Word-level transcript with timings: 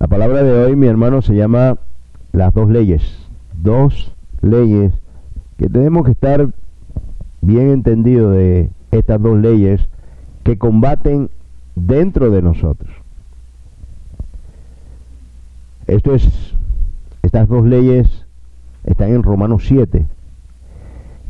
La 0.00 0.06
palabra 0.06 0.42
de 0.42 0.50
hoy, 0.50 0.76
mi 0.76 0.86
hermano, 0.86 1.20
se 1.20 1.34
llama 1.34 1.76
las 2.32 2.54
dos 2.54 2.70
leyes. 2.70 3.02
Dos 3.62 4.14
leyes 4.40 4.94
que 5.58 5.68
tenemos 5.68 6.06
que 6.06 6.12
estar 6.12 6.48
bien 7.42 7.68
entendidos 7.68 8.34
de 8.34 8.70
estas 8.92 9.20
dos 9.20 9.38
leyes 9.38 9.86
que 10.42 10.56
combaten 10.56 11.28
dentro 11.76 12.30
de 12.30 12.40
nosotros. 12.40 12.90
Esto 15.86 16.14
es, 16.14 16.54
estas 17.22 17.46
dos 17.46 17.66
leyes 17.66 18.24
están 18.84 19.10
en 19.10 19.22
Romanos 19.22 19.64
7. 19.66 20.06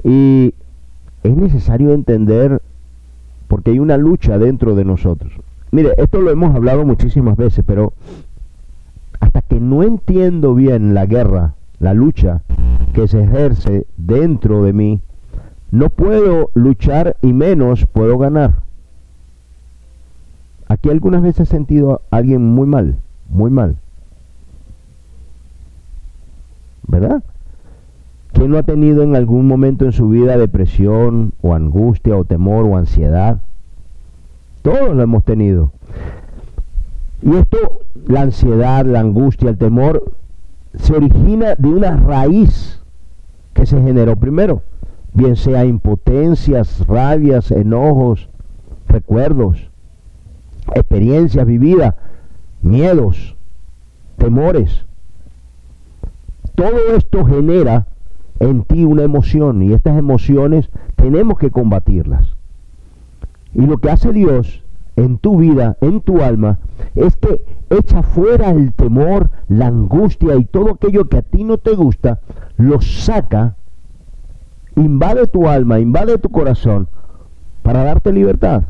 Y 0.05 0.55
es 1.25 1.37
necesario 1.37 1.93
entender 1.93 2.62
porque 3.48 3.73
hay 3.73 3.80
una 3.80 3.96
lucha 3.96 4.39
dentro 4.39 4.77
de 4.77 4.84
nosotros. 4.84 5.32
Mire, 5.73 5.91
esto 5.98 6.21
lo 6.21 6.30
hemos 6.30 6.55
hablado 6.55 6.84
muchísimas 6.84 7.37
veces, 7.37 7.64
pero 7.66 7.95
que 9.51 9.59
no 9.59 9.82
entiendo 9.82 10.54
bien 10.54 10.95
la 10.95 11.07
guerra, 11.07 11.54
la 11.81 11.93
lucha 11.93 12.43
que 12.95 13.08
se 13.08 13.25
ejerce 13.25 13.85
dentro 13.96 14.63
de 14.63 14.72
mí, 14.72 15.00
no 15.72 15.91
puedo 15.91 16.50
luchar 16.54 17.17
y 17.21 17.32
menos 17.32 17.85
puedo 17.86 18.17
ganar. 18.17 18.63
Aquí 20.68 20.89
algunas 20.89 21.21
veces 21.21 21.49
he 21.49 21.50
sentido 21.50 22.00
a 22.11 22.17
alguien 22.17 22.46
muy 22.46 22.68
mal, 22.68 23.00
muy 23.29 23.50
mal. 23.50 23.77
¿Verdad? 26.86 27.25
¿Quién 28.32 28.53
no 28.53 28.58
ha 28.58 28.63
tenido 28.63 29.03
en 29.03 29.17
algún 29.17 29.49
momento 29.49 29.85
en 29.85 29.93
su 29.93 30.08
vida 30.08 30.39
depresión 30.39 31.32
o 31.43 31.55
angustia 31.55 32.17
o 32.17 32.25
temor 32.25 32.67
o 32.67 32.77
ansiedad? 32.77 33.42
Todos 34.62 34.94
lo 34.94 35.03
hemos 35.03 35.25
tenido. 35.25 35.72
Y 37.22 37.36
esto, 37.36 37.80
la 38.06 38.22
ansiedad, 38.22 38.84
la 38.86 39.00
angustia, 39.00 39.50
el 39.50 39.58
temor, 39.58 40.12
se 40.74 40.94
origina 40.94 41.55
de 41.56 41.69
una 41.69 41.96
raíz 41.96 42.80
que 43.52 43.66
se 43.66 43.80
generó 43.82 44.16
primero, 44.16 44.62
bien 45.12 45.36
sea 45.36 45.64
impotencias, 45.64 46.86
rabias, 46.86 47.50
enojos, 47.50 48.28
recuerdos, 48.88 49.70
experiencias 50.74 51.46
vividas, 51.46 51.94
miedos, 52.62 53.36
temores. 54.16 54.86
Todo 56.55 56.94
esto 56.96 57.24
genera 57.24 57.86
en 58.38 58.62
ti 58.64 58.84
una 58.84 59.02
emoción 59.02 59.62
y 59.62 59.72
estas 59.72 59.98
emociones 59.98 60.70
tenemos 60.96 61.38
que 61.38 61.50
combatirlas. 61.50 62.36
Y 63.55 63.66
lo 63.66 63.78
que 63.78 63.90
hace 63.90 64.12
Dios 64.12 64.62
en 65.00 65.18
tu 65.18 65.38
vida, 65.38 65.76
en 65.80 66.00
tu 66.00 66.22
alma, 66.22 66.58
es 66.94 67.16
que 67.16 67.44
echa 67.70 68.02
fuera 68.02 68.50
el 68.50 68.72
temor, 68.72 69.30
la 69.48 69.68
angustia 69.68 70.36
y 70.36 70.44
todo 70.44 70.72
aquello 70.72 71.08
que 71.08 71.18
a 71.18 71.22
ti 71.22 71.44
no 71.44 71.58
te 71.58 71.72
gusta, 71.72 72.20
lo 72.58 72.80
saca, 72.80 73.56
invade 74.76 75.26
tu 75.26 75.48
alma, 75.48 75.80
invade 75.80 76.18
tu 76.18 76.28
corazón 76.28 76.88
para 77.62 77.82
darte 77.84 78.12
libertad. 78.12 78.64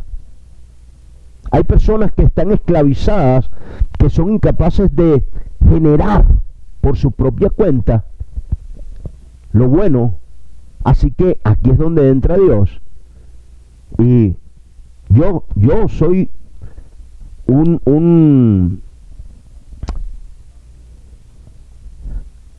Hay 1.50 1.64
personas 1.64 2.12
que 2.12 2.22
están 2.22 2.52
esclavizadas, 2.52 3.50
que 3.98 4.08
son 4.08 4.32
incapaces 4.32 4.94
de 4.94 5.26
generar 5.68 6.24
por 6.80 6.96
su 6.96 7.10
propia 7.10 7.50
cuenta 7.50 8.04
lo 9.52 9.68
bueno. 9.68 10.14
Así 10.84 11.10
que 11.10 11.40
aquí 11.42 11.70
es 11.70 11.78
donde 11.78 12.08
entra 12.08 12.36
Dios. 12.36 12.80
Y 13.98 14.36
yo, 15.10 15.44
yo 15.56 15.88
soy 15.88 16.30
un, 17.46 17.80
un, 17.84 18.80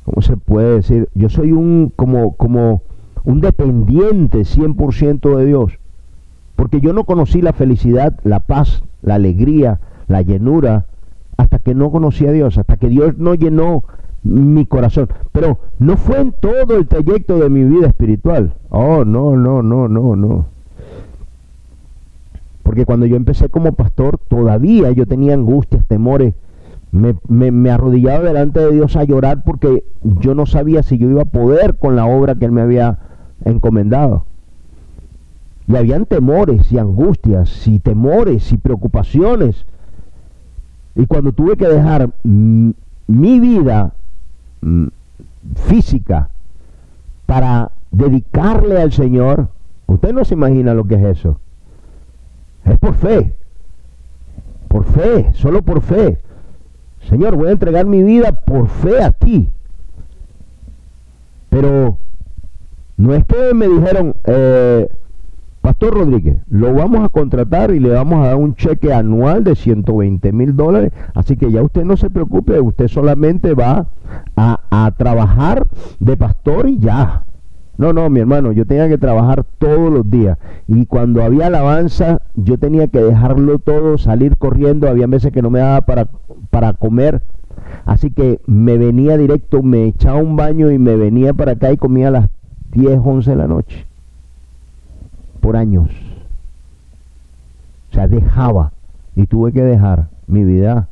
¿cómo 0.04 0.22
se 0.22 0.38
puede 0.38 0.76
decir? 0.76 1.10
Yo 1.16 1.30
soy 1.30 1.54
un, 1.54 1.92
como, 1.96 2.36
como 2.36 2.84
un 3.24 3.42
dependiente 3.42 4.40
100% 4.40 5.38
de 5.38 5.46
Dios. 5.46 5.80
Porque 6.56 6.82
yo 6.82 6.94
no 6.94 7.06
conocí 7.06 7.42
la 7.42 7.54
felicidad, 7.54 8.20
la 8.24 8.42
paz, 8.42 8.84
la 9.02 9.16
alegría, 9.16 9.80
la 10.08 10.22
llenura, 10.22 10.86
hasta 11.38 11.60
que 11.60 11.74
no 11.74 11.90
conocí 11.90 12.28
a 12.28 12.32
Dios, 12.32 12.58
hasta 12.58 12.78
que 12.78 12.90
Dios 12.90 13.18
no 13.18 13.34
llenó 13.34 13.84
mi 14.24 14.66
corazón. 14.66 15.10
Pero 15.32 15.60
no 15.80 15.96
fue 15.98 16.20
en 16.20 16.34
todo 16.34 16.78
el 16.78 16.88
trayecto 16.88 17.40
de 17.40 17.50
mi 17.50 17.64
vida 17.64 17.88
espiritual. 17.88 18.56
Oh, 18.70 19.06
no, 19.06 19.38
no, 19.38 19.64
no, 19.64 19.88
no, 19.88 20.16
no. 20.16 20.46
Porque 22.64 22.86
cuando 22.86 23.06
yo 23.06 23.16
empecé 23.16 23.50
como 23.50 23.74
pastor, 23.74 24.20
todavía 24.28 24.92
yo 24.92 25.06
tenía 25.06 25.34
angustias, 25.34 25.86
temores. 25.88 26.34
Me, 26.92 27.16
me, 27.30 27.72
arrodillaba 27.72 28.20
delante 28.20 28.60
de 28.60 28.72
Dios 28.74 28.98
a 28.98 29.06
llorar 29.06 29.44
porque 29.46 29.86
yo 30.04 30.36
no 30.36 30.46
sabía 30.46 30.84
si 30.84 30.98
yo 30.98 31.10
iba 31.10 31.22
a 31.22 31.26
poder 31.26 31.78
con 31.78 31.96
la 31.96 32.06
obra 32.06 32.36
que 32.36 32.44
Él 32.46 32.52
me 32.52 32.62
había 32.62 33.00
encomendado. 33.46 34.26
Y 35.68 35.78
habían 35.78 36.06
temores 36.06 36.70
y 36.72 36.78
angustias 36.78 37.66
y 37.66 37.80
temores 37.80 38.52
y 38.52 38.58
preocupaciones. 38.58 39.66
Y 40.96 41.06
cuando 41.06 41.32
tuve 41.32 41.56
que 41.56 41.68
dejar 41.68 42.10
mi 42.24 43.40
vida 43.40 43.94
física 45.56 46.30
para 47.26 47.72
dedicarle 47.92 48.82
al 48.82 48.92
Señor, 48.92 49.50
usted 49.88 50.14
no 50.14 50.26
se 50.26 50.34
imagina 50.34 50.74
lo 50.74 50.86
que 50.86 50.96
es 50.96 51.20
eso. 51.20 51.40
Es 52.72 52.80
por 52.80 52.94
fe. 52.96 53.34
Por 54.70 54.86
fe, 54.86 55.32
solo 55.34 55.62
por 55.62 55.82
fe. 55.82 56.20
Señor, 57.10 57.36
voy 57.36 57.50
a 57.50 57.52
entregar 57.52 57.86
mi 57.86 58.02
vida 58.02 58.32
por 58.32 58.70
fe 58.70 59.04
a 59.04 59.12
ti. 59.12 59.50
Pero 61.50 61.98
no 62.96 63.14
es 63.14 63.26
que 63.26 63.54
me 63.54 63.68
dijeron, 63.68 64.16
eh, 64.24 64.88
Pastor 65.60 65.96
Rodríguez, 65.96 66.38
lo 66.50 66.74
vamos 66.74 67.04
a 67.04 67.10
contratar 67.10 67.72
y 67.72 67.80
le 67.80 67.90
vamos 67.90 68.24
a 68.24 68.30
dar 68.30 68.36
un 68.38 68.56
cheque 68.56 68.94
anual 68.94 69.44
de 69.44 69.56
120 69.58 70.32
mil 70.32 70.56
dólares. 70.56 70.94
Así 71.14 71.36
que 71.36 71.52
ya 71.52 71.62
usted 71.62 71.84
no 71.84 71.98
se 71.98 72.10
preocupe, 72.10 72.62
usted 72.62 72.88
solamente 72.88 73.54
va 73.54 73.88
a, 74.38 74.62
a, 74.70 74.92
trabajar 74.92 75.68
de 76.00 76.16
pastor 76.16 76.70
y 76.70 76.80
ya. 76.80 77.26
No, 77.78 77.94
no, 77.94 78.10
mi 78.10 78.20
hermano, 78.20 78.52
yo 78.52 78.66
tenía 78.66 78.88
que 78.90 78.98
trabajar 78.98 79.44
todos 79.58 79.92
los 79.92 80.10
días. 80.10 80.38
Y 80.68 80.86
cuando 80.86 81.24
había 81.24 81.48
alabanza, 81.48 82.22
yo 82.36 82.58
tenía 82.58 82.88
que 82.88 83.02
dejarlo 83.02 83.60
todo, 83.60 83.98
salir 83.98 84.38
corriendo. 84.38 84.88
Había 84.88 85.08
veces 85.08 85.32
que 85.32 85.42
no 85.42 85.50
me 85.50 85.60
daba 85.60 85.82
para, 85.82 86.08
para 86.50 86.74
comer. 86.74 87.22
Así 87.86 88.12
que 88.12 88.40
me 88.46 88.78
venía 88.78 89.18
directo, 89.18 89.64
me 89.64 89.86
echaba 89.86 90.20
un 90.20 90.36
baño 90.36 90.72
y 90.72 90.78
me 90.78 90.96
venía 90.96 91.34
para 91.34 91.54
acá 91.54 91.72
y 91.72 91.78
comía 91.78 92.10
a 92.10 92.12
las 92.12 92.30
10, 92.72 93.00
11 93.04 93.32
de 93.32 93.36
la 93.36 93.48
noche 93.48 93.86
por 95.42 95.58
años. 95.58 95.90
O 97.90 97.94
sea, 97.94 98.08
dejaba 98.08 98.72
y 99.16 99.26
tuve 99.26 99.52
que 99.52 99.64
dejar 99.64 100.08
mi 100.28 100.46
vida 100.46 100.88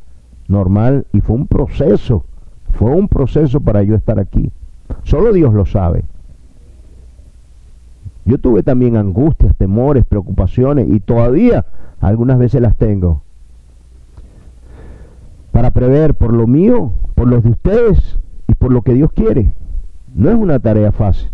normal 0.50 1.06
y 1.14 1.22
fue 1.22 1.38
un 1.38 1.48
proceso, 1.48 2.26
fue 2.74 2.92
un 2.92 3.08
proceso 3.08 3.62
para 3.62 3.84
yo 3.84 3.96
estar 3.96 4.20
aquí. 4.20 4.52
Solo 5.04 5.32
Dios 5.32 5.54
lo 5.54 5.66
sabe. 5.66 6.04
Yo 8.30 8.38
tuve 8.38 8.62
también 8.62 8.96
angustias, 8.96 9.56
temores, 9.56 10.06
preocupaciones 10.06 10.88
y 10.88 11.00
todavía 11.00 11.66
algunas 12.00 12.38
veces 12.38 12.62
las 12.62 12.76
tengo. 12.76 13.24
Para 15.52 15.72
prever 15.72 16.14
por 16.14 16.32
lo 16.32 16.46
mío, 16.46 16.92
por 17.16 17.28
los 17.28 17.44
de 17.44 17.50
ustedes 17.50 18.20
y 18.48 18.54
por 18.54 18.72
lo 18.72 18.84
que 18.84 18.94
Dios 18.94 19.12
quiere. 19.14 19.54
No 20.14 20.30
es 20.30 20.36
una 20.36 20.60
tarea 20.60 20.92
fácil. 20.92 21.32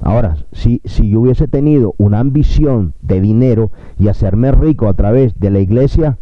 Ahora, 0.00 0.38
si, 0.52 0.80
si 0.86 1.10
yo 1.10 1.20
hubiese 1.20 1.46
tenido 1.46 1.94
una 1.98 2.18
ambición 2.18 2.94
de 3.02 3.20
dinero 3.20 3.70
y 3.98 4.08
hacerme 4.08 4.50
rico 4.50 4.88
a 4.88 4.94
través 4.94 5.38
de 5.38 5.50
la 5.50 5.58
iglesia, 5.58 6.16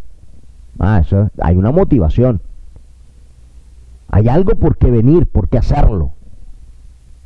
ah, 0.79 0.99
eso, 0.99 1.29
hay 1.39 1.55
una 1.55 1.71
motivación. 1.71 2.41
Hay 4.09 4.27
algo 4.27 4.55
por 4.55 4.75
qué 4.75 4.91
venir, 4.91 5.27
por 5.27 5.47
qué 5.47 5.59
hacerlo. 5.59 6.16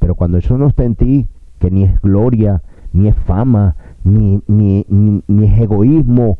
Pero 0.02 0.16
cuando 0.16 0.40
eso 0.40 0.58
no 0.58 0.68
está 0.68 0.84
en 0.84 0.96
ti, 0.96 1.28
que 1.60 1.70
ni 1.70 1.84
es 1.84 2.02
gloria, 2.02 2.64
ni 2.92 3.08
es 3.08 3.16
fama, 3.16 3.76
ni, 4.04 4.42
ni, 4.48 4.84
ni 4.90 5.46
es 5.46 5.60
egoísmo, 5.60 6.40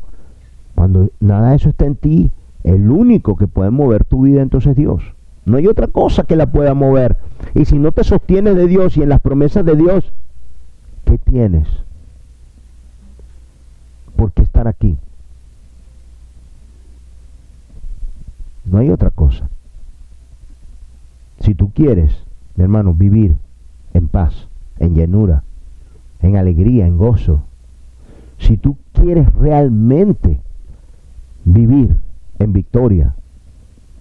cuando 0.74 1.10
nada 1.20 1.50
de 1.50 1.56
eso 1.56 1.68
está 1.68 1.86
en 1.86 1.94
ti, 1.94 2.32
el 2.64 2.90
único 2.90 3.36
que 3.36 3.46
puede 3.46 3.70
mover 3.70 4.04
tu 4.04 4.22
vida 4.22 4.42
entonces 4.42 4.72
es 4.72 4.76
Dios. 4.76 5.02
No 5.44 5.58
hay 5.58 5.68
otra 5.68 5.86
cosa 5.86 6.24
que 6.24 6.34
la 6.34 6.50
pueda 6.50 6.74
mover. 6.74 7.16
Y 7.54 7.64
si 7.64 7.78
no 7.78 7.92
te 7.92 8.02
sostienes 8.02 8.56
de 8.56 8.66
Dios 8.66 8.96
y 8.96 9.02
en 9.02 9.08
las 9.08 9.20
promesas 9.20 9.64
de 9.64 9.76
Dios, 9.76 10.12
¿qué 11.04 11.18
tienes? 11.18 11.68
¿Por 14.16 14.32
qué 14.32 14.42
estar 14.42 14.66
aquí? 14.66 14.96
No 18.64 18.78
hay 18.78 18.90
otra 18.90 19.10
cosa. 19.10 19.48
Si 21.38 21.54
tú 21.54 21.70
quieres, 21.72 22.24
mi 22.56 22.64
hermano, 22.64 22.92
vivir 22.92 23.36
en 23.94 24.08
paz, 24.08 24.48
en 24.78 24.94
llenura, 24.94 25.44
en 26.20 26.36
alegría, 26.36 26.86
en 26.86 26.96
gozo, 26.96 27.42
si 28.38 28.56
tú 28.56 28.76
quieres 28.92 29.32
realmente 29.34 30.40
vivir 31.44 31.96
en 32.38 32.52
victoria, 32.52 33.14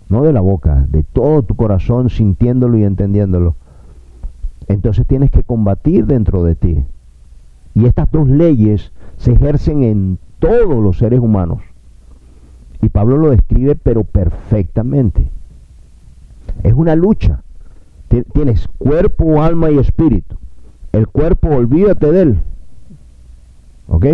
no 0.09 0.23
de 0.23 0.33
la 0.33 0.41
boca, 0.41 0.85
de 0.89 1.03
todo 1.03 1.43
tu 1.43 1.55
corazón, 1.55 2.09
sintiéndolo 2.09 2.77
y 2.77 2.83
entendiéndolo. 2.83 3.55
Entonces 4.67 5.07
tienes 5.07 5.31
que 5.31 5.43
combatir 5.43 6.05
dentro 6.05 6.43
de 6.43 6.55
ti. 6.55 6.83
Y 7.73 7.85
estas 7.85 8.11
dos 8.11 8.27
leyes 8.27 8.91
se 9.17 9.31
ejercen 9.31 9.83
en 9.83 10.17
todos 10.39 10.83
los 10.83 10.97
seres 10.97 11.19
humanos. 11.19 11.61
Y 12.81 12.89
Pablo 12.89 13.17
lo 13.17 13.29
describe 13.29 13.75
pero 13.75 14.03
perfectamente. 14.03 15.29
Es 16.63 16.73
una 16.73 16.95
lucha. 16.95 17.43
Tienes 18.33 18.67
cuerpo, 18.77 19.41
alma 19.41 19.71
y 19.71 19.77
espíritu. 19.77 20.37
El 20.91 21.07
cuerpo, 21.07 21.49
olvídate 21.49 22.11
de 22.11 22.21
él. 22.21 22.39
¿Ok? 23.87 24.05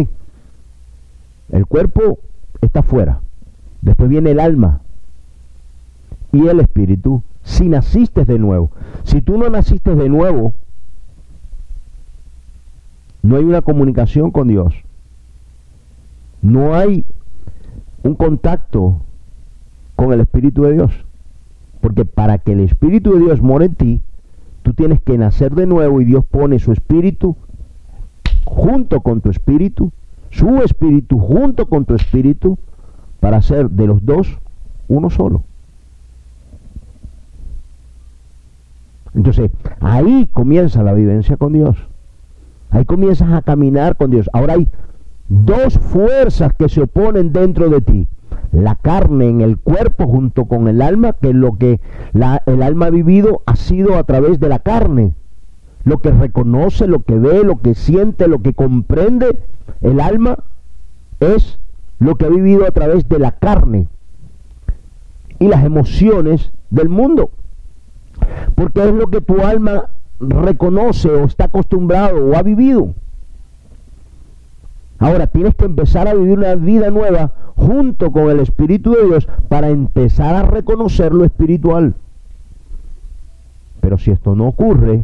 El 1.52 1.66
cuerpo 1.66 2.20
está 2.62 2.84
fuera. 2.84 3.22
Después 3.82 4.10
viene 4.10 4.32
el 4.32 4.40
alma 4.40 4.82
y 6.32 6.48
el 6.48 6.60
espíritu 6.60 7.24
si 7.44 7.70
naciste 7.70 8.26
de 8.26 8.38
nuevo. 8.38 8.70
Si 9.04 9.22
tú 9.22 9.38
no 9.38 9.50
naciste 9.50 9.96
de 9.96 10.10
nuevo, 10.10 10.54
no 13.24 13.38
hay 13.38 13.44
una 13.44 13.62
comunicación 13.62 14.32
con 14.32 14.48
Dios. 14.48 14.74
No 16.42 16.76
hay 16.76 17.04
un 18.04 18.16
contacto 18.16 19.02
con 19.96 20.14
el 20.14 20.22
Espíritu 20.22 20.64
de 20.64 20.74
Dios. 20.74 20.92
Porque 21.88 22.04
para 22.04 22.38
que 22.38 22.52
el 22.52 22.60
Espíritu 22.60 23.14
de 23.14 23.22
Dios 23.22 23.42
more 23.42 23.64
en 23.64 23.76
ti, 23.76 24.02
tú 24.62 24.74
tienes 24.74 25.00
que 25.00 25.18
nacer 25.18 25.56
de 25.56 25.66
nuevo 25.66 26.02
y 26.02 26.04
Dios 26.04 26.26
pone 26.26 26.60
su 26.60 26.74
Espíritu 26.74 27.38
junto 28.44 29.00
con 29.00 29.22
tu 29.22 29.30
Espíritu, 29.30 29.94
su 30.30 30.62
Espíritu 30.64 31.18
junto 31.18 31.68
con 31.68 31.86
tu 31.86 31.96
Espíritu, 31.96 32.60
para 33.22 33.38
hacer 33.38 33.70
de 33.70 33.88
los 33.88 34.06
dos 34.06 34.38
uno 34.90 35.10
solo. 35.10 35.44
Entonces, 39.16 39.50
ahí 39.80 40.28
comienza 40.34 40.84
la 40.84 40.92
vivencia 40.92 41.38
con 41.38 41.54
Dios. 41.54 41.78
Ahí 42.70 42.84
comienzas 42.84 43.32
a 43.32 43.42
caminar 43.44 43.96
con 43.96 44.12
Dios. 44.12 44.30
Ahora 44.34 44.56
hay 44.56 44.68
dos 45.30 45.80
fuerzas 45.80 46.52
que 46.52 46.68
se 46.68 46.82
oponen 46.82 47.32
dentro 47.32 47.70
de 47.70 47.80
ti. 47.80 48.08
La 48.52 48.76
carne 48.76 49.28
en 49.28 49.42
el 49.42 49.58
cuerpo 49.58 50.08
junto 50.08 50.46
con 50.46 50.68
el 50.68 50.82
alma, 50.82 51.14
que 51.14 51.34
lo 51.34 51.58
que 51.58 51.80
el 52.14 52.64
alma 52.64 52.88
ha 52.88 52.90
vivido 52.90 53.42
ha 53.46 53.56
sido 53.56 53.98
a 53.98 54.04
través 54.04 54.40
de 54.40 54.50
la 54.50 54.60
carne. 54.60 55.14
Lo 55.84 56.00
que 56.00 56.12
reconoce, 56.12 56.88
lo 56.88 57.04
que 57.04 57.18
ve, 57.18 57.44
lo 57.44 57.62
que 57.62 57.76
siente, 57.76 58.28
lo 58.28 58.40
que 58.40 58.54
comprende 58.54 59.44
el 59.82 60.00
alma 60.00 60.38
es 61.20 61.60
lo 62.00 62.16
que 62.16 62.26
ha 62.26 62.30
vivido 62.30 62.66
a 62.66 62.72
través 62.72 63.08
de 63.10 63.20
la 63.20 63.32
carne 63.32 63.88
y 65.40 65.48
las 65.48 65.64
emociones 65.64 66.52
del 66.70 66.90
mundo. 66.90 67.32
Porque 68.56 68.84
es 68.84 68.94
lo 68.94 69.08
que 69.08 69.22
tu 69.22 69.42
alma 69.42 69.90
reconoce 70.20 71.10
o 71.10 71.26
está 71.26 71.46
acostumbrado 71.46 72.26
o 72.26 72.36
ha 72.36 72.44
vivido. 72.44 72.94
Ahora 75.00 75.28
tienes 75.28 75.56
que 75.56 75.66
empezar 75.66 76.08
a 76.08 76.14
vivir 76.14 76.40
una 76.40 76.56
vida 76.56 76.90
nueva 76.90 77.32
junto 77.56 78.12
con 78.12 78.30
el 78.30 78.40
Espíritu 78.40 78.94
de 78.94 79.06
Dios 79.06 79.28
para 79.48 79.70
empezar 79.70 80.36
a 80.36 80.44
reconocer 80.44 81.14
lo 81.14 81.24
espiritual. 81.24 81.96
Pero 83.80 83.98
si 83.98 84.12
esto 84.12 84.36
no 84.36 84.48
ocurre, 84.48 85.04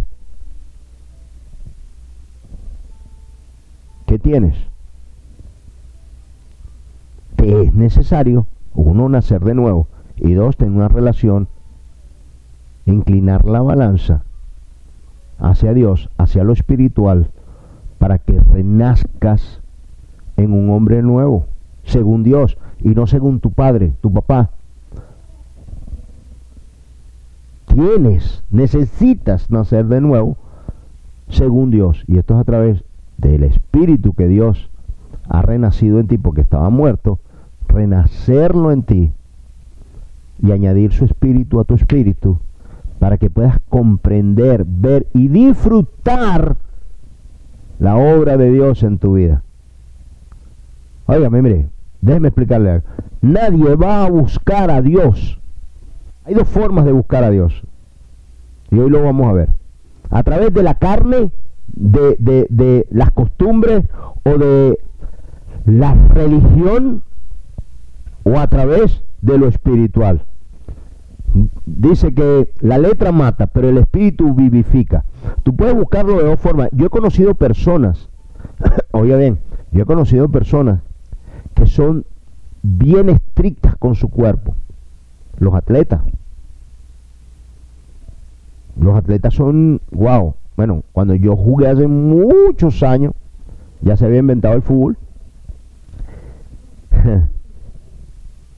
¿qué 4.08 4.18
tienes? 4.18 4.56
Que 7.38 7.62
es 7.64 7.74
necesario, 7.74 8.48
uno, 8.74 9.10
nacer 9.10 9.42
de 9.42 9.54
nuevo 9.54 9.88
y 10.18 10.34
dos, 10.34 10.58
tener 10.58 10.74
una 10.74 10.88
relación, 10.88 11.48
inclinar 12.86 13.46
la 13.46 13.62
balanza 13.62 14.24
hacia 15.40 15.74
Dios, 15.74 16.10
hacia 16.18 16.44
lo 16.44 16.54
espiritual, 16.54 17.30
para 18.00 18.18
que 18.18 18.40
renazcas 18.40 19.63
en 20.38 20.54
un 20.54 20.70
hombre 20.70 21.02
nuevo, 21.02 21.46
según 21.84 22.24
Dios, 22.24 22.58
y 22.80 22.90
no 22.90 23.08
según 23.08 23.40
tu 23.40 23.52
padre, 23.52 23.94
tu 24.02 24.12
papá. 24.12 24.50
Tienes, 27.68 28.44
necesitas 28.52 29.50
nacer 29.50 29.86
de 29.86 30.02
nuevo, 30.02 30.38
según 31.30 31.72
Dios, 31.72 32.04
y 32.08 32.18
esto 32.18 32.36
es 32.36 32.42
a 32.42 32.44
través 32.44 32.84
del 33.18 33.44
espíritu 33.44 34.14
que 34.14 34.28
Dios 34.28 34.70
ha 35.30 35.42
renacido 35.42 36.00
en 36.00 36.08
ti 36.08 36.18
porque 36.18 36.42
estaba 36.42 36.70
muerto, 36.70 37.20
renacerlo 37.68 38.72
en 38.72 38.84
ti 38.84 39.12
y 40.42 40.52
añadir 40.52 40.92
su 40.92 41.06
espíritu 41.06 41.60
a 41.60 41.64
tu 41.64 41.76
espíritu 41.76 42.40
para 43.00 43.18
que 43.18 43.30
puedas 43.30 43.60
comprender, 43.70 44.66
ver 44.66 45.08
y 45.14 45.28
disfrutar 45.28 46.56
la 47.80 47.96
obra 47.98 48.38
de 48.38 48.52
Dios 48.52 48.84
en 48.84 48.98
tu 48.98 49.14
vida. 49.14 49.42
Óigame, 51.06 51.42
mire, 51.42 51.70
déjeme 52.02 52.30
explicarle 52.30 52.72
algo. 52.72 52.88
Nadie 53.22 53.76
va 53.76 54.06
a 54.06 54.10
buscar 54.10 54.72
a 54.72 54.82
Dios. 54.82 55.40
Hay 56.26 56.34
dos 56.34 56.48
formas 56.48 56.86
de 56.86 56.94
buscar 56.94 57.24
a 57.24 57.30
Dios. 57.30 57.64
Y 58.72 58.80
hoy 58.80 58.90
lo 58.90 59.04
vamos 59.04 59.28
a 59.28 59.34
ver. 59.34 59.50
A 60.10 60.24
través 60.24 60.54
de 60.54 60.64
la 60.64 60.76
carne, 60.76 61.32
de, 61.68 62.16
de, 62.20 62.48
de 62.50 62.88
las 62.92 63.12
costumbres 63.12 63.84
o 64.24 64.38
de 64.38 64.80
la 65.66 65.94
religión 66.10 67.04
o 68.24 68.40
a 68.40 68.48
través 68.48 69.04
de 69.22 69.38
lo 69.38 69.48
espiritual. 69.48 70.26
Dice 71.66 72.14
que 72.14 72.54
la 72.62 72.78
letra 72.78 73.12
mata, 73.12 73.48
pero 73.48 73.70
el 73.70 73.78
espíritu 73.78 74.34
vivifica. 74.34 75.04
Tú 75.44 75.56
puedes 75.56 75.74
buscarlo 75.74 76.18
de 76.18 76.26
dos 76.26 76.40
formas. 76.40 76.70
Yo 76.72 76.86
he 76.88 76.90
conocido 76.90 77.34
personas, 77.34 78.10
oye 78.92 79.18
bien, 79.18 79.40
yo 79.72 79.84
he 79.84 79.86
conocido 79.86 80.30
personas 80.30 80.82
que 81.54 81.66
son 81.66 82.06
bien 82.62 83.10
estrictas 83.10 83.76
con 83.78 83.96
su 83.96 84.10
cuerpo. 84.10 84.56
Los 85.38 85.54
atletas. 85.54 86.02
Los 88.80 88.96
atletas 88.96 89.34
son, 89.34 89.82
wow. 89.92 90.36
Bueno, 90.56 90.84
cuando 90.94 91.16
yo 91.16 91.36
jugué 91.36 91.68
hace 91.68 91.88
muchos 91.88 92.84
años, 92.84 93.14
ya 93.82 93.98
se 93.98 94.06
había 94.06 94.20
inventado 94.20 94.56
el 94.56 94.62
fútbol. 94.62 94.98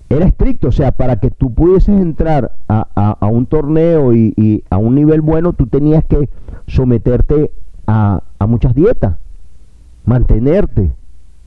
Era 0.09 0.27
estricto, 0.27 0.67
o 0.67 0.71
sea, 0.71 0.91
para 0.91 1.19
que 1.19 1.31
tú 1.31 1.51
pudieses 1.53 1.99
entrar 1.99 2.55
a, 2.67 3.17
un 3.27 3.47
torneo 3.47 4.13
y, 4.13 4.63
a 4.69 4.77
un 4.77 4.93
nivel 4.95 5.21
bueno, 5.21 5.53
tú 5.53 5.65
tenías 5.65 6.05
que 6.05 6.29
someterte 6.67 7.51
a, 7.87 8.21
a 8.37 8.45
muchas 8.45 8.75
dietas, 8.75 9.17
mantenerte, 10.05 10.91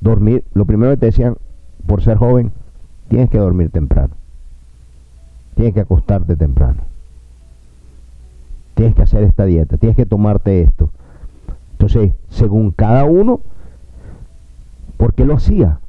dormir. 0.00 0.44
Lo 0.54 0.64
primero 0.64 0.92
que 0.92 0.98
te 0.98 1.06
decían, 1.06 1.36
por 1.86 2.02
ser 2.02 2.16
joven, 2.16 2.52
tienes 3.08 3.30
que 3.30 3.38
dormir 3.38 3.70
temprano. 3.70 4.14
Tienes 5.54 5.74
que 5.74 5.80
acostarte 5.80 6.36
temprano. 6.36 6.82
Tienes 8.74 8.94
que 8.94 9.02
hacer 9.02 9.24
esta 9.24 9.44
dieta, 9.44 9.76
tienes 9.76 9.96
que 9.96 10.06
tomarte 10.06 10.62
esto. 10.62 10.90
Entonces, 11.72 12.12
según 12.28 12.70
cada 12.70 13.04
uno, 13.04 13.40
¿por 14.96 15.14
qué 15.14 15.24
lo 15.24 15.34
hacía? 15.34 15.80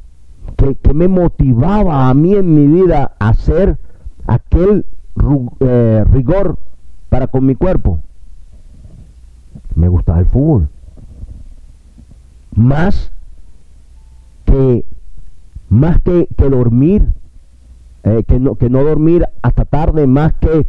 ¿Qué, 0.55 0.93
me 0.93 1.07
motivaba 1.07 2.09
a 2.09 2.13
mí 2.13 2.33
en 2.33 2.53
mi 2.55 2.65
vida 2.65 3.11
a 3.19 3.29
hacer 3.29 3.77
aquel 4.25 4.85
eh, 5.59 6.03
rigor 6.11 6.57
para 7.09 7.27
con 7.27 7.45
mi 7.45 7.55
cuerpo? 7.55 7.99
Me 9.75 9.87
gustaba 9.87 10.19
el 10.19 10.25
fútbol. 10.25 10.69
Más 12.55 13.11
que 14.49 14.85
más 15.69 16.01
que, 16.01 16.27
dormir, 16.37 17.07
eh, 18.03 18.23
que, 18.27 18.39
no, 18.39 18.55
que 18.55 18.69
no 18.69 18.83
dormir 18.83 19.25
hasta 19.41 19.65
tarde, 19.65 20.07
más 20.07 20.33
que 20.33 20.65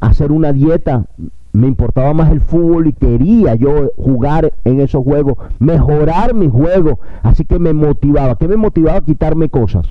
hacer 0.00 0.32
una 0.32 0.52
dieta, 0.52 1.06
me 1.52 1.66
importaba 1.66 2.12
más 2.12 2.32
el 2.32 2.40
fútbol 2.40 2.88
y 2.88 2.92
quería 2.92 3.54
yo 3.54 3.92
jugar 3.96 4.52
en 4.64 4.80
esos 4.80 5.02
juegos, 5.04 5.38
mejorar 5.58 6.34
mi 6.34 6.48
juego, 6.48 6.98
así 7.22 7.44
que 7.44 7.58
me 7.58 7.72
motivaba. 7.72 8.36
¿Qué 8.36 8.48
me 8.48 8.56
motivaba 8.56 8.98
a 8.98 9.04
quitarme 9.04 9.48
cosas? 9.48 9.86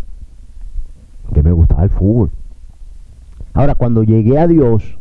Que 1.34 1.42
me 1.42 1.52
gustaba 1.52 1.84
el 1.84 1.90
fútbol. 1.90 2.32
Ahora, 3.54 3.76
cuando 3.76 4.04
llegué 4.04 4.38
a 4.38 4.48
Dios, 4.48 4.98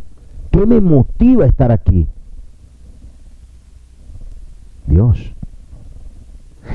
¿qué 0.50 0.64
me 0.66 0.80
motiva 0.80 1.44
a 1.44 1.48
estar 1.48 1.72
aquí? 1.72 2.06
Dios. 4.86 5.31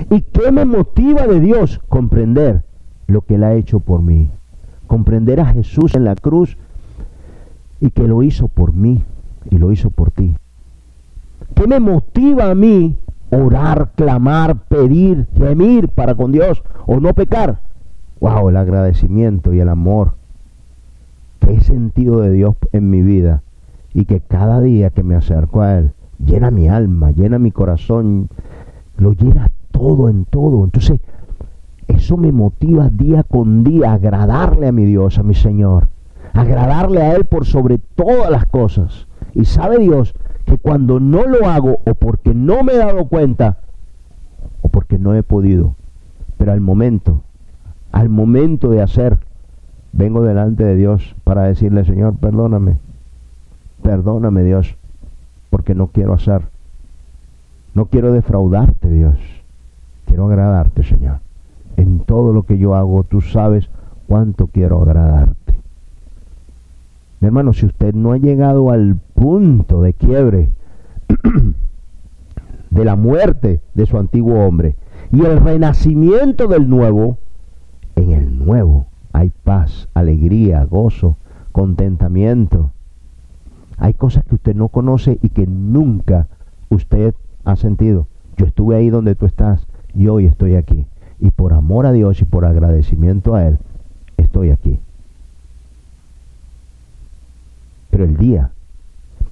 ¿Y 0.09 0.21
qué 0.21 0.51
me 0.51 0.65
motiva 0.65 1.27
de 1.27 1.39
Dios? 1.39 1.79
Comprender 1.89 2.63
lo 3.07 3.21
que 3.21 3.35
Él 3.35 3.43
ha 3.43 3.53
hecho 3.53 3.79
por 3.79 4.01
mí. 4.01 4.29
Comprender 4.87 5.39
a 5.39 5.45
Jesús 5.45 5.95
en 5.95 6.03
la 6.03 6.15
cruz 6.15 6.57
y 7.79 7.89
que 7.89 8.07
lo 8.07 8.23
hizo 8.23 8.47
por 8.47 8.73
mí 8.73 9.03
y 9.49 9.57
lo 9.57 9.71
hizo 9.71 9.89
por 9.89 10.11
ti. 10.11 10.35
¿Qué 11.55 11.67
me 11.67 11.79
motiva 11.79 12.49
a 12.49 12.55
mí 12.55 12.97
orar, 13.31 13.91
clamar, 13.95 14.55
pedir, 14.67 15.27
gemir 15.35 15.89
para 15.89 16.15
con 16.15 16.31
Dios 16.31 16.63
o 16.85 16.99
no 16.99 17.13
pecar? 17.13 17.61
Wow, 18.19 18.49
el 18.49 18.57
agradecimiento 18.57 19.53
y 19.53 19.59
el 19.59 19.69
amor 19.69 20.13
que 21.39 21.53
he 21.53 21.61
sentido 21.61 22.21
de 22.21 22.31
Dios 22.31 22.55
en 22.71 22.89
mi 22.89 23.01
vida 23.01 23.43
y 23.93 24.05
que 24.05 24.21
cada 24.21 24.61
día 24.61 24.89
que 24.89 25.03
me 25.03 25.15
acerco 25.15 25.61
a 25.61 25.77
Él, 25.77 25.91
llena 26.23 26.51
mi 26.51 26.67
alma, 26.67 27.11
llena 27.11 27.39
mi 27.39 27.51
corazón, 27.51 28.29
lo 28.97 29.13
llena 29.13 29.49
todo 29.77 30.09
en 30.09 30.25
todo. 30.25 30.63
Entonces, 30.63 30.99
eso 31.87 32.17
me 32.17 32.31
motiva 32.31 32.89
día 32.89 33.23
con 33.23 33.63
día 33.63 33.91
a 33.91 33.93
agradarle 33.93 34.67
a 34.67 34.71
mi 34.71 34.85
Dios, 34.85 35.17
a 35.19 35.23
mi 35.23 35.35
Señor, 35.35 35.87
agradarle 36.33 37.01
a 37.01 37.15
Él 37.15 37.25
por 37.25 37.45
sobre 37.45 37.77
todas 37.77 38.29
las 38.29 38.45
cosas. 38.47 39.07
Y 39.33 39.45
sabe 39.45 39.79
Dios 39.79 40.15
que 40.45 40.57
cuando 40.57 40.99
no 40.99 41.25
lo 41.25 41.47
hago 41.47 41.79
o 41.85 41.93
porque 41.93 42.33
no 42.33 42.63
me 42.63 42.73
he 42.73 42.77
dado 42.77 43.05
cuenta 43.05 43.57
o 44.61 44.69
porque 44.69 44.97
no 44.97 45.13
he 45.13 45.23
podido, 45.23 45.75
pero 46.37 46.51
al 46.51 46.61
momento, 46.61 47.21
al 47.91 48.09
momento 48.09 48.69
de 48.69 48.81
hacer, 48.81 49.19
vengo 49.91 50.23
delante 50.23 50.63
de 50.63 50.75
Dios 50.75 51.15
para 51.23 51.43
decirle, 51.43 51.85
Señor, 51.85 52.15
perdóname, 52.17 52.77
perdóname 53.83 54.43
Dios, 54.43 54.75
porque 55.49 55.75
no 55.75 55.87
quiero 55.87 56.13
hacer, 56.13 56.41
no 57.73 57.85
quiero 57.85 58.11
defraudarte 58.11 58.89
Dios, 58.89 59.17
quiero 60.07 60.25
agradarte 60.25 60.83
Señor. 60.83 61.19
En 61.75 61.99
todo 61.99 62.33
lo 62.33 62.43
que 62.43 62.57
yo 62.57 62.75
hago, 62.75 63.03
tú 63.03 63.21
sabes 63.21 63.69
cuánto 64.07 64.47
quiero 64.47 64.81
agradarte. 64.81 65.59
Mi 67.19 67.27
hermano, 67.27 67.53
si 67.53 67.65
usted 67.65 67.93
no 67.93 68.13
ha 68.13 68.17
llegado 68.17 68.71
al 68.71 68.97
punto 69.13 69.81
de 69.81 69.93
quiebre 69.93 70.49
de 72.69 72.85
la 72.85 72.95
muerte 72.95 73.59
de 73.73 73.85
su 73.85 73.97
antiguo 73.97 74.45
hombre 74.45 74.75
y 75.11 75.21
el 75.21 75.39
renacimiento 75.39 76.47
del 76.47 76.69
nuevo, 76.69 77.17
en 77.95 78.13
el 78.13 78.37
nuevo 78.43 78.87
hay 79.13 79.31
paz, 79.43 79.87
alegría, 79.93 80.63
gozo, 80.65 81.17
contentamiento. 81.51 82.71
Hay 83.77 83.93
cosas 83.93 84.23
que 84.25 84.35
usted 84.35 84.55
no 84.55 84.67
conoce 84.69 85.17
y 85.21 85.29
que 85.29 85.47
nunca 85.47 86.27
usted 86.69 87.15
ha 87.45 87.55
sentido. 87.55 88.07
Yo 88.37 88.45
estuve 88.45 88.75
ahí 88.75 88.89
donde 88.89 89.15
tú 89.15 89.25
estás 89.25 89.67
y 89.93 90.07
hoy 90.07 90.25
estoy 90.25 90.55
aquí. 90.55 90.85
Y 91.19 91.31
por 91.31 91.53
amor 91.53 91.85
a 91.85 91.91
Dios 91.91 92.21
y 92.21 92.25
por 92.25 92.45
agradecimiento 92.45 93.35
a 93.35 93.47
Él, 93.47 93.57
estoy 94.17 94.51
aquí. 94.51 94.79
Pero 97.89 98.03
el 98.03 98.17
día 98.17 98.51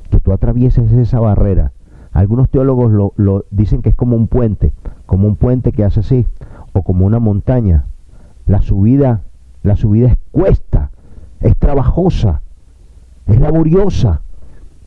que 0.10 0.20
tú 0.20 0.32
atravieses 0.32 0.92
esa 0.92 1.20
barrera, 1.20 1.72
algunos 2.14 2.50
teólogos 2.50 3.14
lo, 3.18 3.46
dicen 3.52 3.82
que 3.82 3.90
es 3.90 3.96
como 3.96 4.16
un 4.16 4.28
puente, 4.28 4.72
como 5.06 5.28
un 5.28 5.36
puente 5.36 5.72
que 5.72 5.84
hace 5.84 6.00
así, 6.00 6.26
o 6.74 6.82
como 6.82 7.06
una 7.06 7.20
montaña. 7.20 7.86
La 8.48 8.62
subida, 8.62 9.22
la 9.64 9.76
subida 9.76 10.08
es 10.08 10.18
cuesta, 10.32 10.92
es 11.42 11.56
trabajosa, 11.58 12.42
es 13.28 13.40
laboriosa, 13.40 14.22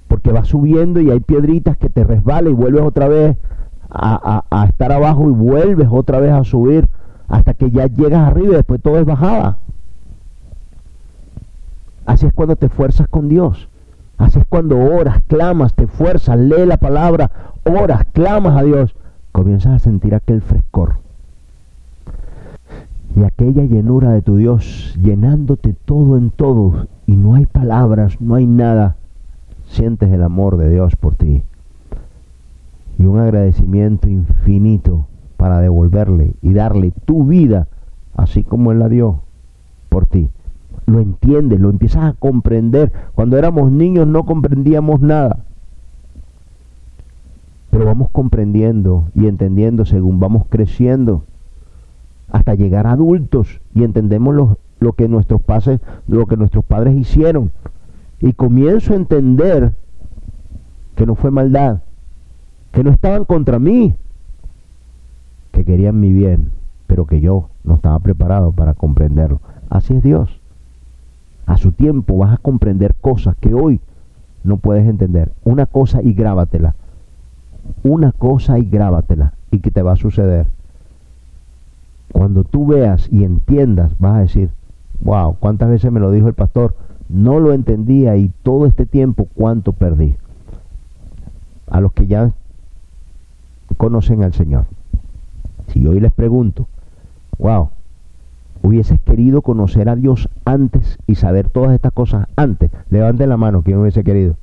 porque 0.08 0.32
va 0.32 0.44
subiendo 0.44 1.00
y 1.00 1.10
hay 1.10 1.20
piedritas 1.20 1.76
que 1.76 1.90
te 1.90 2.02
resbala 2.02 2.48
y 2.48 2.54
vuelves 2.54 2.82
otra 2.82 3.08
vez 3.08 3.36
a, 3.90 4.66
estar 4.68 4.92
abajo 4.92 5.28
y 5.28 5.32
vuelves 5.32 5.88
otra 5.90 6.20
vez 6.20 6.32
a 6.32 6.44
subir 6.44 6.88
hasta 7.28 7.54
que 7.54 7.70
ya 7.70 7.86
llegas 7.86 8.26
arriba 8.26 8.52
y 8.52 8.56
después 8.56 8.80
todo 8.82 8.98
es 8.98 9.04
bajada. 9.04 9.58
Así 12.06 12.26
es 12.26 12.32
cuando 12.32 12.56
te 12.56 12.66
esfuerzas 12.66 13.08
con 13.08 13.28
Dios. 13.28 13.68
Así 14.16 14.38
es 14.38 14.46
cuando 14.46 14.78
oras, 14.78 15.22
clamas, 15.26 15.74
te 15.74 15.84
esfuerzas, 15.84 16.38
lee 16.38 16.66
la 16.66 16.78
palabra, 16.78 17.30
oras, 17.64 18.04
clamas 18.12 18.56
a 18.56 18.62
Dios. 18.62 18.94
Comienzas 19.32 19.74
a 19.74 19.78
sentir 19.78 20.14
aquel 20.14 20.40
frescor. 20.40 20.96
Y 23.14 23.24
aquella 23.24 23.64
llenura 23.64 24.10
de 24.12 24.22
tu 24.22 24.36
Dios 24.36 24.96
llenándote 25.00 25.74
todo 25.84 26.16
en 26.16 26.30
todo. 26.30 26.86
Y 27.06 27.16
no 27.16 27.34
hay 27.34 27.46
palabras, 27.46 28.20
no 28.20 28.34
hay 28.34 28.46
nada. 28.46 28.96
Sientes 29.66 30.10
el 30.10 30.22
amor 30.22 30.56
de 30.56 30.70
Dios 30.70 30.96
por 30.96 31.14
ti. 31.14 31.42
Y 32.98 33.04
un 33.04 33.20
agradecimiento 33.20 34.08
infinito 34.08 35.06
para 35.36 35.60
devolverle 35.60 36.34
y 36.42 36.52
darle 36.52 36.92
tu 37.04 37.24
vida 37.24 37.68
así 38.16 38.42
como 38.42 38.72
Él 38.72 38.80
la 38.80 38.88
dio 38.88 39.22
por 39.88 40.06
ti 40.06 40.30
lo 40.88 41.00
entiendes, 41.00 41.60
lo 41.60 41.70
empiezas 41.70 42.04
a 42.04 42.12
comprender. 42.14 42.92
Cuando 43.14 43.36
éramos 43.36 43.70
niños 43.70 44.06
no 44.06 44.24
comprendíamos 44.24 45.00
nada. 45.00 45.44
Pero 47.70 47.84
vamos 47.84 48.10
comprendiendo 48.10 49.08
y 49.14 49.26
entendiendo 49.26 49.84
según 49.84 50.18
vamos 50.18 50.46
creciendo 50.48 51.24
hasta 52.30 52.54
llegar 52.54 52.86
a 52.86 52.92
adultos 52.92 53.60
y 53.74 53.84
entendemos 53.84 54.34
lo, 54.34 54.58
lo 54.80 54.94
que 54.94 55.08
nuestros 55.08 55.42
padres, 55.42 55.80
lo 56.06 56.26
que 56.26 56.36
nuestros 56.36 56.64
padres 56.64 56.96
hicieron. 56.96 57.52
Y 58.20 58.32
comienzo 58.32 58.94
a 58.94 58.96
entender 58.96 59.74
que 60.96 61.06
no 61.06 61.14
fue 61.14 61.30
maldad, 61.30 61.82
que 62.78 62.84
no 62.84 62.92
estaban 62.92 63.24
contra 63.24 63.58
mí, 63.58 63.96
que 65.50 65.64
querían 65.64 65.98
mi 65.98 66.12
bien, 66.12 66.52
pero 66.86 67.06
que 67.06 67.20
yo 67.20 67.48
no 67.64 67.74
estaba 67.74 67.98
preparado 67.98 68.52
para 68.52 68.74
comprenderlo. 68.74 69.40
Así 69.68 69.94
es 69.94 70.02
Dios 70.04 70.38
a 71.44 71.56
su 71.56 71.72
tiempo 71.72 72.16
vas 72.16 72.34
a 72.34 72.36
comprender 72.36 72.94
cosas 72.94 73.34
que 73.40 73.52
hoy 73.52 73.80
no 74.44 74.58
puedes 74.58 74.86
entender. 74.86 75.32
Una 75.42 75.66
cosa 75.66 76.02
y 76.04 76.12
grábatela. 76.12 76.76
Una 77.82 78.12
cosa 78.12 78.60
y 78.60 78.66
grábatela. 78.66 79.32
¿Y 79.50 79.58
que 79.58 79.72
te 79.72 79.82
va 79.82 79.94
a 79.94 79.96
suceder? 79.96 80.46
Cuando 82.12 82.44
tú 82.44 82.64
veas 82.64 83.08
y 83.10 83.24
entiendas, 83.24 83.98
vas 83.98 84.14
a 84.14 84.20
decir, 84.20 84.50
wow, 85.00 85.34
¿cuántas 85.40 85.68
veces 85.68 85.90
me 85.90 85.98
lo 85.98 86.12
dijo 86.12 86.28
el 86.28 86.34
pastor? 86.34 86.76
No 87.08 87.40
lo 87.40 87.52
entendía 87.52 88.16
y 88.16 88.30
todo 88.44 88.66
este 88.66 88.86
tiempo, 88.86 89.26
¿cuánto 89.34 89.72
perdí? 89.72 90.14
A 91.66 91.80
los 91.80 91.92
que 91.92 92.06
ya 92.06 92.30
conocen 93.78 94.22
al 94.22 94.34
Señor. 94.34 94.66
Si 95.68 95.86
hoy 95.86 96.00
les 96.00 96.12
pregunto, 96.12 96.68
wow, 97.38 97.70
hubieses 98.62 99.00
querido 99.00 99.40
conocer 99.40 99.88
a 99.88 99.96
Dios 99.96 100.28
antes 100.44 100.98
y 101.06 101.14
saber 101.14 101.48
todas 101.48 101.72
estas 101.72 101.92
cosas 101.92 102.26
antes? 102.36 102.70
Levante 102.90 103.26
la 103.26 103.38
mano, 103.38 103.62
¿quién 103.62 103.78
hubiese 103.78 104.04
querido? 104.04 104.34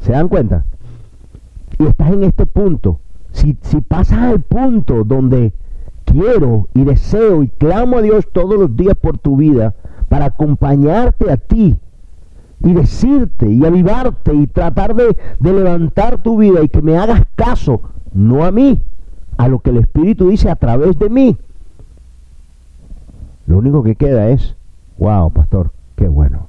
¿Se 0.00 0.12
dan 0.12 0.28
cuenta? 0.28 0.64
Y 1.78 1.86
estás 1.86 2.10
en 2.12 2.24
este 2.24 2.46
punto. 2.46 2.98
Si, 3.32 3.56
si 3.62 3.80
pasas 3.80 4.18
al 4.18 4.40
punto 4.40 5.04
donde 5.04 5.52
quiero 6.04 6.68
y 6.74 6.84
deseo 6.84 7.42
y 7.42 7.48
clamo 7.48 7.98
a 7.98 8.02
Dios 8.02 8.26
todos 8.32 8.58
los 8.58 8.76
días 8.76 8.96
por 8.96 9.18
tu 9.18 9.36
vida 9.36 9.74
para 10.08 10.26
acompañarte 10.26 11.30
a 11.30 11.36
ti 11.36 11.78
y 12.62 12.72
decirte 12.72 13.50
y 13.50 13.64
avivarte 13.64 14.34
y 14.34 14.46
tratar 14.46 14.94
de, 14.94 15.16
de 15.38 15.52
levantar 15.52 16.22
tu 16.22 16.38
vida 16.38 16.62
y 16.62 16.68
que 16.68 16.82
me 16.82 16.98
hagas 16.98 17.22
caso, 17.34 17.80
no 18.12 18.44
a 18.44 18.50
mí, 18.50 18.82
a 19.36 19.48
lo 19.48 19.60
que 19.60 19.70
el 19.70 19.78
Espíritu 19.78 20.28
dice 20.28 20.50
a 20.50 20.56
través 20.56 20.98
de 20.98 21.08
mí. 21.08 21.36
Lo 23.46 23.58
único 23.58 23.82
que 23.82 23.96
queda 23.96 24.28
es, 24.28 24.54
wow, 24.98 25.30
pastor, 25.30 25.70
qué 25.96 26.08
bueno, 26.08 26.48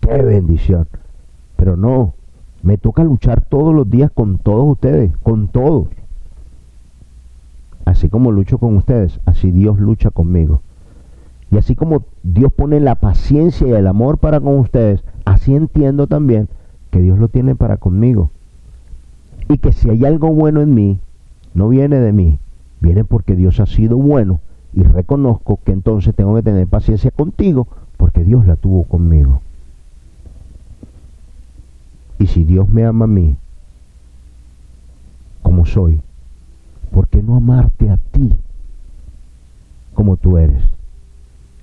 qué 0.00 0.20
bendición. 0.22 0.88
Pero 1.56 1.76
no, 1.76 2.14
me 2.62 2.76
toca 2.76 3.04
luchar 3.04 3.42
todos 3.42 3.74
los 3.74 3.88
días 3.88 4.10
con 4.10 4.38
todos 4.38 4.64
ustedes, 4.72 5.16
con 5.18 5.48
todos. 5.48 5.88
Así 7.84 8.08
como 8.08 8.32
lucho 8.32 8.58
con 8.58 8.76
ustedes, 8.76 9.20
así 9.24 9.50
Dios 9.50 9.78
lucha 9.78 10.10
conmigo. 10.10 10.60
Y 11.50 11.58
así 11.58 11.74
como 11.74 12.04
Dios 12.22 12.52
pone 12.52 12.80
la 12.80 12.94
paciencia 12.94 13.66
y 13.66 13.72
el 13.72 13.86
amor 13.86 14.18
para 14.18 14.40
con 14.40 14.58
ustedes, 14.58 15.04
así 15.24 15.54
entiendo 15.54 16.06
también 16.06 16.48
que 16.90 17.00
Dios 17.00 17.18
lo 17.18 17.28
tiene 17.28 17.54
para 17.54 17.76
conmigo. 17.76 18.30
Y 19.48 19.58
que 19.58 19.72
si 19.72 19.90
hay 19.90 20.04
algo 20.04 20.28
bueno 20.28 20.60
en 20.60 20.74
mí, 20.74 20.98
no 21.54 21.68
viene 21.68 21.96
de 21.96 22.12
mí, 22.12 22.38
viene 22.80 23.04
porque 23.04 23.36
Dios 23.36 23.60
ha 23.60 23.66
sido 23.66 23.96
bueno 23.96 24.40
y 24.74 24.82
reconozco 24.82 25.58
que 25.64 25.72
entonces 25.72 26.14
tengo 26.14 26.34
que 26.34 26.42
tener 26.42 26.66
paciencia 26.66 27.10
contigo 27.10 27.66
porque 27.96 28.24
Dios 28.24 28.46
la 28.46 28.56
tuvo 28.56 28.84
conmigo. 28.84 29.40
Y 32.18 32.26
si 32.28 32.44
Dios 32.44 32.68
me 32.68 32.84
ama 32.84 33.04
a 33.04 33.08
mí 33.08 33.36
como 35.42 35.66
soy, 35.66 36.00
¿por 36.90 37.08
qué 37.08 37.22
no 37.22 37.36
amarte 37.36 37.90
a 37.90 37.96
ti 37.96 38.32
como 39.94 40.16
tú 40.16 40.38
eres? 40.38 40.62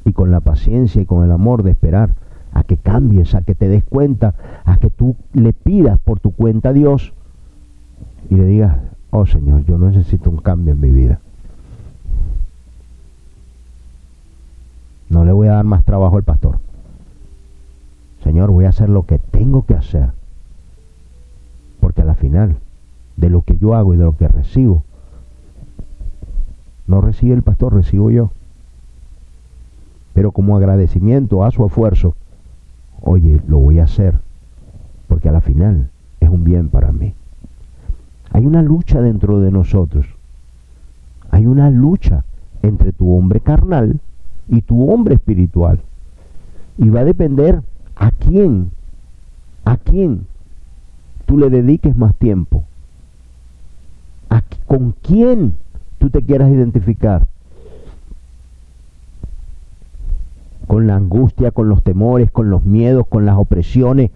Y 0.06 0.14
con 0.14 0.32
la 0.32 0.40
paciencia 0.40 1.02
y 1.02 1.06
con 1.06 1.24
el 1.24 1.32
amor 1.32 1.64
de 1.64 1.72
esperar 1.72 2.14
a 2.54 2.64
que 2.64 2.78
cambies, 2.78 3.36
a 3.36 3.42
que 3.42 3.56
te 3.56 3.68
des 3.68 3.84
cuenta, 3.84 4.34
a 4.66 4.78
que 4.78 4.90
tú 4.90 5.16
le 5.34 5.54
pidas 5.54 6.00
por 6.00 6.20
tu 6.20 6.32
cuenta 6.32 6.70
a 6.70 6.74
Dios 6.74 7.14
y 8.30 8.36
le 8.36 8.46
digas, 8.46 8.78
oh 9.12 9.26
Señor, 9.26 9.66
yo 9.66 9.78
necesito 9.78 10.30
un 10.30 10.38
cambio 10.38 10.74
en 10.74 10.82
mi 10.82 10.92
vida. 10.92 11.20
No 15.10 15.26
le 15.26 15.32
voy 15.32 15.48
a 15.48 15.54
dar 15.54 15.66
más 15.66 15.84
trabajo 15.84 16.18
al 16.18 16.24
pastor. 16.24 16.60
Señor, 18.24 18.52
voy 18.52 18.66
a 18.66 18.70
hacer 18.70 18.90
lo 18.90 19.04
que 19.06 19.18
tengo 19.18 19.66
que 19.66 19.74
hacer. 19.74 20.10
Porque 21.80 22.02
a 22.02 22.06
la 22.06 22.14
final, 22.14 22.58
de 23.18 23.30
lo 23.30 23.42
que 23.42 23.58
yo 23.58 23.74
hago 23.74 23.94
y 23.94 23.98
de 23.98 24.04
lo 24.04 24.16
que 24.16 24.28
recibo, 24.28 24.84
no 26.86 27.02
recibe 27.02 27.34
el 27.34 27.44
pastor, 27.44 27.74
recibo 27.74 28.12
yo. 28.12 28.32
pero 30.14 30.32
como 30.32 30.58
agradecimiento 30.58 31.46
a 31.46 31.52
su 31.52 31.66
esfuerzo, 31.66 32.14
oye, 33.02 33.42
lo 33.48 33.60
voy 33.60 33.80
a 33.80 33.84
hacer, 33.84 34.20
porque 35.08 35.30
a 35.30 35.32
la 35.32 35.42
final 35.42 35.90
es 36.20 36.30
un 36.30 36.44
bien 36.44 36.70
para 36.70 36.92
mí. 36.92 37.14
Hay 38.32 38.46
una 38.46 38.62
lucha 38.62 39.02
dentro 39.02 39.40
de 39.40 39.52
nosotros. 39.52 40.06
Hay 41.32 41.46
una 41.46 41.70
lucha 41.70 42.24
entre 42.62 42.92
tu 42.92 43.16
hombre 43.16 43.40
carnal 43.40 44.00
y 44.48 44.62
tu 44.62 44.90
hombre 44.90 45.16
espiritual. 45.16 45.82
Y 46.78 46.90
va 46.90 47.02
a 47.02 47.06
depender 47.06 47.62
a 47.96 48.12
quién, 48.12 48.72
a 49.66 49.78
quién 49.78 50.26
tú 51.26 51.38
le 51.38 51.50
dediques 51.50 51.96
más 51.96 52.16
tiempo. 52.16 52.64
A, 54.30 54.44
con 54.66 54.94
quién 55.02 55.56
tú 55.98 56.10
te 56.10 56.22
quieras 56.22 56.52
identificar. 56.52 57.28
Con 60.70 60.86
la 60.86 60.96
angustia, 60.96 61.50
con 61.50 61.68
los 61.68 61.82
temores, 61.82 62.30
con 62.30 62.52
los 62.52 62.64
miedos, 62.64 63.08
con 63.08 63.26
las 63.26 63.38
opresiones, 63.38 64.12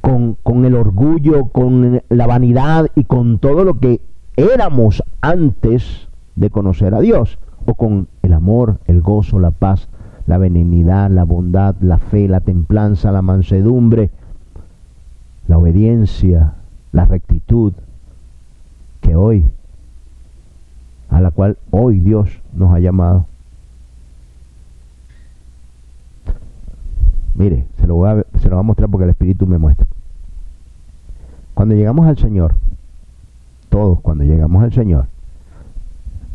con, 0.00 0.38
con 0.42 0.64
el 0.64 0.74
orgullo, 0.74 1.44
con 1.46 2.00
la 2.08 2.26
vanidad 2.26 2.86
y 2.94 3.04
con 3.04 3.38
todo 3.38 3.62
lo 3.62 3.74
que 3.78 4.00
éramos 4.36 5.02
antes 5.20 6.08
de 6.34 6.48
conocer 6.48 6.94
a 6.94 7.00
Dios, 7.00 7.38
o 7.66 7.74
con 7.74 8.08
el 8.22 8.32
amor, 8.32 8.78
el 8.86 9.02
gozo, 9.02 9.38
la 9.38 9.50
paz, 9.50 9.88
la 10.26 10.38
benignidad, 10.38 11.10
la 11.10 11.24
bondad, 11.24 11.74
la 11.80 11.98
fe, 11.98 12.26
la 12.26 12.40
templanza, 12.40 13.12
la 13.12 13.20
mansedumbre, 13.20 14.08
la 15.46 15.58
obediencia, 15.58 16.54
la 16.92 17.04
rectitud, 17.04 17.74
que 19.02 19.14
hoy, 19.14 19.50
a 21.10 21.20
la 21.20 21.30
cual 21.30 21.58
hoy 21.70 22.00
Dios 22.00 22.30
nos 22.54 22.74
ha 22.74 22.78
llamado. 22.78 23.26
Mire, 27.36 27.66
se 27.78 27.86
lo, 27.86 27.96
voy 27.96 28.08
a, 28.08 28.38
se 28.38 28.48
lo 28.48 28.56
voy 28.56 28.60
a 28.60 28.62
mostrar 28.62 28.88
porque 28.88 29.04
el 29.04 29.10
Espíritu 29.10 29.46
me 29.46 29.58
muestra. 29.58 29.86
Cuando 31.54 31.74
llegamos 31.74 32.06
al 32.06 32.16
Señor, 32.16 32.54
todos 33.68 34.00
cuando 34.00 34.24
llegamos 34.24 34.62
al 34.62 34.72
Señor, 34.72 35.06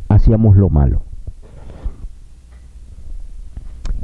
hacíamos 0.10 0.56
lo 0.56 0.70
malo. 0.70 1.02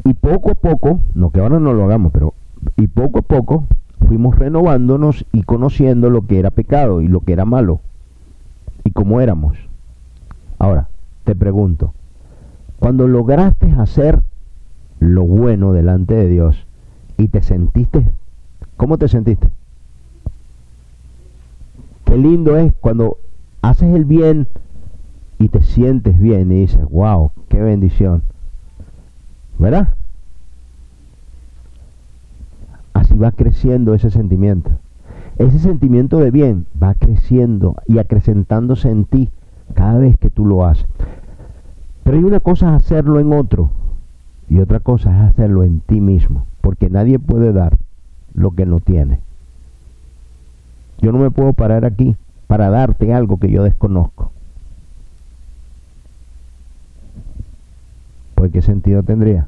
Y 0.03 0.13
poco 0.15 0.51
a 0.51 0.55
poco, 0.55 0.99
no 1.13 1.29
que 1.29 1.39
ahora 1.39 1.59
no 1.59 1.73
lo 1.73 1.85
hagamos, 1.85 2.11
pero 2.11 2.33
y 2.75 2.87
poco 2.87 3.19
a 3.19 3.21
poco 3.21 3.65
fuimos 4.07 4.37
renovándonos 4.37 5.25
y 5.31 5.43
conociendo 5.43 6.09
lo 6.09 6.25
que 6.25 6.39
era 6.39 6.49
pecado 6.49 7.01
y 7.01 7.07
lo 7.07 7.21
que 7.21 7.33
era 7.33 7.45
malo 7.45 7.79
y 8.83 8.91
cómo 8.91 9.21
éramos. 9.21 9.57
Ahora, 10.57 10.87
te 11.25 11.35
pregunto, 11.35 11.93
cuando 12.79 13.07
lograste 13.07 13.71
hacer 13.71 14.21
lo 14.99 15.23
bueno 15.23 15.73
delante 15.73 16.15
de 16.15 16.27
Dios 16.27 16.67
y 17.17 17.27
te 17.27 17.41
sentiste, 17.41 18.11
¿cómo 18.75 18.97
te 18.97 19.07
sentiste? 19.07 19.49
Qué 22.05 22.17
lindo 22.17 22.57
es 22.57 22.73
cuando 22.79 23.17
haces 23.61 23.93
el 23.93 24.05
bien 24.05 24.47
y 25.39 25.49
te 25.49 25.61
sientes 25.61 26.17
bien 26.19 26.51
y 26.51 26.61
dices, 26.61 26.81
wow, 26.89 27.31
qué 27.49 27.61
bendición. 27.61 28.23
¿Verdad? 29.59 29.93
Así 32.93 33.17
va 33.17 33.31
creciendo 33.31 33.93
ese 33.93 34.09
sentimiento. 34.09 34.71
Ese 35.37 35.59
sentimiento 35.59 36.19
de 36.19 36.31
bien 36.31 36.65
va 36.81 36.95
creciendo 36.95 37.75
y 37.87 37.99
acrecentándose 37.99 38.89
en 38.89 39.05
ti 39.05 39.29
cada 39.73 39.99
vez 39.99 40.17
que 40.17 40.29
tú 40.29 40.45
lo 40.45 40.65
haces. 40.65 40.87
Pero 42.03 42.17
hay 42.17 42.23
una 42.23 42.39
cosa 42.39 42.69
es 42.69 42.83
hacerlo 42.83 43.19
en 43.19 43.33
otro 43.33 43.69
y 44.49 44.59
otra 44.59 44.79
cosa 44.79 45.11
es 45.11 45.31
hacerlo 45.31 45.63
en 45.63 45.81
ti 45.81 45.99
mismo, 45.99 46.45
porque 46.61 46.89
nadie 46.89 47.19
puede 47.19 47.53
dar 47.53 47.77
lo 48.33 48.51
que 48.51 48.65
no 48.65 48.79
tiene. 48.79 49.19
Yo 50.99 51.11
no 51.11 51.19
me 51.19 51.31
puedo 51.31 51.53
parar 51.53 51.85
aquí 51.85 52.15
para 52.47 52.69
darte 52.69 53.13
algo 53.13 53.37
que 53.37 53.49
yo 53.49 53.63
desconozco. 53.63 54.31
Pues 58.35 58.51
qué 58.51 58.61
sentido 58.61 59.03
tendría. 59.03 59.47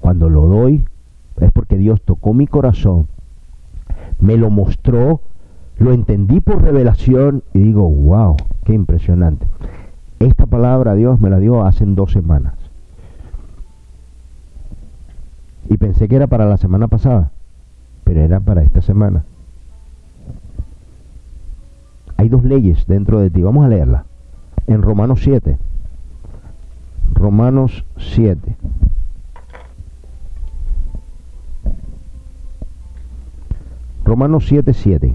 Cuando 0.00 0.30
lo 0.30 0.46
doy 0.46 0.84
es 1.40 1.52
porque 1.52 1.76
Dios 1.76 2.00
tocó 2.02 2.32
mi 2.32 2.46
corazón, 2.46 3.08
me 4.20 4.36
lo 4.36 4.50
mostró, 4.50 5.20
lo 5.78 5.92
entendí 5.92 6.40
por 6.40 6.62
revelación 6.62 7.42
y 7.52 7.60
digo, 7.60 7.88
wow, 7.88 8.36
qué 8.64 8.72
impresionante. 8.72 9.46
Esta 10.18 10.46
palabra 10.46 10.94
Dios 10.94 11.20
me 11.20 11.28
la 11.28 11.38
dio 11.38 11.66
hace 11.66 11.84
dos 11.84 12.12
semanas. 12.12 12.54
Y 15.68 15.76
pensé 15.78 16.08
que 16.08 16.16
era 16.16 16.26
para 16.26 16.46
la 16.46 16.56
semana 16.56 16.88
pasada, 16.88 17.30
pero 18.04 18.20
era 18.20 18.40
para 18.40 18.62
esta 18.62 18.82
semana. 18.82 19.24
Hay 22.16 22.28
dos 22.28 22.44
leyes 22.44 22.86
dentro 22.86 23.20
de 23.20 23.30
ti, 23.30 23.42
vamos 23.42 23.64
a 23.64 23.68
leerla. 23.68 24.04
En 24.66 24.82
Romanos 24.82 25.20
7. 25.22 25.58
Romanos 27.12 27.84
7. 27.98 28.56
Romanos 34.04 34.46
7, 34.46 34.72
7. 34.72 35.14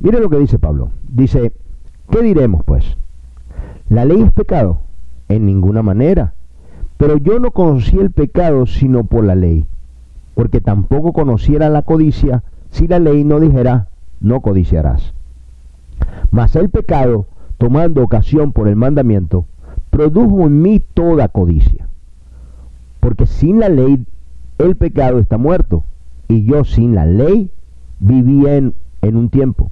Mire 0.00 0.18
lo 0.18 0.30
que 0.30 0.38
dice 0.38 0.58
Pablo. 0.58 0.90
Dice, 1.08 1.52
¿qué 2.10 2.22
diremos 2.22 2.64
pues? 2.64 2.96
¿La 3.90 4.04
ley 4.04 4.22
es 4.22 4.32
pecado? 4.32 4.80
En 5.28 5.44
ninguna 5.44 5.82
manera. 5.82 6.34
Pero 6.96 7.18
yo 7.18 7.38
no 7.38 7.50
conocí 7.50 7.98
el 7.98 8.10
pecado 8.10 8.66
sino 8.66 9.04
por 9.04 9.24
la 9.24 9.34
ley, 9.34 9.66
porque 10.34 10.60
tampoco 10.60 11.12
conociera 11.12 11.68
la 11.68 11.82
codicia 11.82 12.42
si 12.70 12.88
la 12.88 12.98
ley 12.98 13.24
no 13.24 13.40
dijera, 13.40 13.88
no 14.20 14.40
codiciarás. 14.40 15.12
Mas 16.30 16.56
el 16.56 16.70
pecado, 16.70 17.26
tomando 17.58 18.02
ocasión 18.02 18.52
por 18.52 18.68
el 18.68 18.76
mandamiento, 18.76 19.44
produjo 19.90 20.42
en 20.42 20.62
mí 20.62 20.80
toda 20.94 21.28
codicia. 21.28 21.88
Porque 23.00 23.26
sin 23.26 23.60
la 23.60 23.68
ley 23.68 24.06
el 24.58 24.76
pecado 24.76 25.18
está 25.18 25.36
muerto, 25.36 25.84
y 26.28 26.44
yo 26.44 26.64
sin 26.64 26.94
la 26.94 27.06
ley 27.06 27.50
vivía 27.98 28.56
en, 28.56 28.74
en 29.02 29.16
un 29.16 29.30
tiempo. 29.30 29.70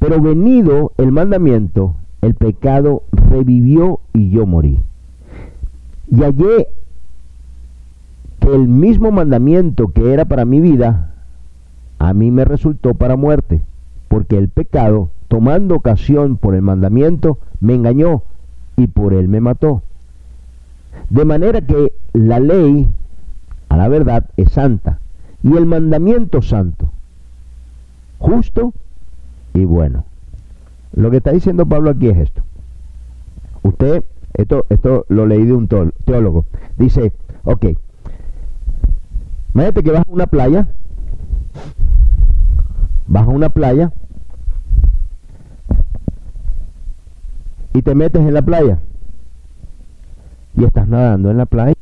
Pero 0.00 0.20
venido 0.20 0.92
el 0.96 1.12
mandamiento, 1.12 1.94
el 2.22 2.34
pecado 2.34 3.02
revivió 3.12 4.00
y 4.14 4.30
yo 4.30 4.46
morí. 4.46 4.80
Y 6.10 6.22
hallé 6.22 6.68
que 8.40 8.54
el 8.54 8.66
mismo 8.66 9.12
mandamiento 9.12 9.88
que 9.88 10.12
era 10.12 10.24
para 10.24 10.46
mi 10.46 10.58
vida, 10.58 11.12
a 11.98 12.14
mí 12.14 12.30
me 12.30 12.46
resultó 12.46 12.94
para 12.94 13.16
muerte, 13.16 13.60
porque 14.08 14.38
el 14.38 14.48
pecado, 14.48 15.10
tomando 15.28 15.76
ocasión 15.76 16.38
por 16.38 16.54
el 16.54 16.62
mandamiento, 16.62 17.38
me 17.60 17.74
engañó 17.74 18.22
y 18.76 18.86
por 18.86 19.12
él 19.12 19.28
me 19.28 19.40
mató. 19.40 19.82
De 21.10 21.26
manera 21.26 21.60
que 21.60 21.92
la 22.14 22.40
ley, 22.40 22.88
a 23.68 23.76
la 23.76 23.88
verdad, 23.88 24.24
es 24.38 24.52
santa, 24.52 24.98
y 25.42 25.56
el 25.58 25.66
mandamiento 25.66 26.40
santo, 26.40 26.90
justo 28.18 28.72
y 29.54 29.64
bueno. 29.64 30.04
Lo 30.92 31.10
que 31.10 31.18
está 31.18 31.32
diciendo 31.32 31.66
Pablo 31.66 31.90
aquí 31.90 32.08
es 32.08 32.18
esto. 32.18 32.42
Usted, 33.62 34.04
esto, 34.34 34.66
esto 34.68 35.04
lo 35.08 35.26
leí 35.26 35.44
de 35.44 35.52
un 35.52 35.68
teólogo, 35.68 36.46
dice, 36.76 37.12
ok, 37.44 37.66
imagínate 39.54 39.82
que 39.82 39.90
vas 39.90 40.02
a 40.06 40.10
una 40.10 40.26
playa, 40.26 40.66
vas 43.06 43.26
a 43.26 43.30
una 43.30 43.50
playa 43.50 43.92
y 47.74 47.82
te 47.82 47.94
metes 47.94 48.22
en 48.22 48.34
la 48.34 48.42
playa 48.42 48.78
y 50.56 50.64
estás 50.64 50.88
nadando 50.88 51.30
en 51.30 51.36
la 51.36 51.46
playa. 51.46 51.74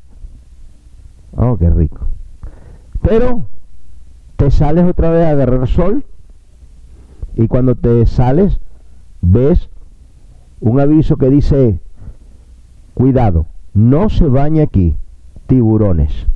Oh, 1.37 1.57
qué 1.57 1.71
rico. 1.71 2.09
Pero 3.03 3.47
te 4.37 4.51
sales 4.51 4.85
otra 4.85 5.11
vez 5.11 5.25
a 5.25 5.31
agarrar 5.31 5.67
sol 5.69 6.05
y 7.39 7.47
cuando 7.47 7.77
te 7.77 8.05
sales 8.05 8.61
ves 9.23 9.71
un 10.61 10.81
aviso 10.81 11.17
que 11.17 11.31
dice, 11.31 11.79
cuidado, 12.95 13.47
no 13.75 14.11
se 14.11 14.27
baña 14.27 14.65
aquí, 14.65 14.97
tiburones. 15.47 16.27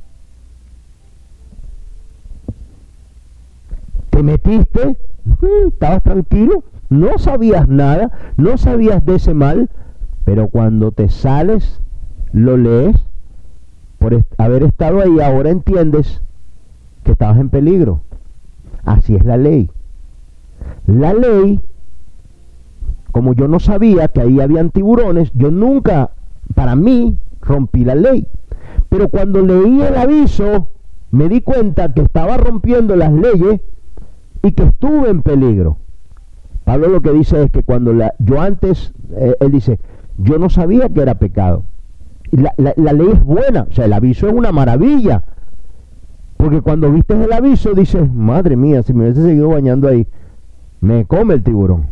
Te 4.11 4.23
metiste, 4.23 4.97
estabas 5.67 6.03
tranquilo, 6.03 6.63
no 6.89 7.17
sabías 7.17 7.67
nada, 7.67 8.33
no 8.37 8.57
sabías 8.57 9.05
de 9.05 9.15
ese 9.15 9.33
mal, 9.33 9.69
pero 10.23 10.47
cuando 10.47 10.93
te 10.93 11.09
sales, 11.09 11.81
lo 12.31 12.55
lees, 12.55 12.95
por 13.99 14.23
haber 14.37 14.63
estado 14.63 15.01
ahí, 15.01 15.19
ahora 15.19 15.49
entiendes 15.49 16.21
que 17.03 17.11
estabas 17.11 17.39
en 17.39 17.49
peligro. 17.49 17.99
Así 18.85 19.15
es 19.15 19.25
la 19.25 19.35
ley. 19.35 19.69
La 20.85 21.13
ley, 21.13 21.61
como 23.11 23.33
yo 23.33 23.47
no 23.47 23.59
sabía 23.59 24.07
que 24.07 24.21
ahí 24.21 24.39
habían 24.39 24.71
tiburones, 24.71 25.31
yo 25.33 25.51
nunca, 25.51 26.11
para 26.55 26.75
mí, 26.75 27.17
rompí 27.41 27.85
la 27.85 27.95
ley. 27.95 28.27
Pero 28.89 29.09
cuando 29.09 29.41
leí 29.41 29.81
el 29.81 29.95
aviso, 29.95 30.69
me 31.11 31.29
di 31.29 31.41
cuenta 31.41 31.93
que 31.93 32.01
estaba 32.01 32.37
rompiendo 32.37 32.95
las 32.95 33.13
leyes 33.13 33.61
y 34.41 34.51
que 34.51 34.63
estuve 34.63 35.09
en 35.09 35.21
peligro. 35.21 35.77
Pablo 36.63 36.87
lo 36.87 37.01
que 37.01 37.11
dice 37.11 37.43
es 37.43 37.51
que 37.51 37.63
cuando 37.63 37.93
la, 37.93 38.13
yo 38.19 38.39
antes, 38.41 38.93
eh, 39.15 39.35
él 39.39 39.51
dice, 39.51 39.79
yo 40.17 40.37
no 40.37 40.49
sabía 40.49 40.89
que 40.89 41.01
era 41.01 41.15
pecado. 41.15 41.65
La, 42.31 42.53
la, 42.57 42.93
ley 42.93 43.09
es 43.13 43.23
buena, 43.23 43.67
o 43.69 43.73
sea, 43.73 43.85
el 43.85 43.93
aviso 43.93 44.27
es 44.27 44.33
una 44.33 44.51
maravilla. 44.51 45.23
Porque 46.37 46.61
cuando 46.61 46.91
viste 46.91 47.13
el 47.13 47.31
aviso 47.31 47.73
dices, 47.73 48.11
madre 48.11 48.55
mía, 48.55 48.81
si 48.81 48.93
me 48.93 49.03
hubiese 49.03 49.23
seguido 49.23 49.49
bañando 49.49 49.87
ahí, 49.87 50.07
me 50.83 51.05
come 51.05 51.35
el 51.35 51.43
tiburón. 51.43 51.91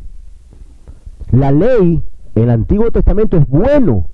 La 1.31 1.53
ley, 1.53 2.03
el 2.35 2.49
Antiguo 2.49 2.91
Testamento 2.91 3.37
es 3.37 3.47
bueno, 3.47 4.07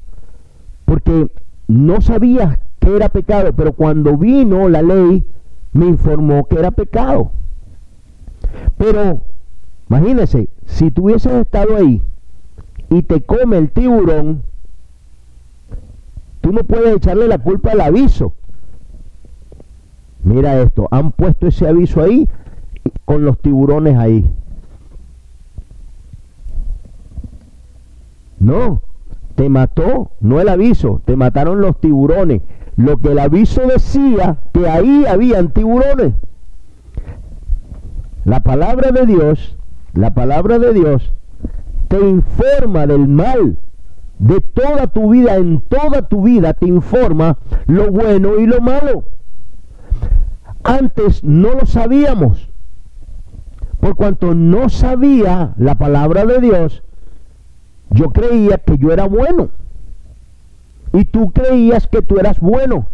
porque 0.86 1.32
no 1.68 2.00
sabías 2.00 2.60
que 2.78 2.96
era 2.96 3.10
pecado, 3.10 3.54
pero 3.54 3.74
cuando 3.74 4.18
vino 4.18 4.70
la 4.70 4.84
ley, 4.84 5.26
me 5.74 5.88
informó 5.88 6.46
que 6.46 6.60
era 6.60 6.70
pecado. 6.70 7.32
Pero, 8.78 9.24
imagínese, 9.90 10.48
si 10.68 10.92
tú 10.92 11.06
hubieses 11.06 11.34
estado 11.34 11.76
ahí 11.76 12.04
y 12.92 13.02
te 13.02 13.22
come 13.22 13.58
el 13.58 13.72
tiburón, 13.72 14.44
tú 16.42 16.52
no 16.52 16.64
puedes 16.64 16.98
echarle 16.98 17.28
la 17.28 17.40
culpa 17.40 17.72
al 17.72 17.82
aviso. 17.82 18.34
Mira 20.24 20.62
esto, 20.62 20.88
han 20.92 21.14
puesto 21.14 21.48
ese 21.48 21.68
aviso 21.68 22.00
ahí 22.00 22.30
con 23.06 23.26
los 23.26 23.40
tiburones 23.40 23.98
ahí. 23.98 24.30
No, 28.40 28.82
te 29.36 29.50
mató, 29.50 30.12
no 30.20 30.40
el 30.40 30.50
aviso, 30.50 31.02
te 31.06 31.16
mataron 31.16 31.62
los 31.62 31.80
tiburones. 31.80 32.42
Lo 32.76 32.98
que 32.98 33.12
el 33.12 33.20
aviso 33.20 33.62
decía, 33.68 34.38
que 34.54 34.68
ahí 34.68 35.06
habían 35.06 35.52
tiburones. 35.52 36.14
La 38.26 38.42
palabra 38.42 38.92
de 38.92 39.06
Dios, 39.06 39.58
la 39.94 40.14
palabra 40.14 40.60
de 40.60 40.74
Dios 40.74 41.14
te 41.88 42.00
informa 42.00 42.86
del 42.86 43.08
mal 43.08 43.58
de 44.20 44.42
toda 44.42 44.88
tu 44.88 45.12
vida, 45.12 45.36
en 45.36 45.62
toda 45.62 46.08
tu 46.08 46.24
vida 46.24 46.54
te 46.54 46.68
informa 46.68 47.38
lo 47.68 47.92
bueno 47.92 48.40
y 48.40 48.46
lo 48.46 48.62
malo. 48.62 49.06
Antes 50.64 51.24
no 51.24 51.54
lo 51.54 51.66
sabíamos. 51.66 52.50
Por 53.80 53.96
cuanto 53.96 54.34
no 54.34 54.70
sabía 54.70 55.54
la 55.58 55.76
palabra 55.76 56.26
de 56.26 56.40
Dios, 56.40 56.84
yo 57.90 58.12
creía 58.12 58.58
que 58.58 58.78
yo 58.78 58.92
era 58.92 59.08
bueno. 59.08 59.50
Y 60.94 61.06
tú 61.06 61.32
creías 61.32 61.88
que 61.88 62.02
tú 62.02 62.18
eras 62.18 62.40
bueno. 62.40 62.88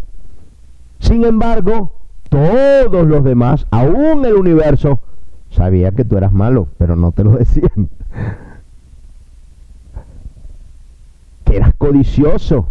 Sin 1.00 1.24
embargo, 1.26 1.94
todos 2.30 3.08
los 3.08 3.24
demás, 3.24 3.68
aún 3.72 4.26
el 4.26 4.36
universo, 4.36 5.00
sabía 5.50 5.92
que 5.92 6.06
tú 6.06 6.18
eras 6.18 6.34
malo, 6.34 6.68
pero 6.78 6.96
no 6.96 7.12
te 7.12 7.24
lo 7.24 7.32
decían. 7.38 7.90
Que 11.44 11.58
eras 11.58 11.74
codicioso, 11.78 12.68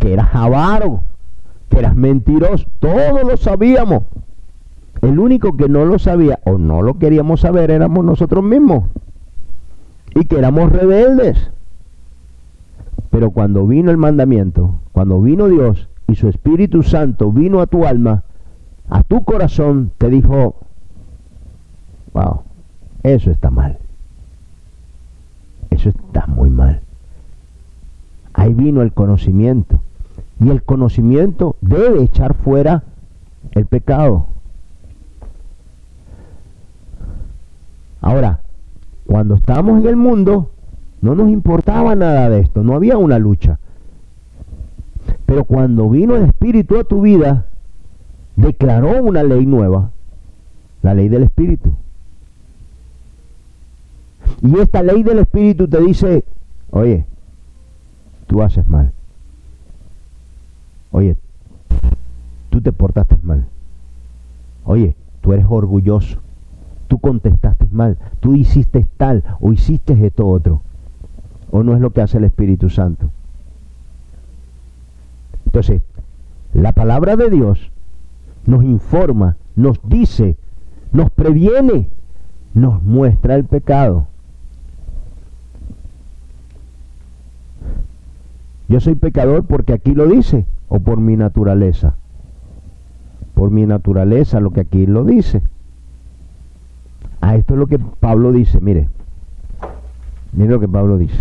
que 0.00 0.12
eras 0.12 0.34
avaro, 0.34 1.02
que 1.68 1.78
eras 1.78 1.96
mentiroso. 1.96 2.66
Todos 2.80 3.22
lo 3.24 3.36
sabíamos. 3.36 4.02
El 5.02 5.18
único 5.18 5.56
que 5.56 5.68
no 5.68 5.84
lo 5.84 5.98
sabía 5.98 6.38
o 6.44 6.58
no 6.58 6.82
lo 6.82 6.98
queríamos 6.98 7.40
saber 7.40 7.70
éramos 7.70 8.04
nosotros 8.04 8.42
mismos. 8.42 8.84
Y 10.14 10.24
que 10.24 10.38
éramos 10.38 10.72
rebeldes. 10.72 11.50
Pero 13.16 13.30
cuando 13.30 13.66
vino 13.66 13.90
el 13.90 13.96
mandamiento, 13.96 14.74
cuando 14.92 15.22
vino 15.22 15.48
Dios 15.48 15.88
y 16.06 16.16
su 16.16 16.28
Espíritu 16.28 16.82
Santo 16.82 17.32
vino 17.32 17.62
a 17.62 17.66
tu 17.66 17.86
alma, 17.86 18.24
a 18.90 19.02
tu 19.04 19.24
corazón, 19.24 19.90
te 19.96 20.10
dijo, 20.10 20.56
wow, 22.12 22.42
eso 23.02 23.30
está 23.30 23.50
mal. 23.50 23.78
Eso 25.70 25.88
está 25.88 26.26
muy 26.26 26.50
mal. 26.50 26.82
Ahí 28.34 28.52
vino 28.52 28.82
el 28.82 28.92
conocimiento. 28.92 29.80
Y 30.38 30.50
el 30.50 30.62
conocimiento 30.62 31.56
debe 31.62 32.02
echar 32.02 32.34
fuera 32.34 32.82
el 33.52 33.64
pecado. 33.64 34.26
Ahora, 38.02 38.40
cuando 39.06 39.36
estamos 39.36 39.80
en 39.80 39.88
el 39.88 39.96
mundo, 39.96 40.50
no 41.00 41.14
nos 41.14 41.30
importaba 41.30 41.94
nada 41.94 42.28
de 42.28 42.40
esto, 42.40 42.62
no 42.62 42.74
había 42.74 42.98
una 42.98 43.18
lucha. 43.18 43.58
Pero 45.26 45.44
cuando 45.44 45.88
vino 45.90 46.16
el 46.16 46.24
Espíritu 46.24 46.78
a 46.78 46.84
tu 46.84 47.02
vida, 47.02 47.46
declaró 48.36 49.02
una 49.02 49.22
ley 49.22 49.46
nueva, 49.46 49.90
la 50.82 50.94
ley 50.94 51.08
del 51.08 51.24
Espíritu. 51.24 51.72
Y 54.42 54.58
esta 54.58 54.82
ley 54.82 55.02
del 55.02 55.18
Espíritu 55.20 55.66
te 55.68 55.80
dice, 55.80 56.24
oye, 56.70 57.04
tú 58.26 58.42
haces 58.42 58.68
mal. 58.68 58.92
Oye, 60.92 61.16
tú 62.50 62.60
te 62.60 62.72
portaste 62.72 63.16
mal. 63.22 63.46
Oye, 64.64 64.94
tú 65.20 65.32
eres 65.32 65.46
orgulloso. 65.48 66.18
Tú 66.88 66.98
contestaste 66.98 67.66
mal. 67.70 67.98
Tú 68.20 68.34
hiciste 68.34 68.86
tal 68.96 69.24
o 69.40 69.52
hiciste 69.52 70.06
esto 70.06 70.26
otro. 70.26 70.62
¿O 71.50 71.62
no 71.62 71.74
es 71.74 71.80
lo 71.80 71.90
que 71.90 72.02
hace 72.02 72.18
el 72.18 72.24
Espíritu 72.24 72.70
Santo? 72.70 73.10
Entonces, 75.46 75.82
la 76.52 76.72
palabra 76.72 77.16
de 77.16 77.30
Dios 77.30 77.70
nos 78.46 78.64
informa, 78.64 79.36
nos 79.54 79.80
dice, 79.88 80.36
nos 80.92 81.10
previene, 81.10 81.88
nos 82.54 82.82
muestra 82.82 83.34
el 83.34 83.44
pecado. 83.44 84.06
Yo 88.68 88.80
soy 88.80 88.96
pecador 88.96 89.44
porque 89.44 89.72
aquí 89.72 89.94
lo 89.94 90.06
dice, 90.06 90.44
o 90.68 90.80
por 90.80 90.98
mi 90.98 91.16
naturaleza. 91.16 91.94
Por 93.34 93.50
mi 93.50 93.66
naturaleza, 93.66 94.40
lo 94.40 94.50
que 94.50 94.60
aquí 94.60 94.86
lo 94.86 95.04
dice. 95.04 95.42
A 97.20 97.36
esto 97.36 97.54
es 97.54 97.60
lo 97.60 97.66
que 97.66 97.78
Pablo 97.78 98.32
dice, 98.32 98.60
mire, 98.60 98.88
mire 100.36 100.50
lo 100.50 100.60
que 100.60 100.68
Pablo 100.68 100.98
dice. 100.98 101.16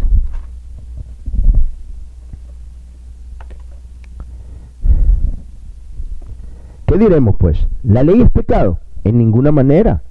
¿Qué 6.85 6.97
diremos 6.97 7.35
pues? 7.37 7.67
¿La 7.83 8.03
ley 8.03 8.21
es 8.21 8.29
pecado? 8.29 8.77
En 9.03 9.17
ninguna 9.17 9.51
manera. 9.51 10.03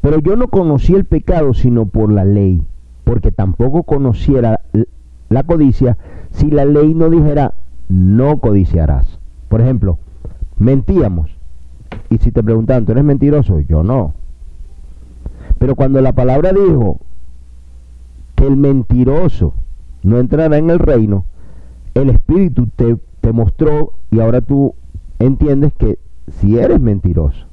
Pero 0.00 0.20
yo 0.20 0.36
no 0.36 0.48
conocí 0.48 0.94
el 0.94 1.04
pecado 1.04 1.52
sino 1.52 1.86
por 1.86 2.10
la 2.10 2.24
ley, 2.24 2.62
porque 3.04 3.32
tampoco 3.32 3.82
conociera 3.82 4.60
la 5.28 5.42
codicia 5.42 5.98
si 6.30 6.50
la 6.50 6.64
ley 6.64 6.94
no 6.94 7.10
dijera 7.10 7.54
no 7.88 8.38
codiciarás. 8.38 9.18
Por 9.48 9.60
ejemplo, 9.60 9.98
mentíamos. 10.58 11.30
Y 12.08 12.18
si 12.18 12.30
te 12.30 12.42
preguntan, 12.42 12.84
¿tú 12.84 12.92
eres 12.92 13.04
mentiroso? 13.04 13.60
Yo 13.60 13.82
no. 13.82 14.14
Pero 15.58 15.74
cuando 15.74 16.00
la 16.00 16.12
palabra 16.12 16.52
dijo 16.52 17.00
el 18.36 18.56
mentiroso 18.56 19.54
no 20.02 20.18
entrará 20.18 20.56
en 20.58 20.70
el 20.70 20.78
reino, 20.78 21.24
el 21.94 22.10
Espíritu 22.10 22.68
te, 22.76 22.96
te 23.20 23.32
mostró 23.32 23.94
y 24.10 24.20
ahora 24.20 24.40
tú 24.40 24.74
entiendes 25.18 25.72
que 25.74 25.98
si 26.28 26.58
eres 26.58 26.80
mentiroso. 26.80 27.46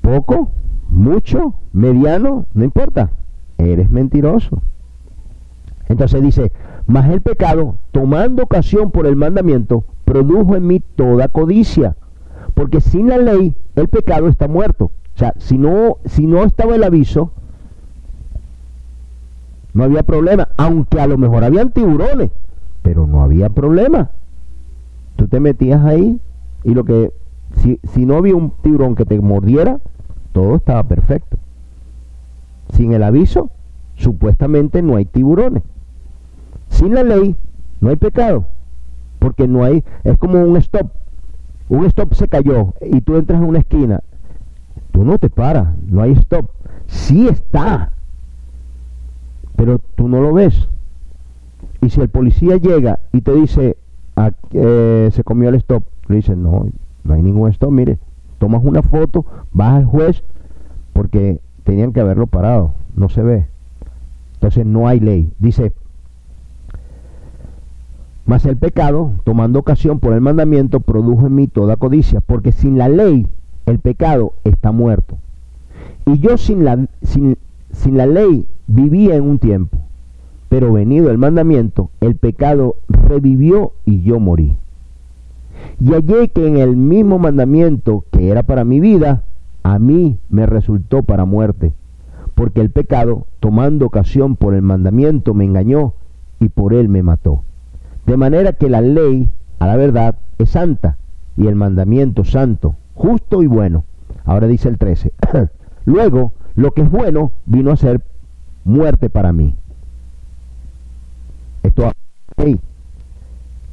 Poco, 0.00 0.50
mucho, 0.88 1.54
mediano, 1.72 2.46
no 2.54 2.64
importa. 2.64 3.10
Eres 3.58 3.90
mentiroso. 3.90 4.60
Entonces 5.88 6.22
dice, 6.22 6.52
mas 6.86 7.10
el 7.10 7.20
pecado, 7.20 7.76
tomando 7.92 8.42
ocasión 8.42 8.90
por 8.90 9.06
el 9.06 9.16
mandamiento, 9.16 9.84
produjo 10.04 10.56
en 10.56 10.66
mí 10.66 10.80
toda 10.96 11.28
codicia. 11.28 11.96
Porque 12.54 12.80
sin 12.80 13.08
la 13.08 13.18
ley, 13.18 13.54
el 13.76 13.88
pecado 13.88 14.28
está 14.28 14.48
muerto. 14.48 14.86
O 15.14 15.18
sea, 15.18 15.34
si 15.38 15.58
no, 15.58 15.98
si 16.04 16.26
no 16.26 16.44
estaba 16.44 16.74
el 16.74 16.84
aviso, 16.84 17.32
no 19.74 19.84
había 19.84 20.02
problema. 20.02 20.48
Aunque 20.56 21.00
a 21.00 21.06
lo 21.06 21.18
mejor 21.18 21.44
habían 21.44 21.70
tiburones, 21.70 22.30
pero 22.82 23.06
no 23.06 23.22
había 23.22 23.48
problema. 23.48 24.10
Tú 25.16 25.28
te 25.28 25.40
metías 25.40 25.84
ahí 25.84 26.20
y 26.64 26.74
lo 26.74 26.84
que, 26.84 27.12
si, 27.56 27.78
si 27.92 28.06
no 28.06 28.16
había 28.16 28.34
un 28.34 28.50
tiburón 28.62 28.94
que 28.94 29.04
te 29.04 29.20
mordiera, 29.20 29.78
todo 30.32 30.56
estaba 30.56 30.82
perfecto. 30.84 31.38
Sin 32.70 32.92
el 32.92 33.02
aviso, 33.02 33.50
supuestamente 33.96 34.82
no 34.82 34.96
hay 34.96 35.04
tiburones. 35.04 35.62
Sin 36.68 36.94
la 36.94 37.02
ley, 37.02 37.36
no 37.80 37.90
hay 37.90 37.96
pecado. 37.96 38.46
Porque 39.18 39.46
no 39.46 39.62
hay, 39.64 39.84
es 40.04 40.18
como 40.18 40.42
un 40.42 40.56
stop. 40.56 40.90
un 41.68 41.84
stop 41.86 42.14
se 42.14 42.28
cayó 42.28 42.74
y 42.80 43.00
tú 43.02 43.16
entras 43.16 43.40
en 43.40 43.48
una 43.48 43.60
esquina, 43.60 44.00
tú 44.90 45.04
no 45.04 45.18
te 45.18 45.30
paras, 45.30 45.68
no 45.86 46.02
hay 46.02 46.12
stop. 46.12 46.50
Sí 46.86 47.28
está, 47.28 47.92
pero 49.62 49.78
tú 49.94 50.08
no 50.08 50.20
lo 50.20 50.32
ves. 50.32 50.68
Y 51.80 51.90
si 51.90 52.00
el 52.00 52.08
policía 52.08 52.56
llega 52.56 52.98
y 53.12 53.20
te 53.20 53.32
dice, 53.32 53.76
ah, 54.16 54.32
eh, 54.50 55.08
se 55.12 55.22
comió 55.22 55.50
el 55.50 55.54
stop, 55.54 55.84
le 56.08 56.16
dices, 56.16 56.36
no, 56.36 56.66
no 57.04 57.14
hay 57.14 57.22
ningún 57.22 57.48
stop, 57.50 57.70
mire, 57.70 58.00
tomas 58.38 58.64
una 58.64 58.82
foto, 58.82 59.24
vas 59.52 59.74
al 59.74 59.84
juez, 59.84 60.24
porque 60.92 61.38
tenían 61.62 61.92
que 61.92 62.00
haberlo 62.00 62.26
parado, 62.26 62.74
no 62.96 63.08
se 63.08 63.22
ve. 63.22 63.46
Entonces 64.34 64.66
no 64.66 64.88
hay 64.88 64.98
ley. 64.98 65.32
Dice, 65.38 65.72
mas 68.26 68.44
el 68.46 68.56
pecado, 68.56 69.12
tomando 69.22 69.60
ocasión 69.60 70.00
por 70.00 70.12
el 70.12 70.20
mandamiento, 70.20 70.80
produjo 70.80 71.28
en 71.28 71.36
mí 71.36 71.46
toda 71.46 71.76
codicia, 71.76 72.20
porque 72.20 72.50
sin 72.50 72.78
la 72.78 72.88
ley 72.88 73.28
el 73.66 73.78
pecado 73.78 74.32
está 74.42 74.72
muerto. 74.72 75.18
Y 76.04 76.18
yo 76.18 76.36
sin 76.36 76.64
la, 76.64 76.84
sin, 77.02 77.38
sin 77.70 77.96
la 77.96 78.06
ley 78.06 78.48
vivía 78.66 79.16
en 79.16 79.24
un 79.24 79.38
tiempo, 79.38 79.78
pero 80.48 80.72
venido 80.72 81.10
el 81.10 81.18
mandamiento, 81.18 81.90
el 82.00 82.16
pecado 82.16 82.76
revivió 82.88 83.72
y 83.84 84.02
yo 84.02 84.20
morí. 84.20 84.56
Y 85.80 85.92
hallé 85.92 86.28
que 86.28 86.46
en 86.46 86.58
el 86.58 86.76
mismo 86.76 87.18
mandamiento 87.18 88.04
que 88.10 88.28
era 88.28 88.42
para 88.42 88.64
mi 88.64 88.80
vida, 88.80 89.24
a 89.62 89.78
mí 89.78 90.18
me 90.28 90.46
resultó 90.46 91.02
para 91.02 91.24
muerte, 91.24 91.72
porque 92.34 92.60
el 92.60 92.70
pecado, 92.70 93.26
tomando 93.40 93.86
ocasión 93.86 94.36
por 94.36 94.54
el 94.54 94.62
mandamiento, 94.62 95.34
me 95.34 95.44
engañó 95.44 95.94
y 96.40 96.48
por 96.48 96.74
él 96.74 96.88
me 96.88 97.02
mató. 97.02 97.44
De 98.06 98.16
manera 98.16 98.52
que 98.52 98.68
la 98.68 98.80
ley, 98.80 99.30
a 99.58 99.66
la 99.66 99.76
verdad, 99.76 100.18
es 100.38 100.50
santa 100.50 100.98
y 101.36 101.46
el 101.46 101.54
mandamiento 101.54 102.24
santo, 102.24 102.76
justo 102.94 103.42
y 103.42 103.46
bueno. 103.46 103.84
Ahora 104.24 104.46
dice 104.46 104.68
el 104.68 104.78
13. 104.78 105.12
Luego, 105.84 106.32
lo 106.54 106.72
que 106.72 106.82
es 106.82 106.90
bueno 106.90 107.32
vino 107.46 107.70
a 107.70 107.76
ser 107.76 108.02
muerte 108.64 109.10
para 109.10 109.32
mí. 109.32 109.54
Esto 111.62 111.92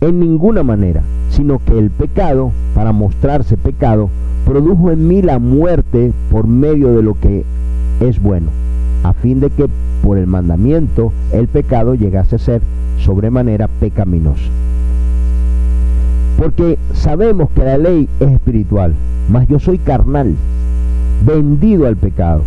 en 0.01 0.19
ninguna 0.19 0.63
manera, 0.63 1.03
sino 1.29 1.59
que 1.59 1.77
el 1.77 1.89
pecado, 1.89 2.51
para 2.73 2.91
mostrarse 2.91 3.57
pecado, 3.57 4.09
produjo 4.45 4.91
en 4.91 5.07
mí 5.07 5.21
la 5.21 5.39
muerte 5.39 6.13
por 6.31 6.47
medio 6.47 6.93
de 6.93 7.03
lo 7.03 7.19
que 7.19 7.43
es 7.99 8.21
bueno, 8.21 8.49
a 9.03 9.13
fin 9.13 9.39
de 9.39 9.49
que 9.49 9.67
por 10.03 10.17
el 10.17 10.27
mandamiento 10.27 11.11
el 11.33 11.47
pecado 11.47 11.95
llegase 11.95 12.37
a 12.37 12.39
ser 12.39 12.61
sobremanera 12.97 13.67
pecaminoso. 13.67 14.49
Porque 16.37 16.79
sabemos 16.93 17.49
que 17.51 17.63
la 17.65 17.77
ley 17.77 18.07
es 18.19 18.31
espiritual, 18.31 18.93
mas 19.29 19.47
yo 19.47 19.59
soy 19.59 19.77
carnal, 19.79 20.35
vendido 21.25 21.87
al 21.87 21.97
pecado. 21.97 22.43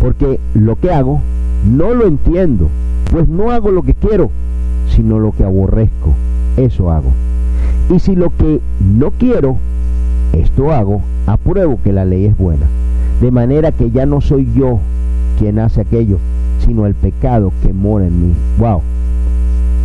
Porque 0.00 0.40
lo 0.54 0.76
que 0.76 0.90
hago 0.90 1.20
no 1.70 1.94
lo 1.94 2.06
entiendo, 2.06 2.68
pues 3.10 3.28
no 3.28 3.50
hago 3.50 3.70
lo 3.70 3.82
que 3.82 3.94
quiero, 3.94 4.30
sino 4.88 5.18
lo 5.18 5.32
que 5.32 5.44
aborrezco. 5.44 6.14
Eso 6.56 6.90
hago. 6.90 7.10
Y 7.94 7.98
si 7.98 8.16
lo 8.16 8.30
que 8.30 8.60
no 8.80 9.10
quiero, 9.12 9.56
esto 10.32 10.72
hago, 10.72 11.02
apruebo 11.26 11.78
que 11.82 11.92
la 11.92 12.04
ley 12.04 12.26
es 12.26 12.36
buena. 12.36 12.66
De 13.20 13.30
manera 13.30 13.72
que 13.72 13.90
ya 13.90 14.06
no 14.06 14.20
soy 14.20 14.48
yo 14.54 14.78
quien 15.38 15.58
hace 15.58 15.82
aquello, 15.82 16.18
sino 16.64 16.86
el 16.86 16.94
pecado 16.94 17.52
que 17.62 17.72
mora 17.72 18.06
en 18.06 18.28
mí. 18.28 18.34
Wow. 18.58 18.80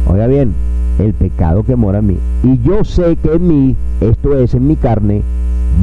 Oiga 0.08 0.28
bien, 0.28 0.54
el 1.00 1.14
pecado 1.14 1.64
que 1.64 1.76
mora 1.76 2.00
en 2.00 2.08
mí. 2.08 2.18
Y 2.44 2.60
yo 2.62 2.84
sé 2.84 3.18
que 3.18 3.34
en 3.34 3.48
mí, 3.48 3.76
esto 4.02 4.38
es 4.38 4.54
en 4.54 4.68
mi 4.68 4.76
carne, 4.76 5.24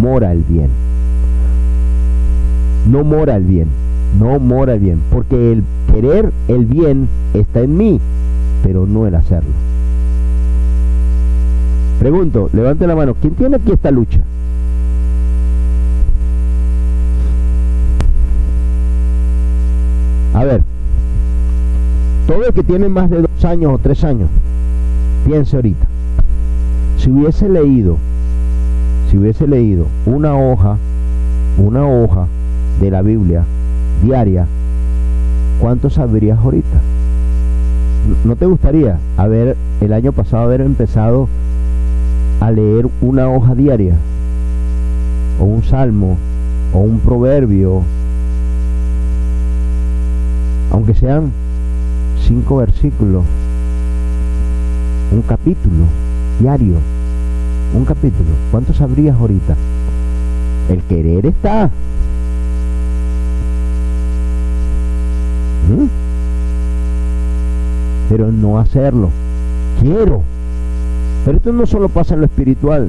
mora 0.00 0.32
el 0.32 0.42
bien. 0.42 0.68
No 2.88 3.04
mora 3.04 3.36
el 3.36 3.44
bien, 3.44 3.68
no 4.22 4.38
mora 4.38 4.74
el 4.74 4.80
bien, 4.80 5.02
porque 5.10 5.52
el 5.52 5.64
querer 5.92 6.32
el 6.46 6.64
bien 6.64 7.08
está 7.34 7.60
en 7.60 7.76
mí, 7.76 8.00
pero 8.62 8.86
no 8.86 9.06
el 9.06 9.16
hacerlo. 9.16 9.50
Pregunto, 11.98 12.48
levante 12.52 12.86
la 12.86 12.94
mano, 12.94 13.16
¿quién 13.20 13.34
tiene 13.34 13.56
aquí 13.56 13.72
esta 13.72 13.90
lucha? 13.90 14.20
A 20.34 20.44
ver, 20.44 20.62
todo 22.28 22.46
el 22.46 22.54
que 22.54 22.62
tiene 22.62 22.88
más 22.88 23.10
de 23.10 23.22
dos 23.22 23.44
años 23.44 23.72
o 23.74 23.78
tres 23.78 24.04
años, 24.04 24.28
piense 25.26 25.56
ahorita, 25.56 25.86
si 26.96 27.10
hubiese 27.10 27.48
leído, 27.48 27.96
si 29.10 29.18
hubiese 29.18 29.48
leído 29.48 29.86
una 30.06 30.36
hoja, 30.36 30.76
una 31.58 31.86
hoja 31.86 32.26
de 32.80 32.90
la 32.90 33.02
Biblia 33.02 33.44
diaria, 34.02 34.46
¿cuánto 35.60 35.88
sabrías 35.88 36.38
ahorita? 36.38 36.80
¿No 38.24 38.34
te 38.34 38.46
gustaría 38.46 38.98
haber 39.16 39.56
el 39.80 39.92
año 39.92 40.12
pasado 40.12 40.42
haber 40.42 40.60
empezado 40.60 41.28
a 42.40 42.50
leer 42.50 42.88
una 43.00 43.28
hoja 43.28 43.54
diaria? 43.54 43.94
O 45.40 45.44
un 45.44 45.62
salmo, 45.62 46.18
o 46.74 46.78
un 46.78 46.98
proverbio, 46.98 47.82
aunque 50.70 50.94
sean 50.94 51.32
cinco 52.26 52.56
versículos, 52.56 53.24
un 55.12 55.22
capítulo 55.22 55.84
diario, 56.40 56.74
un 57.74 57.84
capítulo. 57.84 58.30
¿Cuánto 58.50 58.74
sabrías 58.74 59.16
ahorita? 59.16 59.54
El 60.70 60.82
querer 60.82 61.26
está. 61.26 61.70
Pero 68.08 68.30
no 68.30 68.58
hacerlo. 68.58 69.10
Quiero. 69.80 70.22
Pero 71.24 71.36
esto 71.36 71.52
no 71.52 71.66
solo 71.66 71.88
pasa 71.88 72.14
en 72.14 72.20
lo 72.20 72.26
espiritual, 72.26 72.88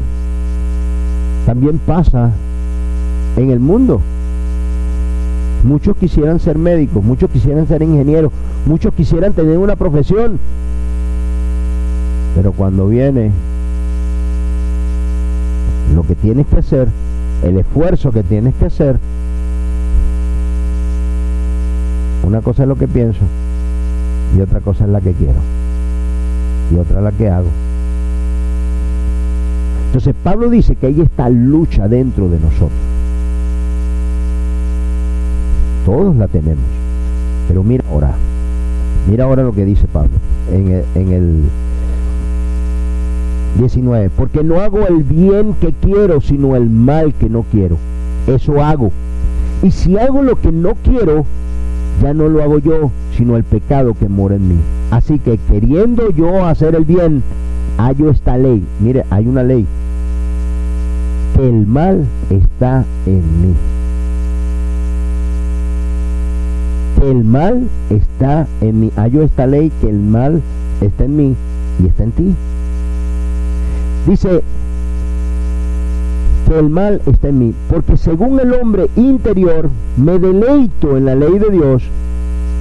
también 1.46 1.80
pasa 1.86 2.32
en 3.38 3.52
el 3.52 3.60
mundo. 3.60 4.02
Muchos 5.64 5.96
quisieran 5.98 6.40
ser 6.40 6.58
médicos, 6.58 7.04
muchos 7.04 7.30
quisieran 7.30 7.68
ser 7.68 7.84
ingenieros, 7.84 8.32
muchos 8.66 8.94
quisieran 8.94 9.34
tener 9.34 9.58
una 9.58 9.76
profesión. 9.76 10.40
Pero 12.36 12.52
cuando 12.54 12.88
viene 12.88 13.32
lo 15.96 16.02
que 16.04 16.16
tienes 16.16 16.48
que 16.48 16.58
hacer, 16.58 16.88
el 17.44 17.58
esfuerzo 17.58 18.12
que 18.12 18.24
tienes 18.24 18.56
que 18.56 18.66
hacer, 18.66 18.98
una 22.34 22.42
cosa 22.42 22.64
es 22.64 22.70
lo 22.70 22.76
que 22.76 22.88
pienso 22.88 23.20
y 24.36 24.42
otra 24.42 24.60
cosa 24.60 24.86
es 24.86 24.90
la 24.90 25.02
que 25.02 25.12
quiero 25.12 25.38
y 26.74 26.80
otra 26.80 27.00
la 27.00 27.12
que 27.12 27.30
hago. 27.30 27.50
Entonces 29.86 30.16
Pablo 30.24 30.50
dice 30.50 30.76
que 30.76 30.88
hay 30.88 31.02
esta 31.02 31.30
lucha 31.30 31.88
dentro 31.88 32.30
de 32.30 32.40
nosotros. 32.40 32.72
Todos 35.86 36.16
la 36.16 36.28
tenemos. 36.28 36.66
Pero 37.48 37.64
mira 37.64 37.84
ahora, 37.92 38.16
mira 39.08 39.26
ahora 39.26 39.44
lo 39.44 39.54
que 39.54 39.64
dice 39.64 39.86
Pablo 39.86 40.18
en 40.52 40.72
el, 40.72 40.86
en 40.96 41.12
el 41.12 41.44
19. 43.60 44.10
Porque 44.10 44.44
no 44.44 44.60
hago 44.60 44.88
el 44.88 45.04
bien 45.04 45.54
que 45.62 45.72
quiero, 45.72 46.20
sino 46.20 46.56
el 46.56 46.68
mal 46.68 47.14
que 47.14 47.30
no 47.30 47.46
quiero. 47.52 47.78
Eso 48.26 48.60
hago. 48.64 48.92
Y 49.62 49.70
si 49.70 50.00
hago 50.00 50.24
lo 50.24 50.42
que 50.42 50.52
no 50.52 50.74
quiero, 50.84 51.28
ya 52.04 52.14
no 52.14 52.28
lo 52.28 52.44
hago 52.44 52.60
yo, 52.60 52.92
sino 53.18 53.38
el 53.38 53.46
pecado 53.46 53.94
que 53.94 54.10
mora 54.10 54.36
en 54.36 54.50
mí. 54.50 54.58
Así 54.92 55.20
que 55.20 55.38
queriendo 55.38 56.12
yo 56.12 56.46
hacer 56.46 56.76
el 56.76 56.84
bien, 56.84 57.24
hallo 57.78 58.10
esta 58.10 58.38
ley. 58.38 58.62
Mire, 58.82 59.06
hay 59.10 59.26
una 59.26 59.42
ley. 59.42 59.66
El 61.40 61.66
mal 61.66 62.06
está 62.30 62.84
en 63.06 63.42
mí. 63.42 63.56
el 67.02 67.24
mal 67.24 67.68
está 67.90 68.48
en 68.62 68.80
mí. 68.80 68.92
Hallo 68.96 69.24
esta 69.24 69.46
ley 69.46 69.72
que 69.82 69.90
el 69.90 70.00
mal 70.00 70.42
está 70.82 71.06
en 71.06 71.18
mí 71.18 71.36
y 71.82 71.88
está 71.88 72.04
en 72.04 72.12
ti. 72.12 72.36
Dice 74.08 74.42
que 76.48 76.60
el 76.60 76.70
mal 76.70 77.02
está 77.06 77.30
en 77.30 77.40
mí, 77.40 77.54
porque 77.70 77.98
según 77.98 78.40
el 78.40 78.54
hombre 78.54 78.90
interior 78.96 79.70
me 79.98 80.20
deleito 80.20 80.98
en 80.98 81.06
la 81.06 81.16
ley 81.16 81.40
de 81.40 81.50
Dios, 81.50 81.84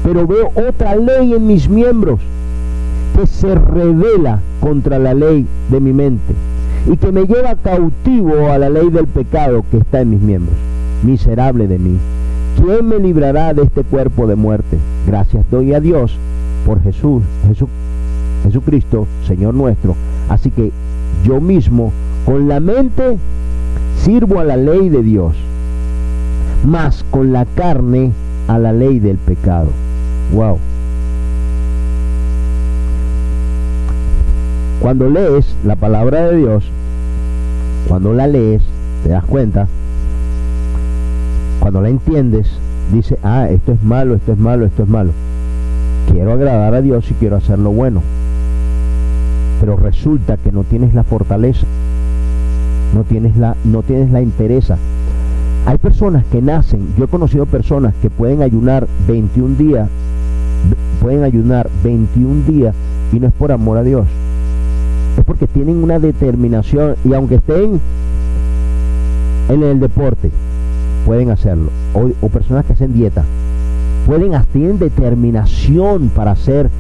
pero 0.05 0.27
veo 0.27 0.51
otra 0.68 0.97
ley 0.97 1.35
en 1.35 1.47
mis 1.47 1.68
miembros 1.68 2.21
que 3.16 3.27
se 3.27 3.55
revela 3.55 4.40
contra 4.61 4.99
la 4.99 5.14
ley 5.14 5.47
de 5.71 5.81
mi 5.81 5.92
mente 5.92 6.35
y 6.90 6.97
que 6.97 7.12
me 7.12 7.27
lleva 7.27 7.55
cautivo 7.57 8.49
a 8.51 8.59
la 8.59 8.68
ley 8.68 8.88
del 8.90 9.07
pecado 9.07 9.64
que 9.71 9.79
está 9.79 10.01
en 10.01 10.11
mis 10.11 10.21
miembros. 10.21 10.57
Miserable 11.05 11.66
de 11.68 11.79
mí 11.79 11.99
¿quién 12.57 12.87
me 12.87 12.99
librará 12.99 13.55
de 13.55 13.62
este 13.62 13.83
cuerpo 13.83 14.27
de 14.27 14.37
muerte? 14.37 14.79
Gracias 15.07 15.45
doy 15.51 15.75
a 15.75 15.81
Dios 15.81 16.16
por 16.66 16.83
Jesús, 16.83 17.23
Jesús 17.49 17.68
Jesucristo, 18.45 19.07
Señor 19.27 19.55
nuestro. 19.55 19.95
Así 20.29 20.51
que 20.51 20.73
yo 21.25 21.40
mismo 21.40 21.92
Con 22.25 22.49
la 22.49 22.61
mente 22.61 23.18
sirvo 24.03 24.41
a 24.41 24.45
la 24.45 24.57
ley 24.57 24.88
de 24.88 25.03
Dios, 25.03 25.35
más 26.65 27.05
con 27.11 27.33
la 27.33 27.45
carne 27.45 28.11
a 28.49 28.59
la 28.59 28.73
ley 28.73 28.99
del 28.99 29.17
pecado. 29.17 29.69
Wow. 30.33 30.59
Cuando 34.81 35.09
lees 35.09 35.55
la 35.65 35.77
palabra 35.77 36.27
de 36.29 36.37
Dios, 36.38 36.65
cuando 37.87 38.12
la 38.12 38.27
lees, 38.27 38.62
te 39.05 39.11
das 39.11 39.25
cuenta, 39.25 39.69
cuando 41.61 41.81
la 41.81 41.88
entiendes, 41.88 42.49
dice, 42.93 43.19
ah, 43.23 43.47
esto 43.49 43.71
es 43.71 43.83
malo, 43.85 44.17
esto 44.17 44.33
es 44.33 44.38
malo, 44.38 44.67
esto 44.67 44.83
es 44.83 44.88
malo. 44.88 45.12
Quiero 46.11 46.33
agradar 46.33 46.75
a 46.75 46.83
Dios 46.83 47.09
y 47.09 47.15
quiero 47.15 47.37
hacer 47.37 47.61
lo 47.61 47.71
bueno. 47.71 48.03
Pero 49.61 49.77
resulta 49.77 50.38
que 50.38 50.51
no 50.51 50.65
tienes 50.65 50.93
la 50.93 51.05
fortaleza, 51.05 51.69
no 52.95 53.05
tienes 53.05 53.37
la, 53.37 53.57
no 53.65 53.83
tienes 53.83 54.11
la. 54.11 54.21
Hay 55.65 55.79
personas 55.79 56.25
que 56.27 56.43
nacen, 56.43 56.95
yo 56.99 57.05
he 57.05 57.09
conocido 57.09 57.47
personas 57.47 57.95
que 58.03 58.11
pueden 58.11 58.43
ayunar 58.43 58.87
21 59.07 59.57
días, 59.57 59.89
pueden 61.01 61.23
ayunar 61.23 61.71
21 61.85 62.45
días 62.47 62.75
y 63.13 63.21
no 63.21 63.29
es 63.29 63.33
por 63.33 63.53
amor 63.53 63.79
a 63.79 63.83
Dios. 63.83 64.07
Es 65.17 65.25
porque 65.25 65.47
tienen 65.47 65.83
una 65.83 65.99
determinación 65.99 66.97
y 67.05 67.15
aunque 67.15 67.37
estén 67.37 67.81
en 69.49 69.63
el 69.63 69.79
deporte, 69.79 70.31
pueden 71.07 71.31
hacerlo. 71.31 71.71
O, 71.95 72.29
personas 72.29 72.65
que 72.65 72.73
hacen 72.73 72.95
dieta, 72.95 73.25
pueden, 74.07 74.33
tienen 74.53 74.79
determinación 74.79 76.09
para 76.09 76.33
hacer, 76.33 76.71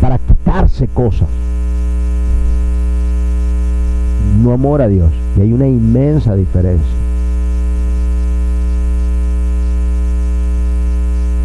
para 0.00 0.18
quitarse 0.18 0.88
cosas. 0.88 1.28
No 4.42 4.52
amor 4.52 4.82
a 4.82 4.88
Dios. 4.88 5.10
Y 5.36 5.42
hay 5.42 5.52
una 5.52 5.66
inmensa 5.66 6.34
diferencia. 6.34 6.86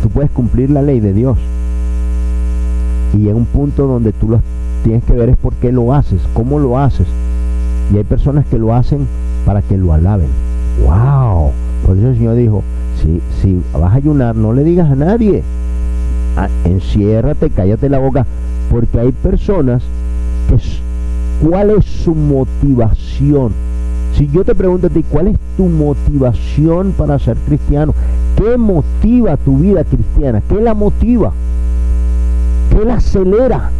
Tú 0.01 0.09
puedes 0.09 0.31
cumplir 0.31 0.69
la 0.69 0.81
ley 0.81 0.99
de 0.99 1.13
Dios. 1.13 1.37
Y 3.17 3.29
en 3.29 3.35
un 3.35 3.45
punto 3.45 3.87
donde 3.87 4.13
tú 4.13 4.29
lo 4.29 4.41
tienes 4.83 5.03
que 5.03 5.13
ver 5.13 5.29
es 5.29 5.37
por 5.37 5.53
qué 5.55 5.71
lo 5.71 5.93
haces, 5.93 6.21
cómo 6.33 6.59
lo 6.59 6.79
haces. 6.79 7.07
Y 7.93 7.97
hay 7.97 8.03
personas 8.03 8.45
que 8.45 8.57
lo 8.57 8.73
hacen 8.73 9.07
para 9.45 9.61
que 9.61 9.77
lo 9.77 9.93
alaben. 9.93 10.27
¡Wow! 10.85 11.51
Por 11.85 11.97
eso 11.97 12.09
el 12.09 12.17
Señor 12.17 12.35
dijo, 12.35 12.63
si, 13.01 13.21
si 13.41 13.61
vas 13.73 13.93
a 13.93 13.95
ayunar, 13.95 14.35
no 14.35 14.53
le 14.53 14.63
digas 14.63 14.89
a 14.89 14.95
nadie. 14.95 15.43
Ah, 16.37 16.47
enciérrate, 16.65 17.49
cállate 17.49 17.89
la 17.89 17.99
boca. 17.99 18.25
Porque 18.69 18.99
hay 18.99 19.11
personas 19.11 19.83
que... 20.47 20.57
¿Cuál 21.41 21.71
es 21.71 21.85
su 21.85 22.13
motivación? 22.13 23.53
Si 24.15 24.27
yo 24.27 24.43
te 24.43 24.53
pregunto 24.53 24.87
a 24.87 24.89
ti, 24.89 25.03
¿cuál 25.09 25.27
es 25.27 25.37
tu 25.55 25.65
motivación 25.67 26.93
para 26.97 27.17
ser 27.19 27.37
cristiano? 27.47 27.93
¿Qué 28.35 28.57
motiva 28.57 29.37
tu 29.37 29.57
vida 29.57 29.83
cristiana? 29.83 30.41
¿Qué 30.49 30.59
la 30.59 30.73
motiva? 30.73 31.31
¿Qué 32.69 32.83
la 32.83 32.95
acelera? 32.95 33.71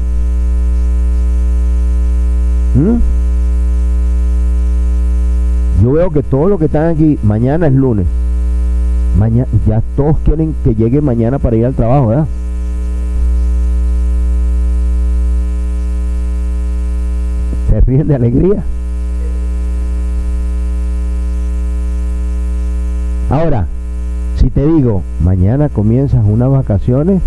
¿Mm? 2.76 3.20
Yo 5.84 5.92
veo 5.94 6.10
que 6.12 6.24
todos 6.24 6.50
los 6.50 6.60
que 6.60 6.66
están 6.66 6.96
aquí, 6.96 7.18
mañana 7.24 7.68
es 7.68 7.74
lunes. 7.74 8.06
Mañana, 9.18 9.48
ya 9.68 9.82
todos 9.98 10.18
quieren 10.24 10.56
que 10.64 10.76
llegue 10.76 11.02
mañana 11.02 11.40
para 11.40 11.56
ir 11.56 11.66
al 11.66 11.74
trabajo, 11.74 12.08
¿verdad? 12.08 12.28
Se 17.70 17.82
ríen 17.82 18.08
de 18.08 18.16
alegría. 18.16 18.64
Ahora, 23.30 23.68
si 24.38 24.50
te 24.50 24.66
digo, 24.66 25.04
mañana 25.24 25.70
comienzas 25.70 26.24
unas 26.26 26.50
vacaciones 26.50 27.22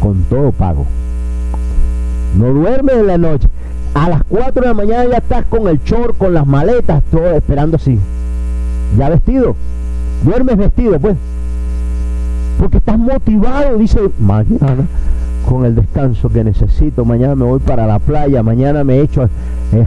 con 0.00 0.24
todo 0.24 0.50
pago. 0.50 0.84
No 2.36 2.52
duermes 2.52 2.96
en 2.96 3.06
la 3.06 3.18
noche. 3.18 3.48
A 3.94 4.08
las 4.08 4.24
4 4.24 4.62
de 4.62 4.68
la 4.68 4.74
mañana 4.74 5.04
ya 5.04 5.18
estás 5.18 5.44
con 5.44 5.68
el 5.68 5.78
short, 5.84 6.16
con 6.18 6.34
las 6.34 6.46
maletas, 6.46 7.02
todo 7.10 7.30
esperando 7.32 7.76
así. 7.76 7.98
Ya 8.98 9.10
vestido. 9.10 9.54
Duermes 10.24 10.56
vestido, 10.56 10.98
pues. 10.98 11.16
Porque 12.58 12.78
estás 12.78 12.98
motivado, 12.98 13.76
dice, 13.78 14.00
mañana 14.18 14.86
con 15.52 15.66
el 15.66 15.74
descanso 15.74 16.30
que 16.30 16.42
necesito, 16.42 17.04
mañana 17.04 17.34
me 17.34 17.44
voy 17.44 17.58
para 17.58 17.86
la 17.86 17.98
playa, 17.98 18.42
mañana 18.42 18.84
me 18.84 19.00
echo... 19.00 19.24
Eh, 19.24 19.84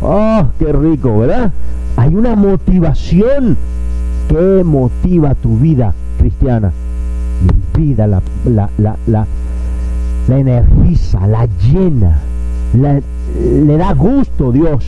oh, 0.00 0.46
qué 0.60 0.72
rico, 0.72 1.18
¿verdad? 1.18 1.52
Hay 1.96 2.14
una 2.14 2.36
motivación 2.36 3.56
que 4.28 4.62
motiva 4.62 5.34
tu 5.34 5.58
vida 5.58 5.92
cristiana. 6.20 6.70
Vida 7.76 8.06
la, 8.06 8.22
la, 8.44 8.70
la, 8.78 8.96
la, 9.08 9.26
la 10.28 10.38
energiza, 10.38 11.26
la 11.26 11.48
llena, 11.68 12.20
le 12.74 13.76
da 13.76 13.94
gusto 13.94 14.52
Dios. 14.52 14.86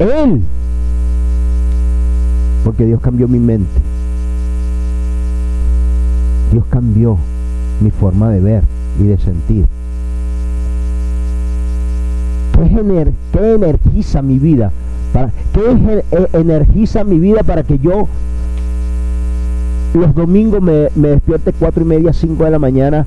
Él. 0.00 0.42
Porque 2.64 2.84
Dios 2.84 3.00
cambió 3.00 3.28
mi 3.28 3.38
mente. 3.38 3.80
Dios 6.50 6.64
cambió 6.68 7.16
mi 7.80 7.90
forma 7.90 8.30
de 8.30 8.40
ver 8.40 8.62
y 9.00 9.04
de 9.04 9.18
sentir. 9.18 9.66
¿Qué, 13.32 13.54
energiza 13.54 14.22
mi 14.22 14.38
vida? 14.38 14.72
Para, 15.12 15.30
¿Qué 15.52 16.02
e, 16.10 16.38
energiza 16.38 17.04
mi 17.04 17.18
vida 17.18 17.42
para 17.42 17.62
que 17.62 17.78
yo 17.78 18.08
los 19.94 20.14
domingos 20.14 20.62
me, 20.62 20.88
despierte 20.94 21.52
cuatro 21.52 21.82
y 21.82 21.86
media, 21.86 22.12
cinco 22.12 22.44
de 22.44 22.50
la 22.50 22.58
mañana 22.58 23.06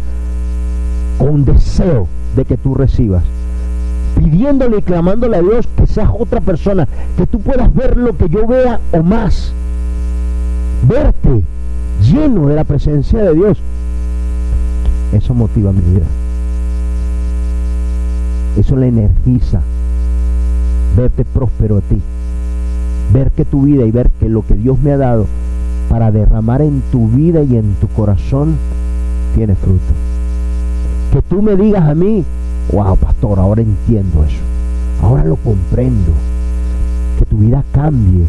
con 1.17 1.45
deseo 1.45 2.07
de 2.35 2.45
que 2.45 2.57
tú 2.57 2.75
recibas? 2.75 3.23
pidiéndole 4.19 4.79
y 4.79 4.81
clamándole 4.81 5.37
a 5.37 5.41
Dios 5.41 5.65
que 5.77 5.87
seas 5.87 6.09
otra 6.17 6.41
persona, 6.41 6.87
que 7.17 7.25
tú 7.25 7.39
puedas 7.39 7.73
ver 7.73 7.95
lo 7.95 8.17
que 8.17 8.27
yo 8.27 8.45
vea 8.45 8.79
o 8.91 9.01
más. 9.01 9.53
Verte 10.87 11.41
lleno 12.01 12.47
de 12.47 12.55
la 12.55 12.65
presencia 12.65 13.19
de 13.19 13.33
Dios. 13.33 13.57
Eso 15.11 15.33
motiva 15.33 15.71
mi 15.71 15.81
vida. 15.81 16.05
Eso 18.57 18.75
le 18.75 18.87
energiza. 18.87 19.61
Verte 20.95 21.25
próspero 21.25 21.77
a 21.77 21.81
ti. 21.81 21.99
Ver 23.13 23.31
que 23.31 23.45
tu 23.45 23.63
vida 23.63 23.85
y 23.85 23.91
ver 23.91 24.11
que 24.19 24.29
lo 24.29 24.45
que 24.45 24.53
Dios 24.53 24.79
me 24.79 24.91
ha 24.91 24.97
dado 24.97 25.25
para 25.89 26.11
derramar 26.11 26.61
en 26.61 26.81
tu 26.91 27.07
vida 27.07 27.41
y 27.41 27.55
en 27.55 27.73
tu 27.75 27.87
corazón 27.87 28.55
tiene 29.35 29.55
fruto. 29.55 29.93
Que 31.11 31.23
tú 31.23 31.41
me 31.41 31.55
digas 31.55 31.89
a 31.89 31.95
mí, 31.95 32.23
wow, 32.71 32.95
pastor, 32.97 33.39
ahora 33.39 33.61
entiendo 33.61 34.23
eso. 34.23 34.41
Ahora 35.01 35.23
lo 35.23 35.37
comprendo. 35.37 36.11
Que 37.17 37.25
tu 37.25 37.37
vida 37.37 37.63
cambie. 37.71 38.25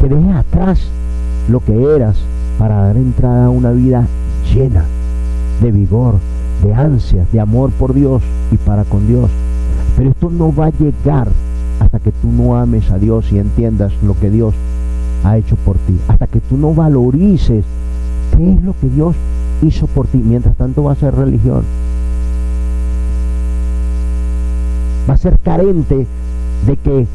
Que 0.00 0.08
dejes 0.08 0.34
atrás 0.34 0.80
lo 1.48 1.60
que 1.60 1.94
eras 1.94 2.16
para 2.58 2.82
dar 2.82 2.96
entrada 2.96 3.46
a 3.46 3.50
una 3.50 3.70
vida 3.70 4.06
llena 4.52 4.84
de 5.60 5.70
vigor, 5.70 6.14
de 6.62 6.74
ansias, 6.74 7.30
de 7.32 7.40
amor 7.40 7.70
por 7.70 7.94
Dios 7.94 8.22
y 8.50 8.56
para 8.56 8.84
con 8.84 9.06
Dios. 9.06 9.30
Pero 9.96 10.10
esto 10.10 10.30
no 10.30 10.54
va 10.54 10.66
a 10.66 10.70
llegar 10.70 11.28
hasta 11.80 11.98
que 11.98 12.12
tú 12.12 12.30
no 12.30 12.56
ames 12.56 12.90
a 12.90 12.98
Dios 12.98 13.30
y 13.32 13.38
entiendas 13.38 13.92
lo 14.02 14.18
que 14.18 14.30
Dios 14.30 14.54
ha 15.24 15.36
hecho 15.36 15.56
por 15.56 15.76
ti. 15.76 15.98
Hasta 16.08 16.26
que 16.26 16.40
tú 16.40 16.56
no 16.56 16.74
valorices 16.74 17.64
qué 18.36 18.52
es 18.52 18.62
lo 18.62 18.74
que 18.80 18.88
Dios 18.88 19.14
hizo 19.62 19.86
por 19.86 20.06
ti. 20.06 20.18
Mientras 20.18 20.56
tanto 20.56 20.84
va 20.84 20.92
a 20.92 20.96
ser 20.96 21.14
religión. 21.14 21.62
va 25.10 25.14
a 25.14 25.18
ser 25.18 25.38
carente 25.40 26.06
de 26.66 26.76
que 26.76 27.06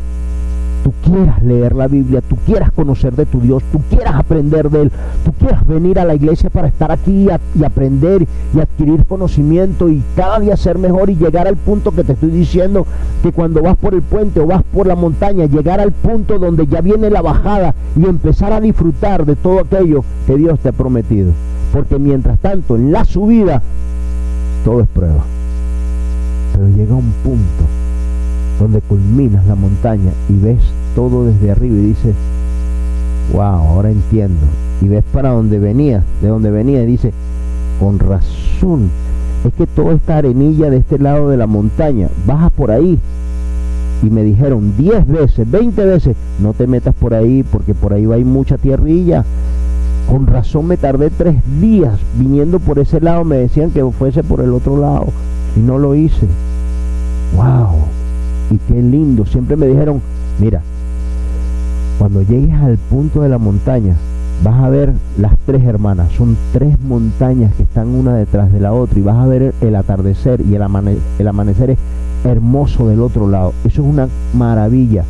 tú 0.86 0.94
quieras 1.04 1.42
leer 1.42 1.76
la 1.76 1.88
Biblia, 1.88 2.22
tú 2.22 2.36
quieras 2.46 2.70
conocer 2.70 3.16
de 3.16 3.26
tu 3.26 3.42
Dios, 3.42 3.64
tú 3.72 3.82
quieras 3.90 4.14
aprender 4.18 4.70
de 4.70 4.84
Él, 4.84 4.92
tú 5.24 5.32
quieras 5.34 5.66
venir 5.66 5.98
a 5.98 6.06
la 6.06 6.14
iglesia 6.14 6.52
para 6.52 6.68
estar 6.68 6.92
aquí 6.92 7.28
y, 7.56 7.64
aprender 7.64 8.28
y 8.54 8.60
adquirir 8.60 9.04
conocimiento 9.06 9.90
y 9.90 10.04
cada 10.16 10.40
día 10.40 10.56
ser 10.56 10.78
mejor 10.78 11.10
y 11.10 11.16
llegar 11.16 11.48
al 11.48 11.56
punto 11.56 11.90
que 11.90 12.04
te 12.04 12.14
estoy 12.14 12.30
diciendo 12.30 12.86
que 13.24 13.32
cuando 13.32 13.64
vas 13.64 13.78
por 13.78 13.96
el 13.96 14.04
puente 14.04 14.40
o 14.42 14.46
vas 14.46 14.62
por 14.62 14.86
la 14.86 14.96
montaña, 14.96 15.48
llegar 15.48 15.80
al 15.80 15.92
punto 15.92 16.38
donde 16.38 16.68
ya 16.68 16.82
viene 16.82 17.10
la 17.10 17.24
bajada 17.24 17.74
y 17.96 18.06
empezar 18.06 18.54
a 18.54 18.62
disfrutar 18.62 19.26
de 19.26 19.36
todo 19.36 19.62
aquello 19.62 20.04
que 20.28 20.38
Dios 20.38 20.60
te 20.60 20.70
ha 20.70 20.74
prometido. 20.74 21.32
Porque 21.74 21.98
mientras 21.98 22.38
tanto, 22.38 22.76
en 22.76 22.92
la 22.92 23.06
subida, 23.06 23.60
todo 24.64 24.82
es 24.82 24.88
prueba. 24.88 25.24
Pero 26.54 26.68
llega 26.70 26.94
un 26.94 27.12
punto 27.24 27.75
donde 28.60 28.82
culminas 28.82 29.46
la 29.46 29.56
montaña 29.56 30.12
y 30.30 30.34
ves 30.34 30.60
todo 30.96 31.26
desde 31.26 31.52
arriba 31.52 31.76
y 31.76 31.88
dices, 31.88 32.16
wow, 33.34 33.42
ahora 33.44 33.92
entiendo. 33.92 34.46
Y 34.82 34.88
ves 34.88 35.04
para 35.12 35.30
donde 35.30 35.60
venía, 35.60 36.04
de 36.22 36.28
donde 36.28 36.52
venía 36.52 36.84
y 36.84 36.86
dices, 36.86 37.14
con 37.80 38.00
razón, 38.00 38.90
es 39.46 39.54
que 39.54 39.68
toda 39.68 39.94
esta 39.94 40.18
arenilla 40.18 40.70
de 40.70 40.78
este 40.78 41.00
lado 41.00 41.30
de 41.30 41.38
la 41.38 41.48
montaña, 41.48 42.10
bajas 42.26 42.52
por 42.52 42.72
ahí 42.72 43.00
y 44.04 44.10
me 44.10 44.24
dijeron 44.24 44.76
10 44.78 45.08
veces, 45.08 45.50
20 45.50 45.86
veces, 45.86 46.16
no 46.40 46.54
te 46.54 46.68
metas 46.68 46.94
por 46.96 47.14
ahí 47.14 47.44
porque 47.44 47.74
por 47.74 47.94
ahí 47.94 48.06
va 48.06 48.18
ir 48.18 48.26
mucha 48.26 48.58
tierrilla. 48.58 49.26
Con 50.10 50.28
razón 50.28 50.68
me 50.68 50.78
tardé 50.78 51.10
tres 51.10 51.36
días 51.60 51.98
viniendo 52.18 52.60
por 52.60 52.78
ese 52.78 53.02
lado, 53.02 53.24
me 53.24 53.38
decían 53.38 53.72
que 53.72 53.84
fuese 53.92 54.24
por 54.24 54.42
el 54.42 54.54
otro 54.54 54.78
lado 54.78 55.08
y 55.56 55.60
no 55.60 55.80
lo 55.80 55.96
hice. 55.96 56.28
¡Wow! 57.36 57.95
Y 58.52 58.58
qué 58.58 58.82
lindo. 58.82 59.26
Siempre 59.26 59.56
me 59.56 59.68
dijeron, 59.68 60.02
mira, 60.40 60.62
cuando 61.98 62.22
llegues 62.22 62.54
al 62.56 62.78
punto 62.78 63.22
de 63.22 63.30
la 63.30 63.38
montaña, 63.38 63.96
vas 64.44 64.64
a 64.64 64.70
ver 64.70 64.94
las 65.18 65.34
tres 65.46 65.64
hermanas. 65.64 66.12
Son 66.12 66.36
tres 66.54 66.80
montañas 66.82 67.54
que 67.56 67.64
están 67.64 67.88
una 67.90 68.16
detrás 68.16 68.52
de 68.52 68.60
la 68.60 68.74
otra 68.74 69.00
y 69.00 69.02
vas 69.02 69.18
a 69.18 69.26
ver 69.26 69.54
el 69.62 69.76
atardecer 69.76 70.42
y 70.42 70.56
el, 70.56 70.64
el 71.20 71.28
amanecer 71.28 71.72
es 71.72 71.78
hermoso 72.24 72.88
del 72.88 73.02
otro 73.02 73.30
lado. 73.30 73.54
Eso 73.64 73.82
es 73.82 73.88
una 73.88 74.08
maravilla. 74.34 75.04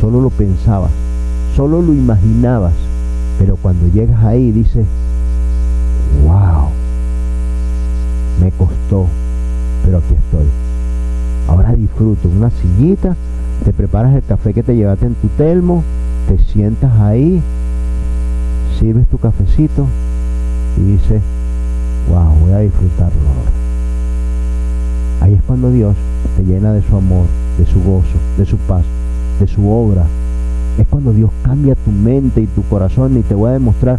Solo 0.00 0.20
lo 0.20 0.30
pensabas, 0.30 0.90
solo 1.56 1.82
lo 1.82 1.92
imaginabas. 1.92 2.72
Pero 3.38 3.56
cuando 3.56 3.88
llegas 3.88 4.22
ahí 4.24 4.52
dices, 4.52 4.86
wow, 6.24 6.68
me 8.40 8.50
costó, 8.52 9.06
pero 9.84 9.98
aquí 9.98 10.14
estoy. 10.14 10.63
Ahora 11.48 11.74
disfruto 11.74 12.28
una 12.28 12.50
sillita, 12.50 13.16
te 13.64 13.72
preparas 13.72 14.14
el 14.14 14.22
café 14.22 14.54
que 14.54 14.62
te 14.62 14.74
llevaste 14.74 15.06
en 15.06 15.14
tu 15.14 15.28
telmo, 15.28 15.82
te 16.28 16.38
sientas 16.38 16.92
ahí, 17.00 17.42
sirves 18.78 19.06
tu 19.08 19.18
cafecito 19.18 19.86
y 20.78 20.92
dices, 20.92 21.22
wow, 22.08 22.32
voy 22.40 22.52
a 22.52 22.58
disfrutarlo 22.58 23.20
ahora. 23.20 23.50
Ahí 25.20 25.34
es 25.34 25.42
cuando 25.42 25.70
Dios 25.70 25.94
te 26.36 26.44
llena 26.44 26.72
de 26.72 26.82
su 26.82 26.96
amor, 26.96 27.26
de 27.58 27.66
su 27.66 27.82
gozo, 27.82 28.18
de 28.36 28.46
su 28.46 28.56
paz, 28.58 28.84
de 29.38 29.46
su 29.46 29.68
obra. 29.70 30.04
Es 30.78 30.86
cuando 30.88 31.12
Dios 31.12 31.30
cambia 31.42 31.74
tu 31.74 31.90
mente 31.90 32.40
y 32.40 32.46
tu 32.46 32.62
corazón 32.64 33.16
y 33.16 33.22
te 33.22 33.34
voy 33.34 33.50
a 33.50 33.54
demostrar 33.54 33.98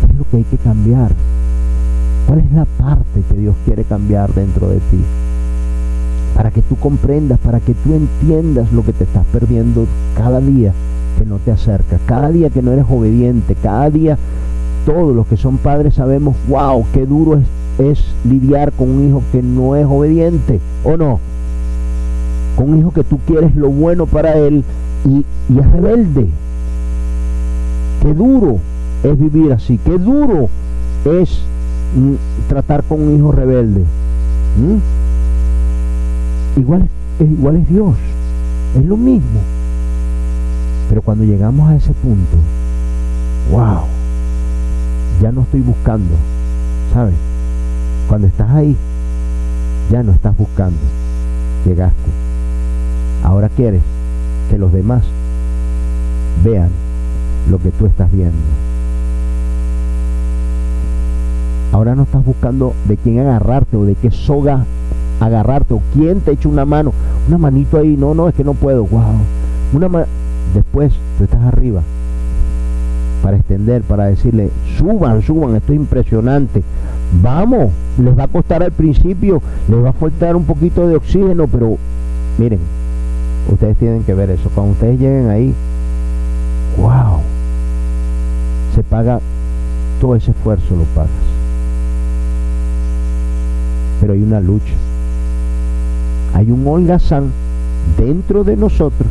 qué 0.00 0.12
es 0.12 0.18
lo 0.18 0.24
que 0.30 0.36
hay 0.38 0.44
que 0.44 0.58
cambiar. 0.58 1.10
¿Cuál 2.26 2.40
es 2.40 2.52
la 2.52 2.64
parte 2.64 3.22
que 3.28 3.34
Dios 3.34 3.54
quiere 3.64 3.84
cambiar 3.84 4.32
dentro 4.32 4.68
de 4.68 4.76
ti? 4.76 5.04
Para 6.34 6.50
que 6.50 6.62
tú 6.62 6.76
comprendas, 6.76 7.38
para 7.38 7.60
que 7.60 7.74
tú 7.74 7.94
entiendas 7.94 8.72
lo 8.72 8.84
que 8.84 8.92
te 8.92 9.04
estás 9.04 9.24
perdiendo 9.32 9.86
cada 10.16 10.40
día 10.40 10.72
que 11.18 11.26
no 11.26 11.38
te 11.38 11.50
acercas, 11.50 12.00
cada 12.06 12.30
día 12.30 12.50
que 12.50 12.62
no 12.62 12.72
eres 12.72 12.86
obediente, 12.88 13.54
cada 13.54 13.90
día 13.90 14.16
todos 14.84 15.14
los 15.14 15.26
que 15.26 15.36
son 15.36 15.58
padres 15.58 15.94
sabemos, 15.94 16.36
wow, 16.48 16.84
qué 16.92 17.06
duro 17.06 17.40
es, 17.78 18.04
lidiar 18.24 18.72
con 18.72 18.90
un 18.90 19.08
hijo 19.08 19.22
que 19.32 19.42
no 19.42 19.76
es 19.76 19.86
obediente, 19.86 20.60
¿o 20.84 20.96
no? 20.96 21.20
Con 22.56 22.70
un 22.70 22.78
hijo 22.78 22.92
que 22.92 23.04
tú 23.04 23.18
quieres 23.26 23.56
lo 23.56 23.68
bueno 23.68 24.06
para 24.06 24.36
él 24.36 24.64
y, 25.04 25.24
es 25.58 25.72
rebelde. 25.72 26.28
Qué 28.02 28.14
duro 28.14 28.58
es 29.02 29.18
vivir 29.18 29.52
así, 29.52 29.78
qué 29.84 29.98
duro 29.98 30.48
es 31.04 31.42
mm, 31.96 32.48
tratar 32.48 32.82
con 32.84 33.02
un 33.02 33.16
hijo 33.16 33.32
rebelde. 33.32 33.84
Igual, 36.56 36.88
igual 37.18 37.56
es 37.56 37.68
Dios, 37.68 37.94
es 38.76 38.84
lo 38.84 38.96
mismo. 38.96 39.40
Pero 40.88 41.00
cuando 41.00 41.24
llegamos 41.24 41.70
a 41.70 41.76
ese 41.76 41.92
punto, 41.94 42.36
wow, 43.50 43.84
ya 45.22 45.32
no 45.32 45.42
estoy 45.42 45.60
buscando, 45.60 46.14
¿sabes? 46.92 47.14
Cuando 48.08 48.26
estás 48.26 48.50
ahí, 48.50 48.76
ya 49.90 50.02
no 50.02 50.12
estás 50.12 50.36
buscando, 50.36 50.78
llegaste. 51.64 52.10
Ahora 53.24 53.48
quieres 53.48 53.82
que 54.50 54.58
los 54.58 54.72
demás 54.72 55.04
vean 56.44 56.68
lo 57.50 57.58
que 57.58 57.70
tú 57.70 57.86
estás 57.86 58.12
viendo. 58.12 58.36
Ahora 61.72 61.94
no 61.94 62.02
estás 62.02 62.22
buscando 62.22 62.74
de 62.86 62.98
quién 62.98 63.20
agarrarte 63.20 63.78
o 63.78 63.84
de 63.84 63.94
qué 63.94 64.10
soga 64.10 64.66
agarrarte 65.24 65.74
o 65.74 65.80
quién 65.94 66.20
te 66.20 66.32
echa 66.32 66.48
una 66.48 66.64
mano, 66.64 66.92
una 67.28 67.38
manito 67.38 67.78
ahí, 67.78 67.96
no, 67.96 68.14
no, 68.14 68.28
es 68.28 68.34
que 68.34 68.44
no 68.44 68.54
puedo, 68.54 68.84
wow. 68.84 69.02
Una 69.72 70.06
Después 70.54 70.92
tú 71.16 71.24
estás 71.24 71.42
arriba 71.42 71.82
para 73.22 73.36
extender, 73.36 73.82
para 73.82 74.06
decirle, 74.06 74.50
suban, 74.76 75.22
suban, 75.22 75.56
esto 75.56 75.72
es 75.72 75.78
impresionante. 75.78 76.62
Vamos, 77.22 77.70
les 77.98 78.18
va 78.18 78.24
a 78.24 78.28
costar 78.28 78.62
al 78.62 78.72
principio, 78.72 79.40
les 79.68 79.82
va 79.82 79.90
a 79.90 79.92
faltar 79.92 80.34
un 80.34 80.44
poquito 80.44 80.88
de 80.88 80.96
oxígeno, 80.96 81.46
pero 81.46 81.78
miren, 82.36 82.58
ustedes 83.50 83.76
tienen 83.76 84.02
que 84.02 84.12
ver 84.12 84.30
eso. 84.30 84.50
Cuando 84.54 84.72
ustedes 84.72 84.98
lleguen 84.98 85.30
ahí, 85.30 85.54
wow, 86.78 87.20
se 88.74 88.82
paga 88.82 89.20
todo 90.00 90.16
ese 90.16 90.32
esfuerzo, 90.32 90.74
lo 90.76 90.84
pagas. 90.94 91.10
Pero 94.00 94.14
hay 94.14 94.22
una 94.22 94.40
lucha. 94.40 94.74
Hay 96.34 96.50
un 96.50 96.66
holgazán 96.66 97.30
dentro 97.98 98.44
de 98.44 98.56
nosotros 98.56 99.08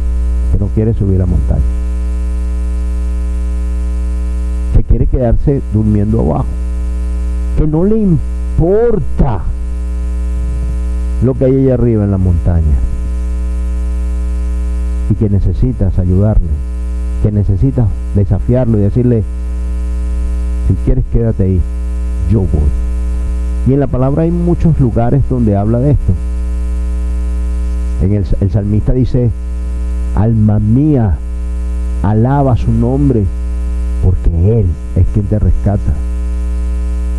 que 0.52 0.60
no 0.60 0.68
quiere 0.68 0.94
subir 0.94 1.20
la 1.20 1.26
montaña. 1.26 1.62
Que 4.76 4.84
quiere 4.84 5.08
quedarse 5.08 5.62
durmiendo 5.74 6.22
abajo. 6.22 6.46
Que 7.58 7.68
no 7.68 7.84
le 7.84 7.98
importa 7.98 9.42
lo 11.24 11.34
que 11.36 11.46
hay 11.46 11.64
allá 11.64 11.76
arriba 11.76 12.04
en 12.04 12.12
la 12.12 12.18
montaña. 12.18 12.78
Y 15.10 15.16
que 15.16 15.30
necesitas 15.30 16.00
ayudarle. 16.00 16.50
Que 17.22 17.32
necesitas 17.32 17.88
desafiarlo 18.16 18.80
y 18.80 18.82
decirle, 18.82 19.24
si 20.68 20.74
quieres 20.86 21.06
quédate 21.14 21.44
ahí, 21.44 21.62
yo 22.32 22.40
voy. 22.40 22.70
Y 23.68 23.74
en 23.74 23.80
la 23.80 23.88
palabra 23.88 24.24
hay 24.24 24.32
muchos 24.32 24.80
lugares 24.80 25.22
donde 25.30 25.56
habla 25.56 25.80
de 25.80 25.92
esto. 25.92 26.14
En 28.02 28.14
el, 28.14 28.26
el 28.42 28.52
salmista 28.52 28.94
dice, 28.94 29.30
Alma 30.16 30.60
mía, 30.60 31.18
alaba 32.04 32.58
su 32.58 32.72
nombre, 32.72 33.24
porque 34.04 34.60
Él 34.60 34.66
es 34.96 35.06
quien 35.14 35.26
te 35.26 35.40
rescata. 35.40 35.94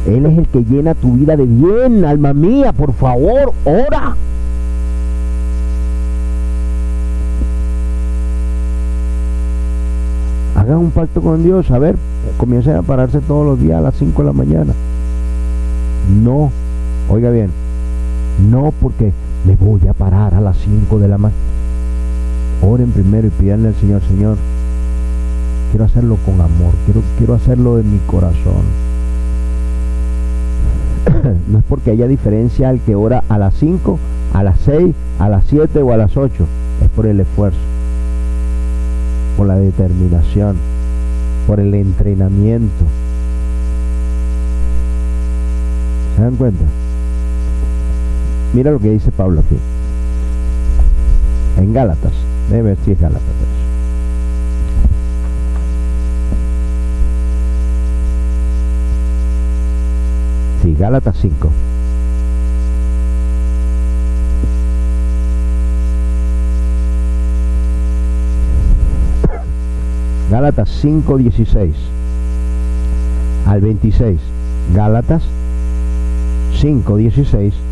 Él 0.07 0.27
es 0.27 0.39
el 0.39 0.47
que 0.49 0.65
llena 0.65 0.95
tu 0.95 1.13
vida 1.13 1.37
de 1.37 1.47
bien, 1.47 2.05
alma 2.05 2.33
mía, 2.33 2.73
por 2.73 2.93
favor, 2.93 3.53
ora. 3.65 4.17
Hagan 10.57 10.79
un 10.79 10.91
pacto 10.91 11.23
con 11.23 11.43
Dios, 11.43 11.71
a 11.71 11.79
ver, 11.79 11.97
comiencen 12.37 12.77
a 12.77 12.83
pararse 12.83 13.21
todos 13.21 13.47
los 13.47 13.61
días 13.61 13.79
a 13.79 13.81
las 13.81 13.95
5 13.97 14.23
de 14.23 14.27
la 14.27 14.33
mañana. 14.33 14.73
No, 16.23 16.51
oiga 17.09 17.31
bien, 17.31 17.51
no 18.51 18.73
porque 18.81 19.13
me 19.45 19.57
voy 19.57 19.87
a 19.89 19.93
parar 19.93 20.35
a 20.35 20.41
las 20.41 20.57
5 20.59 20.99
de 20.99 21.09
la 21.09 21.19
mañana. 21.19 21.41
Oren 22.63 22.93
primero 22.93 23.27
y 23.27 23.31
pidanle 23.31 23.69
al 23.69 23.75
Señor, 23.75 24.03
Señor, 24.03 24.37
quiero 25.71 25.85
hacerlo 25.85 26.17
con 26.25 26.41
amor, 26.41 26.73
quiero, 26.85 27.03
quiero 27.19 27.35
hacerlo 27.35 27.77
de 27.77 27.83
mi 27.83 27.99
corazón. 28.07 28.63
no 31.49 31.59
es 31.59 31.65
porque 31.69 31.91
haya 31.91 32.07
diferencia 32.07 32.69
al 32.69 32.81
que 32.81 32.95
ora 32.95 33.25
a 33.29 33.39
las 33.39 33.55
5, 33.55 33.99
a 34.33 34.43
las 34.45 34.61
6, 34.61 34.95
a 35.19 35.29
las 35.29 35.45
7 35.47 35.83
o 35.83 35.93
a 35.93 35.97
las 35.97 36.17
8, 36.17 36.47
es 36.85 36.89
por 36.91 37.07
el 37.07 37.19
esfuerzo, 37.19 37.59
por 39.37 39.49
la 39.49 39.57
determinación, 39.57 40.57
por 41.49 41.59
el 41.59 41.75
entrenamiento. 41.75 42.85
¿Se 46.17 46.23
dan 46.23 46.37
cuenta? 46.37 46.65
Mira 48.53 48.71
lo 48.71 48.79
que 48.79 48.91
dice 48.91 49.11
Pablo 49.11 49.41
aquí. 49.41 49.57
En 51.59 51.73
Gálatas 51.73 52.13
Debe 52.51 52.73
es 52.73 53.01
Gálatas. 53.01 53.23
Sí, 60.63 60.75
Gálatas 60.79 61.17
5. 61.21 61.51
Gálatas 70.31 70.69
5, 70.81 71.17
16 71.19 71.75
al 73.47 73.61
26. 73.63 74.21
Gálatas 74.75 75.23
5, 76.61 76.97
16 76.97 77.72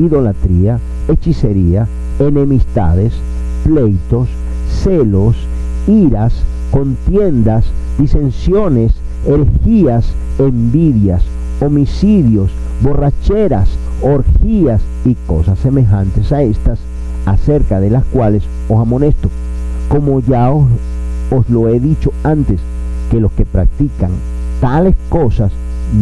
idolatría, 0.00 0.78
hechicería, 1.08 1.86
enemistades, 2.18 3.12
pleitos, 3.64 4.28
celos, 4.82 5.36
iras, 5.86 6.34
contiendas, 6.70 7.64
disensiones, 7.98 8.92
herejías, 9.26 10.06
envidias, 10.38 11.22
homicidios, 11.60 12.50
borracheras, 12.80 13.68
orgías 14.02 14.80
y 15.04 15.14
cosas 15.26 15.58
semejantes 15.58 16.32
a 16.32 16.42
estas, 16.42 16.78
acerca 17.26 17.80
de 17.80 17.90
las 17.90 18.04
cuales 18.04 18.42
os 18.68 18.80
amonesto, 18.80 19.28
como 19.88 20.20
ya 20.20 20.50
os, 20.50 20.66
os 21.30 21.48
lo 21.50 21.68
he 21.68 21.78
dicho 21.78 22.12
antes, 22.22 22.60
que 23.10 23.20
los 23.20 23.32
que 23.32 23.44
practican 23.44 24.10
tales 24.60 24.94
cosas 25.08 25.52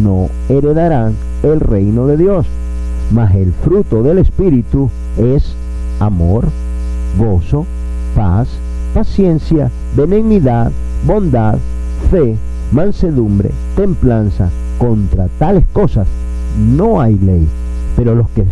no 0.03 0.29
heredarán 0.47 1.15
el 1.43 1.59
reino 1.59 2.07
de 2.07 2.17
Dios. 2.17 2.45
Mas 3.11 3.33
el 3.35 3.53
fruto 3.53 4.03
del 4.03 4.19
Espíritu 4.19 4.89
es 5.17 5.55
amor, 5.99 6.47
gozo, 7.17 7.65
paz, 8.15 8.47
paciencia, 8.93 9.71
benignidad, 9.95 10.71
bondad, 11.05 11.57
fe, 12.11 12.35
mansedumbre, 12.71 13.51
templanza. 13.75 14.49
Contra 14.77 15.27
tales 15.39 15.65
cosas 15.73 16.07
no 16.57 17.01
hay 17.01 17.17
ley. 17.17 17.47
Pero 17.97 18.15
los 18.15 18.29
que 18.29 18.45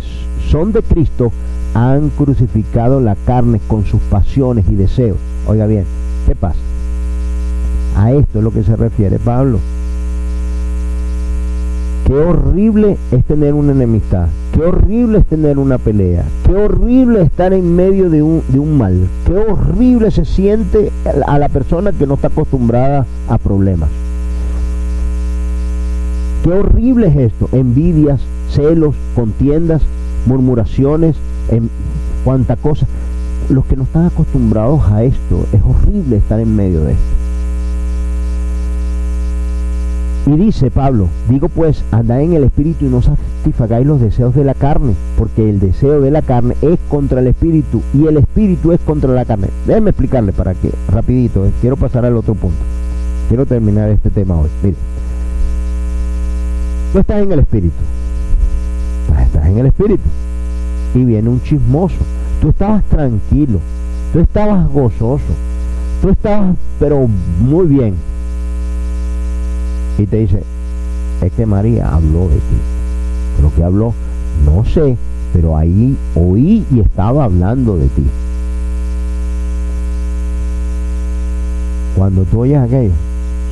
son 0.50 0.72
de 0.72 0.82
Cristo 0.82 1.32
han 1.74 2.10
crucificado 2.10 3.00
la 3.00 3.14
carne 3.14 3.60
con 3.66 3.86
sus 3.86 4.00
pasiones 4.02 4.66
y 4.68 4.74
deseos. 4.74 5.16
Oiga 5.46 5.66
bien, 5.66 5.84
¿qué 6.26 6.34
pasa? 6.34 6.58
A 7.96 8.12
esto 8.12 8.38
es 8.38 8.44
lo 8.44 8.50
que 8.50 8.62
se 8.62 8.76
refiere 8.76 9.18
Pablo. 9.18 9.58
Qué 12.08 12.14
horrible 12.14 12.96
es 13.12 13.22
tener 13.26 13.52
una 13.52 13.72
enemistad. 13.72 14.28
Qué 14.54 14.62
horrible 14.62 15.18
es 15.18 15.26
tener 15.26 15.58
una 15.58 15.76
pelea. 15.76 16.24
Qué 16.46 16.54
horrible 16.54 17.20
estar 17.20 17.52
en 17.52 17.76
medio 17.76 18.08
de 18.08 18.22
un, 18.22 18.42
de 18.48 18.58
un 18.58 18.78
mal. 18.78 19.06
Qué 19.26 19.36
horrible 19.36 20.10
se 20.10 20.24
siente 20.24 20.90
a 21.26 21.38
la 21.38 21.50
persona 21.50 21.92
que 21.92 22.06
no 22.06 22.14
está 22.14 22.28
acostumbrada 22.28 23.04
a 23.28 23.36
problemas. 23.36 23.90
Qué 26.42 26.50
horrible 26.50 27.08
es 27.08 27.16
esto. 27.30 27.50
Envidias, 27.52 28.22
celos, 28.52 28.94
contiendas, 29.14 29.82
murmuraciones, 30.24 31.14
en 31.50 31.68
cuánta 32.24 32.56
cosa. 32.56 32.86
Los 33.50 33.66
que 33.66 33.76
no 33.76 33.82
están 33.82 34.06
acostumbrados 34.06 34.80
a 34.90 35.04
esto, 35.04 35.44
es 35.52 35.60
horrible 35.62 36.16
estar 36.16 36.40
en 36.40 36.56
medio 36.56 36.84
de 36.84 36.92
esto. 36.92 37.27
Y 40.28 40.36
dice 40.36 40.70
Pablo, 40.70 41.08
digo 41.30 41.48
pues, 41.48 41.82
andad 41.90 42.20
en 42.20 42.34
el 42.34 42.44
espíritu 42.44 42.84
y 42.84 42.90
no 42.90 43.00
satisfagáis 43.00 43.86
los 43.86 43.98
deseos 43.98 44.34
de 44.34 44.44
la 44.44 44.52
carne, 44.52 44.92
porque 45.16 45.48
el 45.48 45.58
deseo 45.58 46.02
de 46.02 46.10
la 46.10 46.20
carne 46.20 46.54
es 46.60 46.78
contra 46.90 47.20
el 47.20 47.28
espíritu 47.28 47.80
y 47.94 48.06
el 48.06 48.18
espíritu 48.18 48.72
es 48.72 48.80
contra 48.80 49.10
la 49.14 49.24
carne. 49.24 49.48
Déjenme 49.66 49.88
explicarle 49.88 50.32
para 50.32 50.52
que, 50.52 50.70
rapidito, 50.92 51.46
eh, 51.46 51.52
quiero 51.62 51.78
pasar 51.78 52.04
al 52.04 52.14
otro 52.14 52.34
punto. 52.34 52.58
Quiero 53.28 53.46
terminar 53.46 53.88
este 53.88 54.10
tema 54.10 54.38
hoy. 54.38 54.50
Mire, 54.62 54.76
tú 56.92 56.98
estás 56.98 57.22
en 57.22 57.32
el 57.32 57.38
espíritu, 57.38 57.76
estás 59.24 59.46
en 59.46 59.56
el 59.56 59.66
espíritu 59.66 60.04
y 60.94 61.04
viene 61.04 61.30
un 61.30 61.40
chismoso. 61.40 61.96
Tú 62.42 62.50
estabas 62.50 62.84
tranquilo, 62.84 63.60
tú 64.12 64.20
estabas 64.20 64.70
gozoso, 64.70 65.32
tú 66.02 66.10
estabas 66.10 66.54
pero 66.78 67.08
muy 67.40 67.66
bien 67.66 67.94
y 69.98 70.06
te 70.06 70.16
dice, 70.18 70.42
es 71.20 71.32
que 71.32 71.44
María 71.44 71.92
habló 71.92 72.28
de 72.28 72.36
ti. 72.36 72.56
Pero 73.36 73.52
que 73.54 73.64
habló, 73.64 73.94
no 74.44 74.64
sé, 74.64 74.96
pero 75.32 75.56
ahí 75.56 75.96
oí 76.14 76.64
y 76.72 76.80
estaba 76.80 77.24
hablando 77.24 77.76
de 77.76 77.88
ti. 77.88 78.04
Cuando 81.96 82.22
tú 82.22 82.40
oyes 82.40 82.58
aquello, 82.58 82.92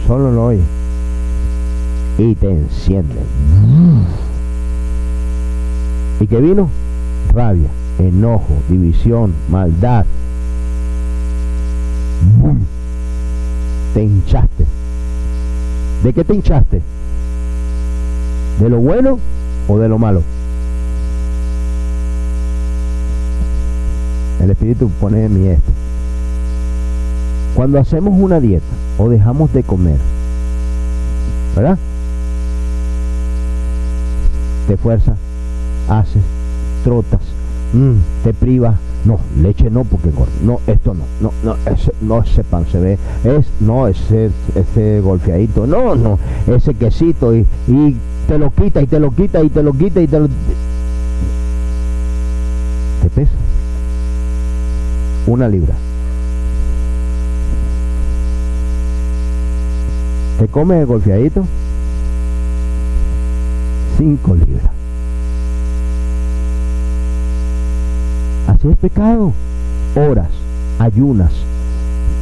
solo 0.07 0.31
lo 0.31 0.47
oyes 0.47 0.65
y 2.19 2.35
te 2.37 2.51
enciende. 2.51 3.17
¿Y 6.21 6.27
qué 6.29 6.41
vino? 6.41 6.69
Rabia, 7.35 7.69
enojo, 7.99 8.55
división, 8.69 9.35
maldad. 9.51 10.07
Te 13.95 14.05
hinchaste 14.05 14.65
¿De 16.03 16.13
qué 16.13 16.25
te 16.25 16.35
hinchaste? 16.35 16.83
¿De 18.61 18.69
lo 18.69 18.79
bueno 18.79 19.19
o 19.69 19.79
de 19.79 19.89
lo 19.89 19.99
malo? 19.99 20.23
El 24.41 24.51
Espíritu 24.51 24.91
pone 25.01 25.25
en 25.25 25.43
mí 25.43 25.49
esto. 25.49 25.73
Cuando 27.55 27.81
hacemos 27.81 28.15
una 28.19 28.39
dieta 28.39 28.65
o 28.99 29.09
dejamos 29.09 29.53
de 29.53 29.63
comer, 29.63 29.99
¿verdad? 31.55 31.79
Te 34.69 34.77
fuerzas, 34.77 35.17
haces, 35.89 36.23
trotas, 36.85 37.23
mm, 37.73 37.95
te 38.25 38.35
privas, 38.35 38.77
no, 39.07 39.21
leche 39.41 39.71
no, 39.71 39.85
porque 39.85 40.11
no, 40.43 40.61
esto 40.67 40.95
no, 40.95 41.05
no, 41.21 41.33
no, 41.45 41.57
ese, 41.71 41.93
no 42.01 42.23
ese 42.23 42.43
pan 42.43 42.67
se 42.71 42.79
ve, 42.81 42.99
es, 43.25 43.47
no, 43.61 43.87
ese, 43.87 44.31
ese 44.55 45.01
golpeadito, 45.01 45.67
no, 45.67 45.95
no, 45.95 46.19
ese 46.49 46.75
quesito 46.75 47.35
y, 47.35 47.47
te 48.27 48.39
lo 48.39 48.51
quita 48.51 48.83
y 48.83 48.87
te 48.89 48.99
lo 48.99 49.13
quita 49.13 49.43
y 49.43 49.49
te 49.49 49.63
lo 49.63 49.73
quita 49.73 50.01
y 50.01 50.09
te 50.09 50.19
lo... 50.19 50.27
¿Te 53.03 53.11
pesa? 53.15 53.31
Una 55.29 55.49
libra. 55.49 55.75
¿Te 60.41 60.49
comes 60.49 60.81
el 60.81 60.87
golpeadito? 60.87 61.47
Cinco 63.97 64.35
libras. 64.35 64.66
Es 68.71 68.77
pecado. 68.79 69.33
Oras, 69.95 70.29
ayunas, 70.81 71.31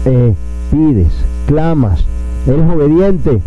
eh, 0.05 0.35
pides, 0.71 1.13
clamas, 1.47 2.05
eres 2.47 2.71
obediente 2.71 3.41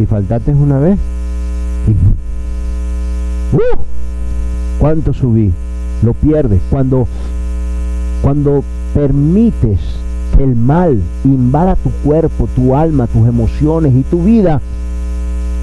y 0.00 0.06
faltaste 0.06 0.52
una 0.52 0.78
vez. 0.78 0.98
¡Uh! 3.52 3.78
¿Cuánto 4.78 5.12
subí? 5.12 5.52
Lo 6.02 6.14
pierdes. 6.14 6.60
Cuando, 6.70 7.06
cuando 8.22 8.64
permites 8.94 9.80
que 10.36 10.44
el 10.44 10.56
mal 10.56 10.98
invada 11.24 11.76
tu 11.76 11.90
cuerpo, 12.02 12.48
tu 12.56 12.74
alma, 12.74 13.06
tus 13.06 13.28
emociones 13.28 13.94
y 13.94 14.02
tu 14.02 14.22
vida, 14.22 14.60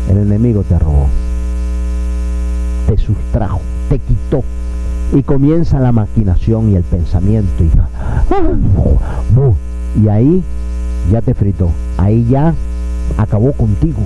el 0.09 0.17
enemigo 0.17 0.63
te 0.63 0.77
robó, 0.77 1.07
te 2.87 2.97
sustrajo, 2.97 3.61
te 3.89 3.97
quitó 3.97 4.43
y 5.13 5.21
comienza 5.21 5.79
la 5.79 5.91
maquinación 5.91 6.71
y 6.71 6.75
el 6.75 6.83
pensamiento 6.83 7.63
y, 10.01 10.07
ahí 10.07 10.43
ya 11.11 11.21
te 11.21 11.35
fritó, 11.35 11.69
ahí 11.97 12.25
ya 12.29 12.55
acabó 13.17 13.51
contigo. 13.51 13.99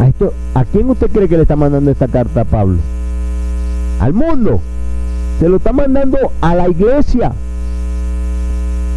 A, 0.00 0.60
¿A 0.60 0.64
quién 0.64 0.90
usted 0.90 1.10
cree 1.10 1.28
que 1.28 1.36
le 1.36 1.42
está 1.42 1.54
mandando 1.54 1.92
esta 1.92 2.08
carta 2.08 2.40
a 2.40 2.44
Pablo? 2.44 2.78
Al 4.00 4.12
mundo. 4.12 4.60
Se 5.38 5.48
lo 5.48 5.58
está 5.58 5.72
mandando 5.72 6.18
a 6.40 6.56
la 6.56 6.68
iglesia. 6.68 7.32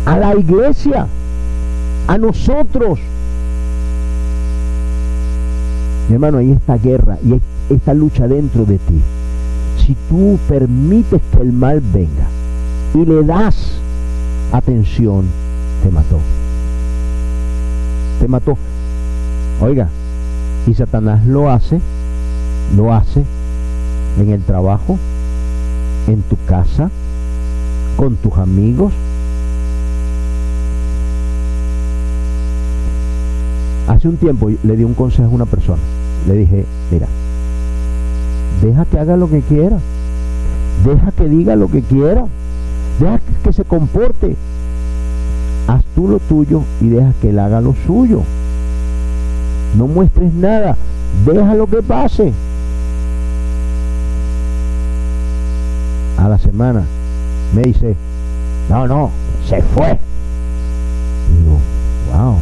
A 0.05 0.17
la 0.17 0.35
iglesia. 0.35 1.05
A 2.07 2.17
nosotros. 2.17 2.97
Mi 6.09 6.15
hermano, 6.15 6.39
hay 6.39 6.53
esta 6.53 6.77
guerra 6.77 7.19
y 7.23 7.39
esta 7.71 7.93
lucha 7.93 8.27
dentro 8.27 8.65
de 8.65 8.79
ti 8.79 9.01
si 9.87 9.95
tú 10.09 10.37
permites 10.49 11.21
que 11.31 11.41
el 11.41 11.53
mal 11.53 11.79
venga 11.79 12.27
y 12.93 13.05
le 13.05 13.23
das 13.23 13.55
atención, 14.51 15.25
te 15.81 15.89
mató. 15.89 16.19
Te 18.19 18.27
mató. 18.27 18.57
Oiga, 19.61 19.87
y 20.67 20.73
Satanás 20.73 21.25
lo 21.25 21.49
hace, 21.49 21.79
lo 22.75 22.93
hace 22.93 23.23
en 24.19 24.29
el 24.29 24.41
trabajo, 24.41 24.99
en 26.07 26.21
tu 26.23 26.35
casa, 26.45 26.89
con 27.95 28.17
tus 28.17 28.33
amigos. 28.33 28.91
Hace 33.87 34.09
un 34.09 34.17
tiempo 34.17 34.49
le 34.49 34.75
di 34.75 34.83
un 34.83 34.95
consejo 34.95 35.29
a 35.29 35.35
una 35.35 35.45
persona. 35.45 35.81
Le 36.27 36.33
dije, 36.33 36.65
mira, 36.91 37.07
Deja 38.61 38.85
que 38.85 38.99
haga 38.99 39.17
lo 39.17 39.29
que 39.29 39.41
quiera. 39.41 39.77
Deja 40.85 41.11
que 41.11 41.25
diga 41.27 41.55
lo 41.55 41.69
que 41.69 41.81
quiera. 41.81 42.25
Deja 42.99 43.19
que 43.43 43.53
se 43.53 43.63
comporte. 43.63 44.35
Haz 45.67 45.83
tú 45.95 46.07
lo 46.07 46.19
tuyo 46.19 46.63
y 46.81 46.89
deja 46.89 47.13
que 47.21 47.29
él 47.29 47.39
haga 47.39 47.61
lo 47.61 47.75
suyo. 47.85 48.21
No 49.77 49.87
muestres 49.87 50.33
nada. 50.33 50.77
Deja 51.25 51.55
lo 51.55 51.67
que 51.67 51.83
pase. 51.83 52.33
A 56.17 56.27
la 56.27 56.37
semana 56.39 56.83
me 57.53 57.61
dice, 57.61 57.95
no, 58.69 58.87
no, 58.87 59.11
se 59.47 59.61
fue. 59.61 59.99
Digo, 61.29 61.59
wow. 62.11 62.37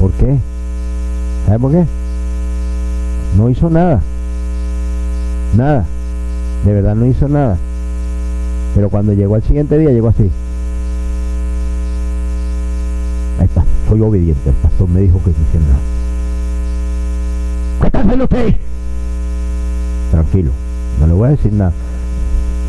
¿Por 0.00 0.12
qué? 0.12 0.38
¿Sabe 1.46 1.58
por 1.58 1.72
qué? 1.72 1.84
No 3.38 3.48
hizo 3.48 3.70
nada. 3.70 4.00
Nada. 5.56 5.86
De 6.66 6.72
verdad 6.74 6.96
no 6.96 7.06
hizo 7.06 7.28
nada. 7.28 7.56
Pero 8.74 8.90
cuando 8.90 9.12
llegó 9.12 9.36
al 9.36 9.42
siguiente 9.44 9.78
día, 9.78 9.90
llegó 9.90 10.08
así. 10.08 10.28
soy 13.88 14.00
obediente. 14.00 14.50
El 14.50 14.56
pastor 14.56 14.88
me 14.88 15.00
dijo 15.00 15.18
que 15.18 15.30
no 15.30 15.36
hiciera 15.46 15.66
nada. 15.66 15.80
¿Qué 17.80 17.86
está 17.86 18.00
haciendo 18.00 18.24
usted? 18.24 18.54
Tranquilo, 20.10 20.50
no 21.00 21.06
le 21.06 21.12
voy 21.12 21.28
a 21.28 21.30
decir 21.30 21.52
nada. 21.52 21.72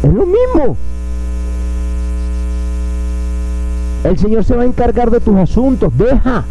Es 0.04 0.14
lo 0.14 0.26
mismo. 0.26 0.78
El 4.04 4.18
Señor 4.18 4.46
se 4.46 4.56
va 4.56 4.64
a 4.64 4.66
encargar 4.66 5.12
de 5.12 5.20
tus 5.20 5.36
asuntos. 5.36 5.92
Deja. 5.98 6.46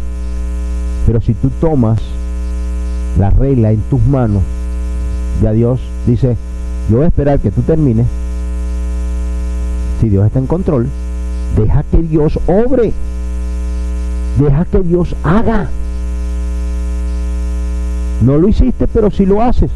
Pero 1.07 1.21
si 1.21 1.33
tú 1.33 1.49
tomas 1.61 1.99
la 3.17 3.29
regla 3.29 3.71
en 3.71 3.81
tus 3.89 4.01
manos, 4.05 4.43
ya 5.41 5.51
Dios 5.51 5.79
dice, 6.05 6.35
yo 6.89 6.97
voy 6.97 7.05
a 7.05 7.09
esperar 7.09 7.39
que 7.39 7.51
tú 7.51 7.61
termines. 7.61 8.05
Si 10.01 10.09
Dios 10.09 10.25
está 10.25 10.39
en 10.39 10.47
control, 10.47 10.87
deja 11.57 11.83
que 11.83 12.01
Dios 12.01 12.39
obre. 12.47 12.93
Deja 14.39 14.65
que 14.65 14.79
Dios 14.81 15.15
haga. 15.23 15.67
No 18.21 18.37
lo 18.37 18.47
hiciste, 18.47 18.87
pero 18.87 19.11
si 19.11 19.25
lo 19.25 19.41
haces. 19.41 19.71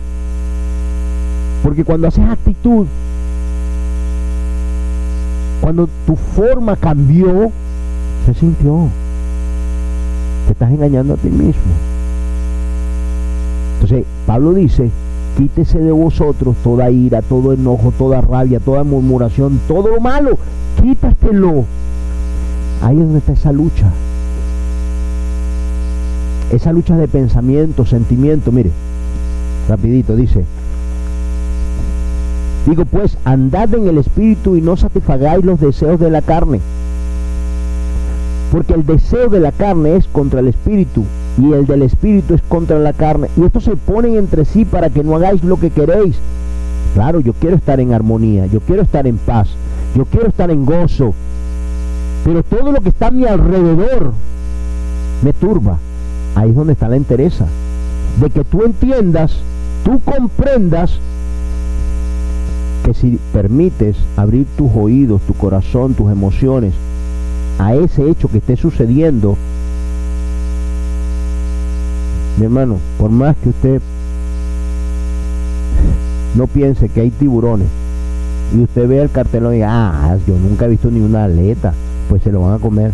Porque 1.64 1.84
cuando 1.84 2.08
haces 2.08 2.26
actitud, 2.26 2.88
cuando 5.62 5.88
tu 6.06 6.16
forma 6.16 6.76
cambió, 6.76 7.52
se 8.26 8.34
sintió. 8.34 8.90
Te 10.48 10.54
estás 10.54 10.72
engañando 10.72 11.14
a 11.14 11.18
ti 11.18 11.30
mismo. 11.30 11.93
Entonces, 13.84 14.08
Pablo 14.26 14.54
dice, 14.54 14.90
quítese 15.38 15.78
de 15.78 15.92
vosotros 15.92 16.56
toda 16.64 16.90
ira, 16.90 17.22
todo 17.22 17.52
enojo, 17.52 17.92
toda 17.98 18.22
rabia, 18.22 18.62
toda 18.62 18.86
murmuración, 18.86 19.60
todo 19.68 19.90
lo 19.90 20.00
malo, 20.00 20.38
quítatelo. 20.82 21.66
Ahí 22.82 22.96
es 22.96 23.04
donde 23.04 23.20
está 23.20 23.34
esa 23.34 23.52
lucha. 23.52 23.92
Esa 26.54 26.72
lucha 26.72 26.96
de 26.96 27.10
pensamiento, 27.10 27.86
sentimiento, 27.86 28.54
mire, 28.54 28.72
rapidito 29.68 30.16
dice, 30.16 30.46
Digo 32.66 32.86
pues, 32.86 33.18
andad 33.26 33.74
en 33.74 33.90
el 33.90 33.98
Espíritu 33.98 34.56
y 34.56 34.62
no 34.62 34.78
satisfagáis 34.78 35.44
los 35.44 35.60
deseos 35.60 36.00
de 36.00 36.10
la 36.10 36.22
carne. 36.22 36.62
Porque 38.50 38.76
el 38.76 38.86
deseo 38.86 39.28
de 39.28 39.42
la 39.42 39.52
carne 39.52 39.98
es 39.98 40.08
contra 40.08 40.40
el 40.40 40.48
Espíritu 40.48 41.04
y 41.38 41.52
el 41.52 41.66
del 41.66 41.82
Espíritu 41.84 42.36
es 42.36 42.42
contra 42.44 42.80
la 42.80 42.94
carne. 42.94 43.30
Y 43.38 43.44
estos 43.44 43.64
se 43.64 43.76
ponen 43.76 44.16
entre 44.16 44.46
sí 44.46 44.66
para 44.66 44.90
que 44.90 45.04
no 45.04 45.16
hagáis 45.16 45.44
lo 45.44 45.60
que 45.60 45.70
queréis. 45.70 46.16
Claro, 46.94 47.20
yo 47.20 47.34
quiero 47.34 47.56
estar 47.56 47.80
en 47.80 47.94
armonía, 47.94 48.46
yo 48.46 48.60
quiero 48.60 48.84
estar 48.84 49.08
en 49.08 49.18
paz, 49.18 49.50
yo 49.96 50.06
quiero 50.06 50.28
estar 50.28 50.52
en 50.52 50.66
gozo. 50.66 51.14
Pero 52.24 52.44
todo 52.44 52.72
lo 52.72 52.82
que 52.82 52.90
está 52.90 53.08
a 53.08 53.12
mi 53.12 53.26
alrededor 53.26 54.14
me 55.24 55.34
turba. 55.34 55.80
Ahí 56.36 56.50
es 56.50 56.56
donde 56.56 56.74
está 56.74 56.88
la 56.88 56.98
interesa. 56.98 57.48
De 58.22 58.30
que 58.30 58.44
tú 58.44 58.64
entiendas, 58.64 59.36
tú 59.84 60.00
comprendas 60.00 61.00
que 62.86 62.94
si 62.94 63.20
permites 63.32 63.96
abrir 64.18 64.46
tus 64.58 64.70
oídos, 64.76 65.22
tu 65.22 65.34
corazón, 65.34 65.94
tus 65.94 66.12
emociones 66.12 66.74
a 67.60 67.76
ese 67.76 68.10
hecho 68.10 68.28
que 68.28 68.40
esté 68.40 68.56
sucediendo, 68.56 69.38
mi 72.38 72.46
hermano, 72.46 72.78
por 72.98 73.12
más 73.12 73.36
que 73.38 73.50
usted 73.50 73.82
no 76.36 76.48
piense 76.48 76.90
que 76.90 77.02
hay 77.02 77.12
tiburones 77.12 77.68
y 78.56 78.62
usted 78.62 78.88
vea 78.88 79.04
el 79.04 79.12
cartelón 79.12 79.54
y 79.54 79.56
diga, 79.56 79.70
ah, 79.72 80.18
yo 80.28 80.38
nunca 80.38 80.66
he 80.66 80.70
visto 80.70 80.90
ni 80.90 81.00
una 81.00 81.26
aleta, 81.26 81.74
pues 82.10 82.22
se 82.24 82.32
lo 82.32 82.42
van 82.42 82.56
a 82.56 82.60
comer. 82.60 82.92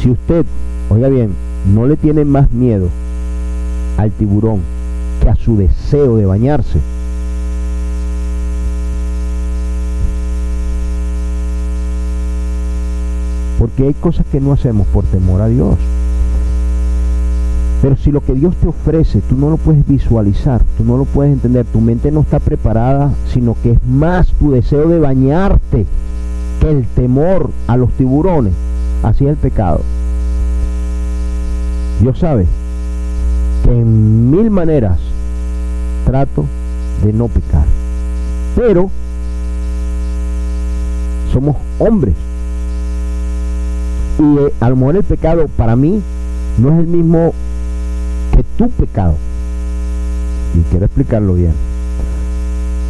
Si 0.00 0.10
usted, 0.10 0.44
oiga 0.90 1.08
bien, 1.08 1.34
no 1.72 1.86
le 1.86 1.96
tiene 1.96 2.24
más 2.24 2.50
miedo 2.50 2.88
al 3.96 4.10
tiburón 4.10 4.60
a 5.28 5.36
su 5.36 5.56
deseo 5.56 6.16
de 6.16 6.26
bañarse. 6.26 6.78
Porque 13.64 13.84
hay 13.84 13.94
cosas 13.94 14.26
que 14.30 14.42
no 14.42 14.52
hacemos 14.52 14.86
por 14.88 15.04
temor 15.04 15.40
a 15.40 15.46
Dios. 15.46 15.76
Pero 17.80 17.96
si 17.96 18.12
lo 18.12 18.20
que 18.20 18.34
Dios 18.34 18.54
te 18.56 18.68
ofrece, 18.68 19.22
tú 19.22 19.36
no 19.36 19.48
lo 19.48 19.56
puedes 19.56 19.88
visualizar, 19.88 20.60
tú 20.76 20.84
no 20.84 20.98
lo 20.98 21.06
puedes 21.06 21.32
entender, 21.32 21.64
tu 21.64 21.80
mente 21.80 22.10
no 22.10 22.20
está 22.20 22.40
preparada, 22.40 23.14
sino 23.32 23.56
que 23.62 23.72
es 23.72 23.78
más 23.86 24.26
tu 24.38 24.50
deseo 24.50 24.86
de 24.90 24.98
bañarte 24.98 25.86
que 26.60 26.70
el 26.70 26.84
temor 26.88 27.48
a 27.66 27.78
los 27.78 27.90
tiburones. 27.92 28.52
Así 29.02 29.24
es 29.24 29.30
el 29.30 29.38
pecado. 29.38 29.80
Dios 32.02 32.18
sabe 32.18 32.44
que 33.64 33.70
en 33.70 34.30
mil 34.30 34.50
maneras 34.50 34.98
trato 36.04 36.44
de 37.02 37.14
no 37.14 37.28
pecar. 37.28 37.64
Pero 38.56 38.90
somos 41.32 41.56
hombres. 41.78 42.14
Y 44.18 44.38
eh, 44.38 44.52
a 44.60 44.70
lo 44.70 44.76
mejor 44.76 44.96
el 44.96 45.02
pecado 45.02 45.46
para 45.56 45.76
mí 45.76 46.00
no 46.58 46.72
es 46.72 46.78
el 46.78 46.86
mismo 46.86 47.32
que 48.34 48.44
tu 48.56 48.70
pecado. 48.70 49.14
Y 50.54 50.62
quiero 50.70 50.86
explicarlo 50.86 51.34
bien. 51.34 51.52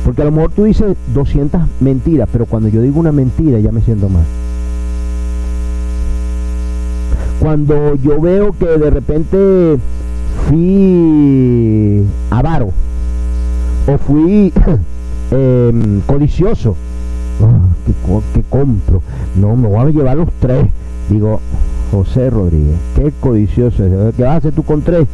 Porque 0.05 0.23
a 0.23 0.27
lo 0.27 0.33
mejor 0.33 0.51
tú 0.53 0.65
dices 0.65 0.97
200 1.15 1.63
mentiras, 1.81 2.29
pero 2.31 2.45
cuando 2.45 2.69
yo 2.69 2.83
digo 2.83 3.01
una 3.01 3.13
mentira 3.13 3.59
ya 3.59 3.73
me 3.73 3.81
siento 3.81 4.09
mal. 4.09 4.25
Cuando 7.41 7.95
yo 7.97 8.21
veo 8.21 8.53
que 8.53 8.67
de 8.67 8.91
repente 8.91 9.79
fui 10.49 12.05
avaro, 12.31 12.71
o 13.87 13.99
fui 13.99 14.53
em, 15.31 16.01
codicioso. 16.07 16.77
Oh, 17.41 18.23
¿qué, 18.33 18.43
compro? 18.49 19.03
No, 19.37 19.57
me 19.57 19.69
voy 19.69 19.89
a 19.89 19.91
llevar 19.91 20.17
los 20.17 20.29
tres. 20.41 20.67
Digo, 21.09 21.41
José 21.91 22.31
Rodríguez, 22.31 22.77
qué 22.97 23.13
codicioso 23.21 23.85
es. 23.85 24.15
¿Qué 24.15 24.23
vas 24.23 24.33
a 24.33 24.37
hacer 24.37 24.53
tú 24.53 24.63
con 24.63 24.83
tres? 24.83 25.07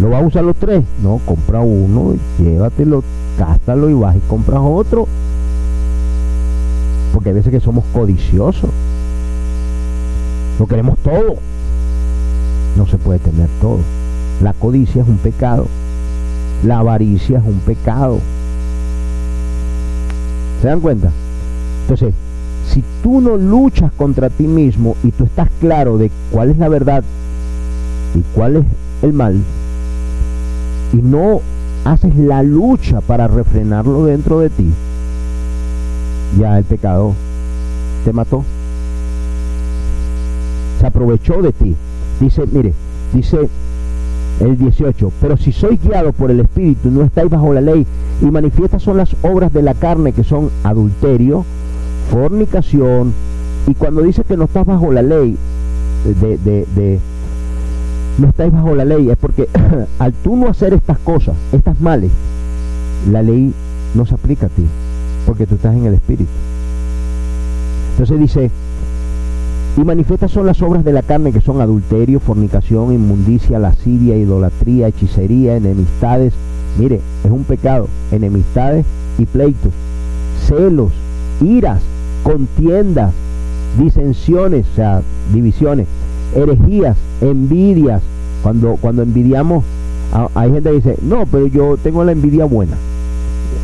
¿Lo 0.00 0.10
vas 0.10 0.22
a 0.22 0.26
usar 0.26 0.44
los 0.44 0.56
tres? 0.56 0.84
No, 1.02 1.20
compra 1.24 1.60
uno, 1.60 2.16
llévatelo, 2.38 3.02
gástalo 3.38 3.88
y 3.88 3.94
vas 3.94 4.16
y 4.16 4.20
compras 4.20 4.60
otro. 4.62 5.06
Porque 7.12 7.30
hay 7.30 7.34
veces 7.34 7.50
que 7.52 7.60
somos 7.60 7.84
codiciosos. 7.92 8.70
Lo 10.58 10.66
queremos 10.66 10.98
todo. 10.98 11.36
No 12.76 12.86
se 12.86 12.98
puede 12.98 13.18
tener 13.18 13.48
todo. 13.60 13.78
La 14.42 14.52
codicia 14.52 15.02
es 15.02 15.08
un 15.08 15.18
pecado. 15.18 15.66
La 16.62 16.78
avaricia 16.78 17.38
es 17.38 17.44
un 17.44 17.60
pecado. 17.60 18.18
¿Se 20.60 20.68
dan 20.68 20.80
cuenta? 20.80 21.10
Entonces, 21.82 22.12
si 22.72 22.82
tú 23.02 23.20
no 23.20 23.36
luchas 23.36 23.92
contra 23.96 24.30
ti 24.30 24.46
mismo 24.46 24.96
y 25.02 25.10
tú 25.12 25.24
estás 25.24 25.48
claro 25.60 25.98
de 25.98 26.10
cuál 26.30 26.50
es 26.50 26.58
la 26.58 26.68
verdad 26.68 27.04
y 28.14 28.22
cuál 28.34 28.56
es 28.56 28.64
el 29.02 29.12
mal, 29.12 29.36
y 30.92 30.96
no 30.96 31.40
haces 31.84 32.16
la 32.16 32.42
lucha 32.42 33.00
para 33.00 33.28
refrenarlo 33.28 34.04
dentro 34.04 34.40
de 34.40 34.50
ti, 34.50 34.72
ya 36.38 36.58
el 36.58 36.64
pecado 36.64 37.14
te 38.04 38.12
mató. 38.12 38.44
Se 40.80 40.86
aprovechó 40.86 41.40
de 41.40 41.52
ti. 41.52 41.74
Dice, 42.20 42.44
mire, 42.50 42.72
dice 43.12 43.48
el 44.40 44.58
18, 44.58 45.12
pero 45.20 45.36
si 45.36 45.52
sois 45.52 45.80
guiados 45.82 46.14
por 46.14 46.30
el 46.30 46.40
Espíritu, 46.40 46.90
no 46.90 47.02
estáis 47.02 47.30
bajo 47.30 47.52
la 47.52 47.60
ley, 47.60 47.86
y 48.20 48.24
manifiestas 48.26 48.82
son 48.82 48.96
las 48.96 49.14
obras 49.22 49.52
de 49.52 49.62
la 49.62 49.74
carne 49.74 50.12
que 50.12 50.24
son 50.24 50.50
adulterio, 50.64 51.44
fornicación, 52.10 53.12
y 53.66 53.74
cuando 53.74 54.02
dice 54.02 54.24
que 54.24 54.36
no 54.36 54.44
estás 54.44 54.66
bajo 54.66 54.92
la 54.92 55.02
ley 55.02 55.36
de, 56.04 56.38
de, 56.38 57.00
no 58.18 58.28
estáis 58.28 58.52
bajo 58.52 58.74
la 58.74 58.84
ley, 58.84 59.10
es 59.10 59.16
porque 59.16 59.48
al 59.98 60.12
tú 60.12 60.36
no 60.36 60.48
hacer 60.48 60.72
estas 60.72 60.98
cosas, 60.98 61.34
estas 61.52 61.80
males, 61.80 62.10
la 63.10 63.22
ley 63.22 63.52
no 63.94 64.06
se 64.06 64.14
aplica 64.14 64.46
a 64.46 64.50
ti, 64.50 64.64
porque 65.26 65.46
tú 65.46 65.56
estás 65.56 65.74
en 65.74 65.86
el 65.86 65.94
Espíritu. 65.94 66.30
Entonces 67.92 68.18
dice, 68.18 68.50
y 69.76 69.84
manifiestas 69.84 70.30
son 70.30 70.46
las 70.46 70.62
obras 70.62 70.84
de 70.84 70.92
la 70.92 71.02
carne 71.02 71.32
que 71.32 71.40
son 71.40 71.60
adulterio, 71.60 72.20
fornicación, 72.20 72.92
inmundicia, 72.92 73.58
lascivia, 73.58 74.16
idolatría, 74.16 74.88
hechicería, 74.88 75.56
enemistades. 75.56 76.32
Mire, 76.78 77.00
es 77.24 77.30
un 77.30 77.44
pecado, 77.44 77.88
enemistades 78.10 78.86
y 79.18 79.26
pleitos, 79.26 79.72
celos, 80.46 80.92
iras, 81.42 81.80
contiendas, 82.26 83.12
disensiones, 83.78 84.66
o 84.72 84.74
sea, 84.74 85.02
divisiones, 85.32 85.86
herejías, 86.34 86.96
envidias. 87.20 88.02
Cuando, 88.42 88.76
cuando 88.80 89.02
envidiamos, 89.02 89.64
hay 90.34 90.50
gente 90.50 90.70
que 90.70 90.76
dice, 90.76 90.96
no, 91.02 91.24
pero 91.26 91.46
yo 91.46 91.76
tengo 91.76 92.02
la 92.02 92.12
envidia 92.12 92.44
buena. 92.44 92.76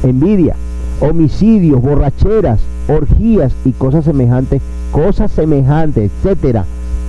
Envidia, 0.05 0.55
homicidios, 1.01 1.83
borracheras, 1.83 2.61
orgías 2.87 3.53
y 3.65 3.73
cosas 3.73 4.05
semejantes, 4.05 4.63
cosas 4.93 5.33
semejantes, 5.33 6.13
etcétera, 6.23 6.65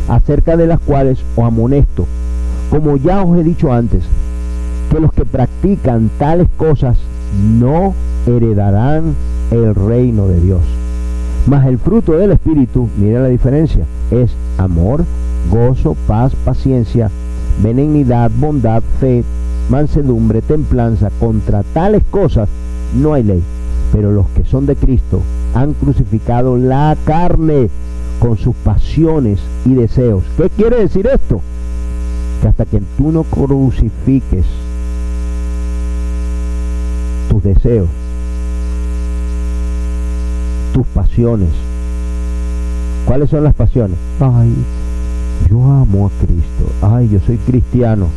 acerca 0.08 0.58
de 0.58 0.66
las 0.66 0.80
cuales 0.80 1.20
os 1.36 1.46
amonesto, 1.46 2.08
como 2.72 2.98
ya 2.98 3.22
os 3.22 3.38
he 3.38 3.44
dicho 3.44 3.72
antes, 3.72 4.04
que 4.92 5.00
los 5.00 5.14
que 5.14 5.26
practican 5.26 6.10
tales 6.18 6.48
cosas 6.58 6.98
no 7.60 7.94
heredarán 8.26 9.14
el 9.52 9.76
reino 9.76 10.28
de 10.28 10.40
Dios. 10.40 10.62
Mas 11.46 11.66
el 11.68 11.78
fruto 11.78 12.14
del 12.14 12.32
Espíritu, 12.32 12.88
mira 12.98 13.22
la 13.22 13.28
diferencia, 13.28 13.86
es 14.12 14.32
amor, 14.58 15.04
gozo, 15.52 15.96
paz, 16.08 16.34
paciencia, 16.46 17.10
benignidad, 17.62 18.32
bondad, 18.40 18.82
fe, 19.00 19.24
mansedumbre, 19.70 20.42
templanza. 20.42 21.10
Contra 21.20 21.64
tales 21.64 22.04
cosas 22.10 22.48
no 22.96 23.14
hay 23.14 23.24
ley. 23.24 23.44
Pero 23.92 24.12
los 24.12 24.28
que 24.30 24.46
son 24.46 24.66
de 24.66 24.76
Cristo 24.76 25.22
han 25.54 25.74
crucificado 25.74 26.58
la 26.58 26.96
carne 27.06 27.70
con 28.20 28.38
sus 28.38 28.56
pasiones 28.56 29.40
y 29.66 29.74
deseos. 29.74 30.24
¿Qué 30.38 30.50
quiere 30.50 30.80
decir 30.80 31.08
esto? 31.08 31.42
Que 32.42 32.48
hasta 32.48 32.66
que 32.66 32.82
tú 32.98 33.12
no 33.12 33.24
crucifiques 33.24 34.46
tus 37.30 37.44
deseos, 37.44 37.90
tus 40.74 40.86
pasiones. 40.88 41.50
¿Cuáles 43.06 43.30
son 43.30 43.44
las 43.44 43.54
pasiones? 43.54 43.98
Ay, 44.20 44.52
yo 45.50 45.64
amo 45.64 46.08
a 46.08 46.26
Cristo. 46.26 46.66
Ay, 46.82 47.10
yo 47.10 47.20
soy 47.26 47.38
cristiano. 47.38 48.08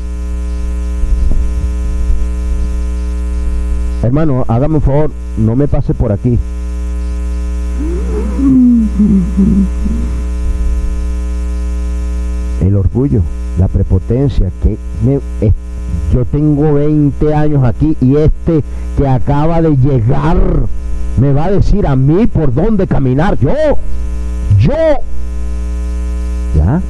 Hermano, 4.03 4.45
hágame 4.49 4.77
un 4.77 4.81
favor, 4.81 5.11
no 5.37 5.57
me 5.57 5.69
pase 5.69 5.93
por 5.93 6.13
aquí. 6.13 6.39
El 12.63 12.77
orgullo, 12.77 13.23
la 13.59 13.69
prepotencia, 13.69 14.51
que 14.63 14.77
me, 15.05 15.21
yo 16.13 16.25
tengo 16.25 16.75
20 16.75 17.35
años 17.35 17.65
aquí 17.65 17.97
y 18.01 18.17
este 18.17 18.63
que 18.97 19.09
acaba 19.09 19.61
de 19.61 19.77
llegar 19.77 20.39
me 21.19 21.33
va 21.33 21.47
a 21.47 21.51
decir 21.51 21.87
a 21.87 21.97
mí 21.97 22.27
por 22.27 22.53
dónde 22.53 22.87
caminar. 22.87 23.39
Yo, 23.39 23.53
yo. 24.59 24.75
¿Ya? 26.55 26.81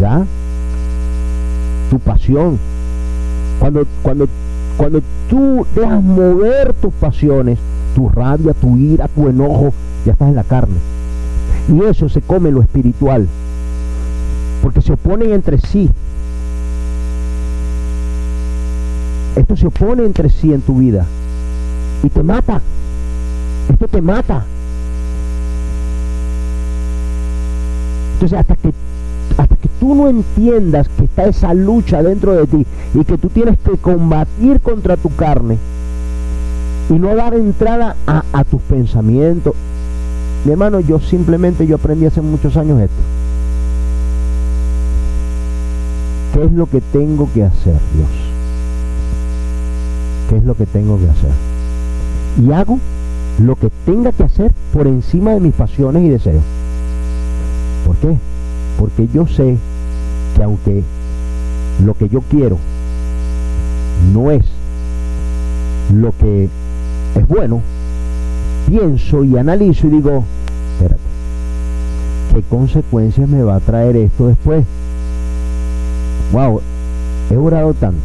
¿Ya? 0.00 0.26
Tu 1.88 1.98
pasión. 1.98 2.58
Cuando, 3.58 3.86
cuando, 4.02 4.28
cuando 4.76 5.02
tú 5.28 5.66
dejas 5.74 6.02
mover 6.02 6.72
tus 6.74 6.92
pasiones, 6.94 7.58
tu 7.94 8.08
rabia, 8.08 8.54
tu 8.54 8.76
ira, 8.76 9.08
tu 9.08 9.28
enojo, 9.28 9.72
ya 10.04 10.12
estás 10.12 10.28
en 10.28 10.36
la 10.36 10.44
carne. 10.44 10.76
Y 11.68 11.82
eso 11.84 12.08
se 12.08 12.20
come 12.20 12.50
lo 12.50 12.62
espiritual. 12.62 13.26
Porque 14.62 14.82
se 14.82 14.92
oponen 14.92 15.32
entre 15.32 15.58
sí. 15.58 15.90
Esto 19.36 19.56
se 19.56 19.66
opone 19.66 20.04
entre 20.04 20.28
sí 20.28 20.52
en 20.52 20.60
tu 20.60 20.76
vida 20.76 21.06
y 22.02 22.08
te 22.08 22.22
mata. 22.22 22.60
Esto 23.70 23.88
te 23.88 24.00
mata. 24.00 24.44
Entonces 28.14 28.38
hasta 28.38 28.56
que 28.56 28.72
hasta 29.38 29.56
que 29.56 29.68
tú 29.78 29.94
no 29.94 30.08
entiendas 30.08 30.88
que 30.88 31.04
está 31.04 31.24
esa 31.26 31.54
lucha 31.54 32.02
dentro 32.02 32.34
de 32.34 32.46
ti 32.46 32.66
y 32.94 33.04
que 33.04 33.16
tú 33.16 33.28
tienes 33.28 33.58
que 33.58 33.78
combatir 33.78 34.60
contra 34.60 34.96
tu 34.96 35.14
carne 35.14 35.56
y 36.90 36.94
no 36.94 37.14
dar 37.14 37.34
entrada 37.34 37.96
a, 38.06 38.24
a 38.32 38.44
tus 38.44 38.60
pensamientos. 38.62 39.54
Mi 40.44 40.52
hermano, 40.52 40.80
yo 40.80 40.98
simplemente 40.98 41.66
yo 41.66 41.76
aprendí 41.76 42.06
hace 42.06 42.20
muchos 42.20 42.56
años 42.56 42.80
esto. 42.80 43.02
¿Qué 46.34 46.44
es 46.44 46.52
lo 46.52 46.66
que 46.66 46.80
tengo 46.80 47.28
que 47.32 47.44
hacer, 47.44 47.78
Dios? 47.94 48.08
¿Qué 50.28 50.36
es 50.36 50.44
lo 50.44 50.54
que 50.54 50.66
tengo 50.66 50.98
que 50.98 51.08
hacer? 51.08 51.49
Y 52.38 52.52
hago 52.52 52.78
lo 53.40 53.56
que 53.56 53.70
tenga 53.86 54.12
que 54.12 54.24
hacer 54.24 54.52
por 54.72 54.86
encima 54.86 55.32
de 55.32 55.40
mis 55.40 55.54
pasiones 55.54 56.04
y 56.04 56.08
deseos. 56.10 56.42
¿Por 57.86 57.96
qué? 57.96 58.16
Porque 58.78 59.08
yo 59.12 59.26
sé 59.26 59.56
que 60.36 60.42
aunque 60.42 60.82
lo 61.84 61.94
que 61.94 62.08
yo 62.08 62.20
quiero 62.20 62.58
no 64.12 64.30
es 64.30 64.44
lo 65.94 66.12
que 66.12 66.48
es 67.16 67.28
bueno, 67.28 67.60
pienso 68.68 69.24
y 69.24 69.36
analizo 69.36 69.86
y 69.86 69.90
digo, 69.90 70.24
espérate, 70.74 71.00
¿qué 72.34 72.42
consecuencias 72.42 73.28
me 73.28 73.42
va 73.42 73.56
a 73.56 73.60
traer 73.60 73.96
esto 73.96 74.28
después? 74.28 74.64
Wow, 76.32 76.60
he 77.30 77.36
orado 77.36 77.74
tanto, 77.74 78.00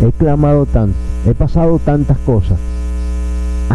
he 0.00 0.10
clamado 0.12 0.64
tanto, 0.66 0.96
he 1.26 1.34
pasado 1.34 1.78
tantas 1.78 2.16
cosas 2.18 2.58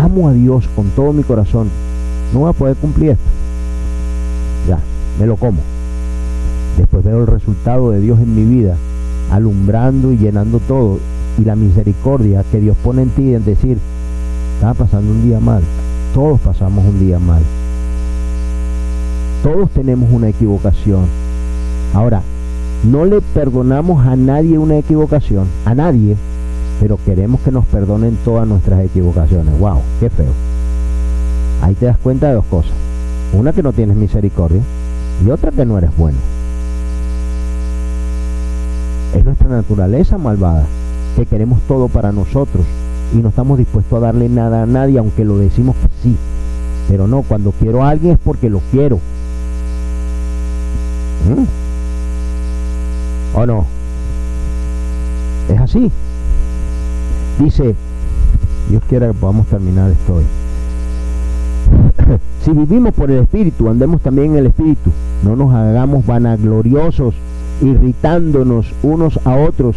amo 0.03 0.27
a 0.27 0.33
Dios 0.33 0.67
con 0.75 0.89
todo 0.89 1.13
mi 1.13 1.23
corazón, 1.23 1.69
no 2.33 2.39
voy 2.39 2.49
a 2.49 2.53
poder 2.53 2.75
cumplir 2.75 3.11
esto. 3.11 3.23
Ya, 4.67 4.79
me 5.19 5.25
lo 5.25 5.35
como. 5.37 5.59
Después 6.77 7.03
veo 7.03 7.21
el 7.21 7.27
resultado 7.27 7.91
de 7.91 7.99
Dios 7.99 8.19
en 8.19 8.35
mi 8.35 8.43
vida, 8.43 8.75
alumbrando 9.31 10.11
y 10.11 10.17
llenando 10.17 10.59
todo. 10.59 10.99
Y 11.39 11.45
la 11.45 11.55
misericordia 11.55 12.43
que 12.51 12.59
Dios 12.59 12.77
pone 12.83 13.03
en 13.03 13.09
ti 13.09 13.33
en 13.33 13.45
decir, 13.45 13.77
estaba 14.55 14.73
pasando 14.73 15.11
un 15.11 15.23
día 15.23 15.39
mal. 15.39 15.63
Todos 16.13 16.39
pasamos 16.41 16.85
un 16.85 16.99
día 16.99 17.19
mal. 17.19 17.41
Todos 19.43 19.69
tenemos 19.71 20.11
una 20.11 20.29
equivocación. 20.29 21.05
Ahora, 21.93 22.21
no 22.83 23.05
le 23.05 23.21
perdonamos 23.21 24.05
a 24.05 24.15
nadie 24.15 24.57
una 24.57 24.77
equivocación, 24.77 25.47
a 25.65 25.73
nadie, 25.73 26.15
pero 26.80 26.97
queremos 27.03 27.41
que 27.41 27.51
nos 27.51 27.65
perdonen 27.65 28.17
todas 28.23 28.47
nuestras 28.47 28.84
equivocaciones. 28.84 29.57
¡Wow! 29.59 29.82
¡Qué 29.99 30.09
feo! 30.09 30.32
Ahí 31.61 31.75
te 31.75 31.86
das 31.88 31.97
cuenta 31.97 32.28
de 32.28 32.36
dos 32.36 32.45
cosas. 32.45 32.73
Una 33.34 33.51
que 33.51 33.63
no 33.63 33.73
tienes 33.73 33.97
misericordia 33.97 34.61
y 35.25 35.30
otra 35.30 35.51
que 35.51 35.65
no 35.65 35.78
eres 35.78 35.95
bueno. 35.97 36.17
Es 39.15 39.25
nuestra 39.25 39.47
naturaleza 39.47 40.17
malvada, 40.17 40.65
que 41.15 41.25
queremos 41.25 41.59
todo 41.67 41.88
para 41.88 42.11
nosotros 42.11 42.65
y 43.13 43.17
no 43.17 43.30
estamos 43.30 43.57
dispuestos 43.57 43.97
a 43.97 44.07
darle 44.07 44.30
nada 44.30 44.63
a 44.63 44.65
nadie, 44.65 44.99
aunque 44.99 45.25
lo 45.25 45.38
decimos 45.38 45.75
que 45.78 45.88
sí. 46.03 46.15
Pero 46.88 47.07
no, 47.07 47.23
cuando 47.23 47.51
quiero 47.51 47.84
a 47.84 47.89
alguien 47.89 48.13
es 48.13 48.19
porque 48.19 48.49
lo 48.49 48.61
quiero. 48.71 48.97
¿Mm? 51.28 51.43
¿O 53.38 53.45
no? 53.45 53.65
Es 55.49 55.59
así. 55.59 55.91
Dice, 57.39 57.75
Dios 58.69 58.81
quiera 58.89 59.07
que 59.07 59.13
podamos 59.13 59.45
terminar 59.47 59.91
esto 59.91 60.15
hoy. 60.15 60.23
si 62.43 62.51
vivimos 62.51 62.93
por 62.95 63.11
el 63.11 63.19
Espíritu, 63.19 63.69
andemos 63.69 64.01
también 64.01 64.31
en 64.31 64.38
el 64.38 64.47
Espíritu. 64.47 64.91
No 65.23 65.35
nos 65.35 65.53
hagamos 65.53 66.05
vanagloriosos, 66.05 67.13
irritándonos 67.61 68.73
unos 68.81 69.19
a 69.23 69.35
otros 69.35 69.75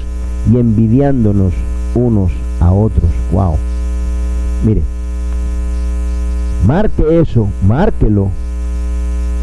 y 0.51 0.57
envidiándonos 0.57 1.53
unos 1.95 2.33
a 2.61 2.73
otros. 2.73 3.11
Wow. 3.31 3.57
Mire, 4.65 4.81
marque 6.67 7.21
eso, 7.21 7.47
márquelo, 7.67 8.29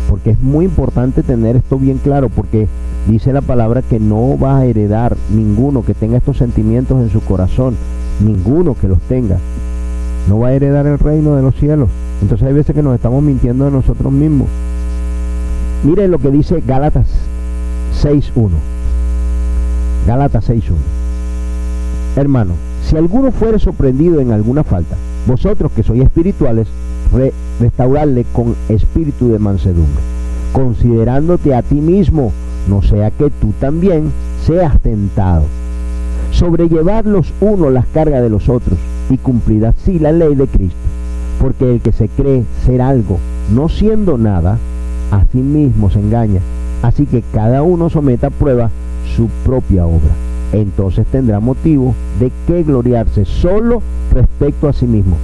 porque 0.09 0.31
es 0.31 0.41
muy 0.41 0.65
importante 0.65 1.21
tener 1.21 1.55
esto 1.55 1.77
bien 1.77 1.99
claro, 1.99 2.29
porque 2.29 2.67
dice 3.07 3.31
la 3.31 3.41
palabra 3.41 3.83
que 3.83 3.99
no 3.99 4.39
va 4.39 4.57
a 4.57 4.65
heredar 4.65 5.15
ninguno 5.29 5.85
que 5.85 5.93
tenga 5.93 6.17
estos 6.17 6.37
sentimientos 6.37 6.99
en 7.01 7.11
su 7.11 7.21
corazón 7.21 7.75
ninguno 8.19 8.75
que 8.79 8.87
los 8.87 8.99
tenga, 9.01 9.37
no 10.27 10.39
va 10.39 10.49
a 10.49 10.53
heredar 10.53 10.85
el 10.85 10.99
reino 10.99 11.35
de 11.35 11.41
los 11.41 11.55
cielos. 11.55 11.89
Entonces 12.21 12.47
hay 12.47 12.53
veces 12.53 12.75
que 12.75 12.83
nos 12.83 12.95
estamos 12.95 13.23
mintiendo 13.23 13.65
de 13.65 13.71
nosotros 13.71 14.11
mismos. 14.11 14.47
Miren 15.83 16.11
lo 16.11 16.19
que 16.19 16.31
dice 16.31 16.63
Gálatas 16.65 17.07
6.1. 18.01 18.49
Gálatas 20.07 20.49
6.1. 20.49 20.73
Hermano, 22.15 22.53
si 22.83 22.97
alguno 22.97 23.31
fuere 23.31 23.59
sorprendido 23.59 24.19
en 24.19 24.31
alguna 24.31 24.63
falta, 24.63 24.95
vosotros 25.27 25.71
que 25.73 25.83
sois 25.83 26.01
espirituales, 26.01 26.67
restaurarle 27.59 28.25
con 28.33 28.55
espíritu 28.69 29.29
de 29.29 29.39
mansedumbre, 29.39 30.01
considerándote 30.51 31.53
a 31.53 31.61
ti 31.61 31.75
mismo, 31.75 32.31
no 32.67 32.81
sea 32.81 33.11
que 33.11 33.29
tú 33.29 33.53
también 33.59 34.11
seas 34.45 34.79
tentado. 34.81 35.43
Sobrellevad 36.37 37.05
los 37.05 37.33
unos 37.41 37.73
las 37.73 37.87
cargas 37.87 38.21
de 38.21 38.29
los 38.29 38.47
otros 38.47 38.77
y 39.09 39.17
cumplid 39.17 39.63
así 39.63 39.97
la 39.97 40.11
ley 40.11 40.35
de 40.35 40.45
Cristo, 40.45 40.77
porque 41.41 41.73
el 41.73 41.81
que 41.81 41.91
se 41.91 42.09
cree 42.09 42.43
ser 42.63 42.79
algo, 42.79 43.17
no 43.51 43.69
siendo 43.69 44.19
nada, 44.19 44.59
a 45.09 45.23
sí 45.31 45.39
mismo 45.39 45.89
se 45.89 45.97
engaña. 45.97 46.39
Así 46.83 47.07
que 47.07 47.23
cada 47.33 47.63
uno 47.63 47.89
someta 47.89 48.27
a 48.27 48.29
prueba 48.29 48.69
su 49.15 49.29
propia 49.43 49.87
obra. 49.87 50.11
Entonces 50.53 51.07
tendrá 51.07 51.39
motivo 51.39 51.95
de 52.19 52.31
que 52.45 52.61
gloriarse 52.61 53.25
solo 53.25 53.81
respecto 54.13 54.69
a 54.69 54.73
sí 54.73 54.85
mismo 54.85 55.17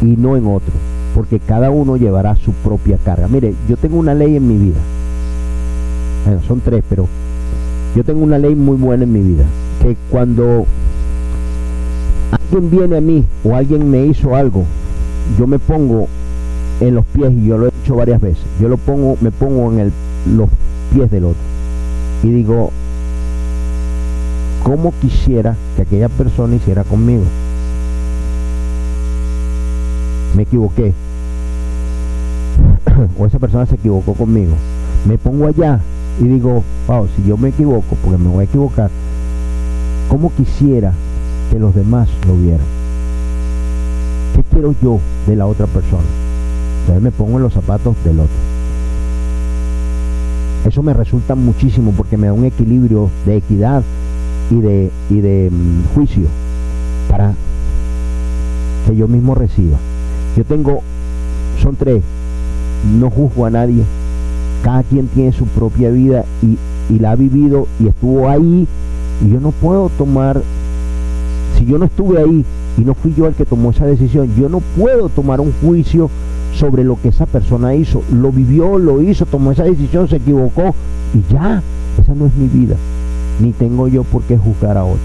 y 0.00 0.16
no 0.16 0.36
en 0.36 0.46
otro, 0.46 0.74
porque 1.12 1.40
cada 1.40 1.72
uno 1.72 1.96
llevará 1.96 2.36
su 2.36 2.52
propia 2.52 2.98
carga. 3.04 3.26
Mire, 3.26 3.52
yo 3.68 3.76
tengo 3.76 3.98
una 3.98 4.14
ley 4.14 4.36
en 4.36 4.46
mi 4.46 4.58
vida. 4.58 4.78
Bueno, 6.24 6.40
son 6.46 6.60
tres, 6.60 6.84
pero 6.88 7.08
yo 7.96 8.04
tengo 8.04 8.22
una 8.22 8.38
ley 8.38 8.54
muy 8.54 8.76
buena 8.76 9.04
en 9.04 9.12
mi 9.12 9.20
vida, 9.20 9.44
que 9.80 9.96
cuando 10.10 10.66
alguien 12.30 12.70
viene 12.70 12.96
a 12.98 13.00
mí 13.00 13.24
o 13.42 13.56
alguien 13.56 13.90
me 13.90 14.04
hizo 14.04 14.36
algo, 14.36 14.64
yo 15.38 15.46
me 15.46 15.58
pongo 15.58 16.06
en 16.80 16.94
los 16.94 17.06
pies 17.06 17.32
y 17.32 17.46
yo 17.46 17.56
lo 17.56 17.66
he 17.66 17.70
hecho 17.82 17.96
varias 17.96 18.20
veces. 18.20 18.44
Yo 18.60 18.68
lo 18.68 18.76
pongo, 18.76 19.16
me 19.22 19.30
pongo 19.30 19.72
en 19.72 19.90
los 20.36 20.50
pies 20.92 21.10
del 21.10 21.24
otro 21.24 21.40
y 22.22 22.28
digo, 22.28 22.70
¿cómo 24.62 24.92
quisiera 25.00 25.56
que 25.76 25.82
aquella 25.82 26.10
persona 26.10 26.56
hiciera 26.56 26.84
conmigo? 26.84 27.24
Me 30.36 30.42
equivoqué. 30.42 30.92
o 33.18 33.24
esa 33.24 33.38
persona 33.38 33.64
se 33.64 33.76
equivocó 33.76 34.12
conmigo. 34.12 34.52
Me 35.08 35.16
pongo 35.16 35.46
allá 35.46 35.80
y 36.20 36.24
digo, 36.24 36.64
wow, 36.86 37.08
si 37.14 37.28
yo 37.28 37.36
me 37.36 37.50
equivoco, 37.50 37.96
porque 38.02 38.18
me 38.18 38.28
voy 38.28 38.42
a 38.42 38.44
equivocar, 38.44 38.90
¿cómo 40.08 40.32
quisiera 40.34 40.92
que 41.50 41.58
los 41.58 41.74
demás 41.74 42.08
lo 42.26 42.36
vieran? 42.36 42.66
¿Qué 44.34 44.42
quiero 44.44 44.74
yo 44.82 44.98
de 45.26 45.36
la 45.36 45.46
otra 45.46 45.66
persona? 45.66 46.04
Entonces 46.80 47.02
me 47.02 47.10
pongo 47.10 47.36
en 47.36 47.42
los 47.42 47.52
zapatos 47.52 47.96
del 48.04 48.20
otro. 48.20 48.36
Eso 50.66 50.82
me 50.82 50.94
resulta 50.94 51.34
muchísimo 51.34 51.92
porque 51.96 52.16
me 52.16 52.26
da 52.26 52.32
un 52.32 52.44
equilibrio 52.44 53.08
de 53.24 53.36
equidad 53.36 53.82
y 54.50 54.60
de, 54.60 54.90
y 55.10 55.20
de 55.20 55.50
mm, 55.50 55.94
juicio 55.94 56.26
para 57.08 57.34
que 58.86 58.96
yo 58.96 59.06
mismo 59.06 59.34
reciba. 59.34 59.78
Yo 60.36 60.44
tengo, 60.44 60.80
son 61.62 61.76
tres, 61.76 62.02
no 62.98 63.10
juzgo 63.10 63.46
a 63.46 63.50
nadie. 63.50 63.82
Cada 64.66 64.82
quien 64.82 65.06
tiene 65.06 65.30
su 65.30 65.44
propia 65.44 65.90
vida 65.90 66.24
y, 66.42 66.58
la 66.98 67.12
ha 67.12 67.14
vivido 67.14 67.68
y 67.78 67.86
estuvo 67.86 68.28
ahí. 68.28 68.66
Y 69.24 69.30
yo 69.30 69.38
no 69.38 69.52
puedo 69.52 69.88
tomar, 69.90 70.42
si 71.56 71.66
yo 71.66 71.78
no 71.78 71.84
estuve 71.84 72.18
ahí 72.18 72.44
y 72.76 72.80
no 72.80 72.94
fui 72.94 73.14
yo 73.14 73.28
el 73.28 73.34
que 73.34 73.44
tomó 73.44 73.70
esa 73.70 73.86
decisión, 73.86 74.28
yo 74.36 74.48
no 74.48 74.58
puedo 74.76 75.08
tomar 75.08 75.40
un 75.40 75.52
juicio 75.62 76.10
sobre 76.52 76.82
lo 76.82 77.00
que 77.00 77.10
esa 77.10 77.26
persona 77.26 77.76
hizo. 77.76 78.02
Lo 78.12 78.32
vivió, 78.32 78.76
lo 78.76 79.00
hizo, 79.00 79.24
tomó 79.24 79.52
esa 79.52 79.62
decisión, 79.62 80.08
se 80.08 80.16
equivocó 80.16 80.74
y 81.14 81.32
ya, 81.32 81.62
esa 82.02 82.16
no 82.16 82.26
es 82.26 82.34
mi 82.34 82.48
vida. 82.48 82.74
Ni 83.40 83.52
tengo 83.52 83.86
yo 83.86 84.02
por 84.02 84.22
qué 84.22 84.36
juzgar 84.36 84.76
a 84.78 84.84
otro. 84.84 84.98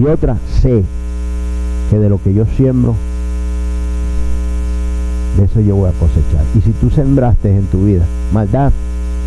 Y 0.00 0.06
otra, 0.06 0.38
sé 0.60 0.82
que 1.88 1.98
de 2.00 2.08
lo 2.08 2.20
que 2.20 2.34
yo 2.34 2.46
siembro, 2.56 2.96
de 5.36 5.44
eso 5.44 5.60
yo 5.60 5.76
voy 5.76 5.90
a 5.90 5.92
cosechar. 5.92 6.44
Y 6.56 6.60
si 6.60 6.70
tú 6.72 6.90
sembraste 6.90 7.50
en 7.50 7.66
tu 7.66 7.84
vida 7.84 8.04
maldad, 8.32 8.72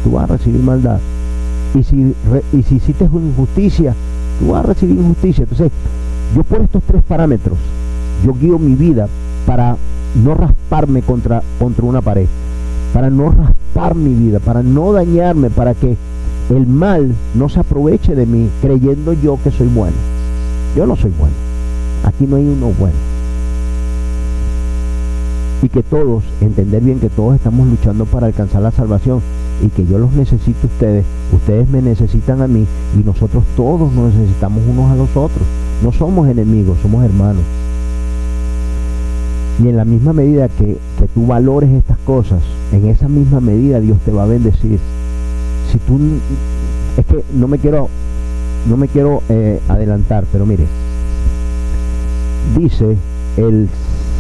tú 0.04 0.12
vas 0.12 0.30
a 0.30 0.38
recibir 0.38 0.62
maldad. 0.62 1.00
Y 1.74 1.84
si, 1.84 2.14
y 2.54 2.64
si 2.64 2.76
hiciste 2.76 3.06
injusticia, 3.06 3.94
tú 4.40 4.52
vas 4.52 4.64
a 4.64 4.68
recibir 4.68 4.98
injusticia. 4.98 5.44
Entonces, 5.44 5.72
yo 6.36 6.44
por 6.44 6.62
estos 6.62 6.84
tres 6.84 7.04
parámetros, 7.04 7.58
yo 8.26 8.34
guío 8.34 8.60
mi 8.60 8.76
vida 8.76 9.08
para 9.46 9.78
no 10.24 10.34
rasparme 10.34 11.02
contra, 11.02 11.42
contra 11.60 11.86
una 11.86 12.02
pared, 12.02 12.28
para 12.94 13.10
no 13.10 13.32
raspar 13.32 13.96
mi 13.96 14.14
vida, 14.14 14.40
para 14.40 14.64
no 14.64 14.94
dañarme, 14.94 15.50
para 15.50 15.74
que 15.74 15.98
el 16.50 16.68
mal 16.68 17.14
no 17.34 17.50
se 17.50 17.60
aproveche 17.60 18.16
de 18.16 18.26
mí 18.26 18.50
creyendo 18.62 19.14
yo 19.14 19.38
que 19.44 19.52
soy 19.52 19.68
bueno. 19.68 19.96
Yo 20.76 20.86
no 20.86 20.96
soy 20.96 21.12
bueno. 21.18 21.34
Aquí 22.04 22.26
no 22.28 22.36
hay 22.36 22.44
uno 22.44 22.72
bueno. 22.78 23.15
Y 25.66 25.70
que 25.70 25.82
todos, 25.82 26.24
entender 26.42 26.84
bien 26.84 27.00
que 27.00 27.10
todos 27.10 27.34
estamos 27.34 27.68
luchando 27.68 28.06
para 28.06 28.28
alcanzar 28.28 28.62
la 28.62 28.70
salvación 28.70 29.20
y 29.66 29.70
que 29.70 29.84
yo 29.88 29.98
los 29.98 30.14
necesito 30.14 30.60
a 30.62 30.66
ustedes, 30.68 31.04
ustedes 31.34 31.68
me 31.68 31.82
necesitan 31.82 32.44
a 32.44 32.48
mí 32.48 32.68
y 32.96 33.04
nosotros 33.04 33.44
todos 33.58 33.92
nos 33.92 34.14
necesitamos 34.14 34.62
unos 34.70 34.92
a 34.92 34.96
los 34.96 35.10
otros. 35.18 35.42
No 35.84 35.92
somos 35.92 36.30
enemigos, 36.30 36.78
somos 36.84 37.04
hermanos. 37.04 37.42
Y 39.64 39.68
en 39.68 39.76
la 39.76 39.86
misma 39.86 40.14
medida 40.14 40.50
que, 40.50 40.78
tú 41.16 41.26
valores 41.26 41.72
estas 41.72 41.98
cosas, 42.06 42.44
en 42.72 42.86
esa 42.86 43.08
misma 43.08 43.40
medida 43.42 43.80
Dios 43.80 43.98
te 44.06 44.12
va 44.12 44.22
a 44.22 44.28
bendecir. 44.28 44.78
Si 45.72 45.80
tú, 45.80 46.00
es 46.96 47.06
que 47.08 47.24
no 47.34 47.48
me 47.48 47.58
quiero, 47.58 47.90
no 48.70 48.78
me 48.78 48.88
quiero 48.88 49.24
eh, 49.30 49.60
adelantar, 49.68 50.26
pero 50.32 50.46
mire, 50.46 50.66
dice 52.56 52.98
el 53.38 53.68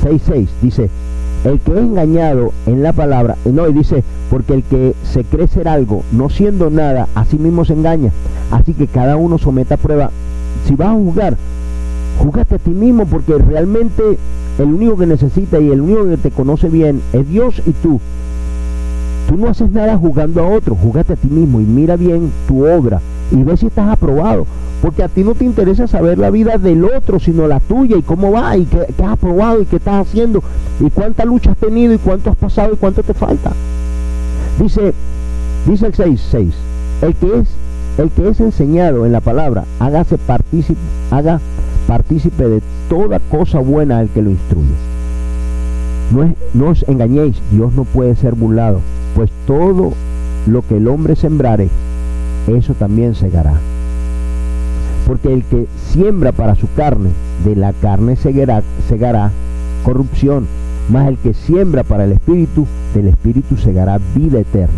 6.6, 0.03 0.47
dice, 0.63 0.89
el 1.45 1.59
que 1.59 1.71
es 1.73 1.77
engañado 1.77 2.51
en 2.65 2.81
la 2.81 2.91
palabra, 2.91 3.37
no, 3.45 3.67
y 3.67 3.73
dice, 3.73 4.03
porque 4.29 4.55
el 4.55 4.63
que 4.63 4.95
se 5.03 5.23
cree 5.23 5.47
ser 5.47 5.67
algo, 5.67 6.03
no 6.11 6.29
siendo 6.29 6.69
nada, 6.69 7.07
a 7.13 7.25
sí 7.25 7.37
mismo 7.37 7.65
se 7.65 7.73
engaña. 7.73 8.11
Así 8.51 8.73
que 8.73 8.87
cada 8.87 9.15
uno 9.15 9.37
someta 9.37 9.75
a 9.75 9.77
prueba. 9.77 10.09
Si 10.67 10.75
vas 10.75 10.89
a 10.89 10.93
juzgar, 10.93 11.37
júgate 12.19 12.55
a 12.55 12.59
ti 12.59 12.71
mismo, 12.71 13.05
porque 13.05 13.37
realmente 13.37 14.17
el 14.57 14.73
único 14.73 14.97
que 14.97 15.05
necesita 15.05 15.59
y 15.59 15.69
el 15.69 15.81
único 15.81 16.05
que 16.05 16.17
te 16.17 16.31
conoce 16.31 16.67
bien 16.67 17.01
es 17.13 17.29
Dios 17.29 17.61
y 17.65 17.71
tú. 17.71 17.99
Tú 19.29 19.37
no 19.37 19.49
haces 19.49 19.71
nada 19.71 19.97
jugando 19.97 20.43
a 20.43 20.47
otro, 20.47 20.75
júgate 20.75 21.13
a 21.13 21.15
ti 21.15 21.27
mismo 21.27 21.61
y 21.61 21.63
mira 21.63 21.95
bien 21.95 22.31
tu 22.47 22.65
obra 22.65 23.01
y 23.32 23.43
ve 23.43 23.57
si 23.57 23.67
estás 23.67 23.89
aprobado. 23.89 24.45
Porque 24.82 25.03
a 25.03 25.07
ti 25.07 25.23
no 25.23 25.34
te 25.34 25.45
interesa 25.45 25.88
saber 25.88 26.17
la 26.17 26.30
vida 26.30 26.57
del 26.57 26.86
otro, 26.86 27.19
sino 27.19 27.47
la 27.47 27.59
tuya 27.59 27.97
y 27.97 28.01
cómo 28.01 28.32
va 28.32 28.55
y 28.57 28.65
qué, 28.65 28.86
has 29.03 29.11
aprobado 29.11 29.61
y 29.61 29.65
qué 29.65 29.78
estás 29.78 30.07
haciendo 30.07 30.43
y 30.80 30.89
cuánta 30.89 31.26
lucha 31.26 31.51
has 31.51 31.57
tenido 31.57 31.93
y 31.93 31.97
cuánto 31.97 32.30
has 32.30 32.36
pasado 32.36 32.73
y 32.73 32.78
cuánto 32.78 33.01
te 33.01 33.13
falta. 33.13 33.51
Dice, 34.59 34.93
dice 35.65 35.88
el 35.88 35.93
6.6, 35.93 36.51
el 37.01 37.15
que 37.15 37.39
es 37.39 37.47
el 37.97 38.09
que 38.11 38.28
es 38.28 38.39
enseñado 38.41 39.05
en 39.05 39.13
la 39.13 39.21
palabra, 39.21 39.63
hágase 39.80 40.17
partícipe, 40.17 40.80
haga 41.11 41.39
partícipe 41.88 42.47
de 42.47 42.61
toda 42.89 43.19
cosa 43.19 43.59
buena 43.59 43.99
al 43.99 44.09
que 44.09 44.21
lo 44.21 44.32
instruye. 44.32 44.73
No, 46.11 46.36
no 46.53 46.71
os 46.71 46.84
engañéis, 46.89 47.38
Dios 47.51 47.73
no 47.73 47.86
puede 47.86 48.15
ser 48.15 48.36
burlado, 48.36 48.82
pues 49.15 49.32
todo 49.47 49.93
lo 50.45 50.61
que 50.61 50.78
el 50.78 50.88
hombre 50.88 51.15
sembrare, 51.15 51.69
eso 52.47 52.73
también 52.73 53.15
segará. 53.15 53.53
Porque 55.07 55.33
el 55.33 55.43
que 55.43 55.67
siembra 55.91 56.31
para 56.31 56.55
su 56.55 56.67
carne, 56.75 57.09
de 57.43 57.55
la 57.55 57.73
carne 57.73 58.15
segará, 58.15 59.31
corrupción, 59.83 60.47
mas 60.89 61.07
el 61.07 61.17
que 61.17 61.33
siembra 61.33 61.83
para 61.83 62.05
el 62.05 62.11
espíritu, 62.11 62.65
del 62.93 63.07
espíritu 63.07 63.57
segará 63.57 63.99
vida 64.15 64.39
eterna. 64.39 64.73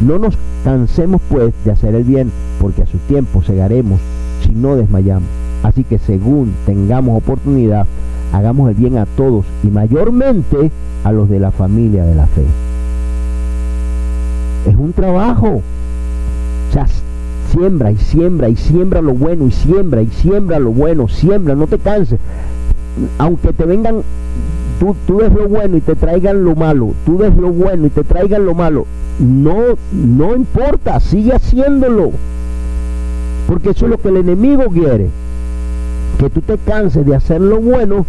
No 0.00 0.18
nos 0.18 0.36
cansemos 0.64 1.20
pues 1.28 1.52
de 1.64 1.72
hacer 1.72 1.94
el 1.94 2.04
bien, 2.04 2.30
porque 2.60 2.82
a 2.82 2.86
su 2.86 2.98
tiempo 2.98 3.42
segaremos 3.42 4.00
si 4.42 4.52
no 4.52 4.76
desmayamos. 4.76 5.28
Así 5.62 5.84
que 5.84 5.98
según 5.98 6.52
tengamos 6.66 7.16
oportunidad, 7.16 7.86
hagamos 8.32 8.68
el 8.68 8.74
bien 8.74 8.98
a 8.98 9.06
todos 9.06 9.44
y 9.62 9.68
mayormente 9.68 10.70
a 11.04 11.12
los 11.12 11.28
de 11.28 11.38
la 11.38 11.50
familia 11.50 12.04
de 12.04 12.14
la 12.14 12.26
fe. 12.26 12.44
Es 14.68 14.76
un 14.76 14.92
trabajo. 14.92 15.62
Sea, 16.72 16.86
siembra 17.52 17.90
y 17.90 17.96
siembra 17.96 18.48
y 18.48 18.56
siembra 18.56 19.02
lo 19.02 19.14
bueno 19.14 19.46
y 19.46 19.52
siembra 19.52 20.02
y 20.02 20.08
siembra 20.08 20.58
lo 20.58 20.70
bueno, 20.70 21.08
siembra, 21.08 21.54
no 21.54 21.66
te 21.66 21.78
canses. 21.78 22.18
Aunque 23.18 23.52
te 23.52 23.64
vengan, 23.64 24.02
tú, 24.80 24.96
tú 25.06 25.18
des 25.18 25.32
lo 25.32 25.48
bueno 25.48 25.76
y 25.76 25.80
te 25.80 25.94
traigan 25.94 26.44
lo 26.44 26.54
malo, 26.54 26.94
tú 27.04 27.18
des 27.18 27.36
lo 27.36 27.50
bueno 27.50 27.86
y 27.86 27.90
te 27.90 28.04
traigan 28.04 28.46
lo 28.46 28.54
malo, 28.54 28.86
no, 29.18 29.76
no 29.92 30.34
importa, 30.34 30.98
sigue 31.00 31.34
haciéndolo. 31.34 32.10
Porque 33.46 33.70
eso 33.70 33.84
es 33.84 33.90
lo 33.90 33.98
que 33.98 34.08
el 34.08 34.16
enemigo 34.18 34.64
quiere 34.72 35.08
que 36.18 36.30
tú 36.30 36.40
te 36.40 36.56
canses 36.58 37.04
de 37.04 37.16
hacer 37.16 37.40
lo 37.40 37.58
bueno 37.58 38.06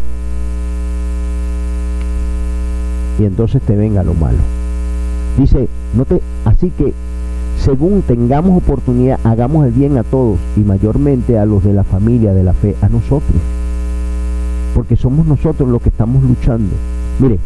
y 3.20 3.26
entonces 3.26 3.62
te 3.62 3.76
venga 3.76 4.04
lo 4.04 4.14
malo. 4.14 4.38
Dice, 5.38 5.68
no 5.96 6.06
te, 6.06 6.22
así 6.46 6.72
que 6.78 6.94
según 7.64 8.02
tengamos 8.02 8.58
oportunidad, 8.58 9.20
hagamos 9.24 9.66
el 9.66 9.72
bien 9.72 9.98
a 9.98 10.04
todos 10.04 10.38
y 10.58 10.60
mayormente 10.60 11.40
a 11.40 11.46
los 11.46 11.64
de 11.64 11.72
la 11.72 11.86
familia 11.86 12.34
de 12.34 12.44
la 12.44 12.52
fe, 12.52 12.76
a 12.82 12.90
nosotros. 12.90 13.38
Porque 14.76 14.98
somos 14.98 15.26
nosotros 15.26 15.70
los 15.70 15.82
que 15.82 15.88
estamos 15.88 16.24
luchando. 16.24 16.76
Mire, 17.20 17.40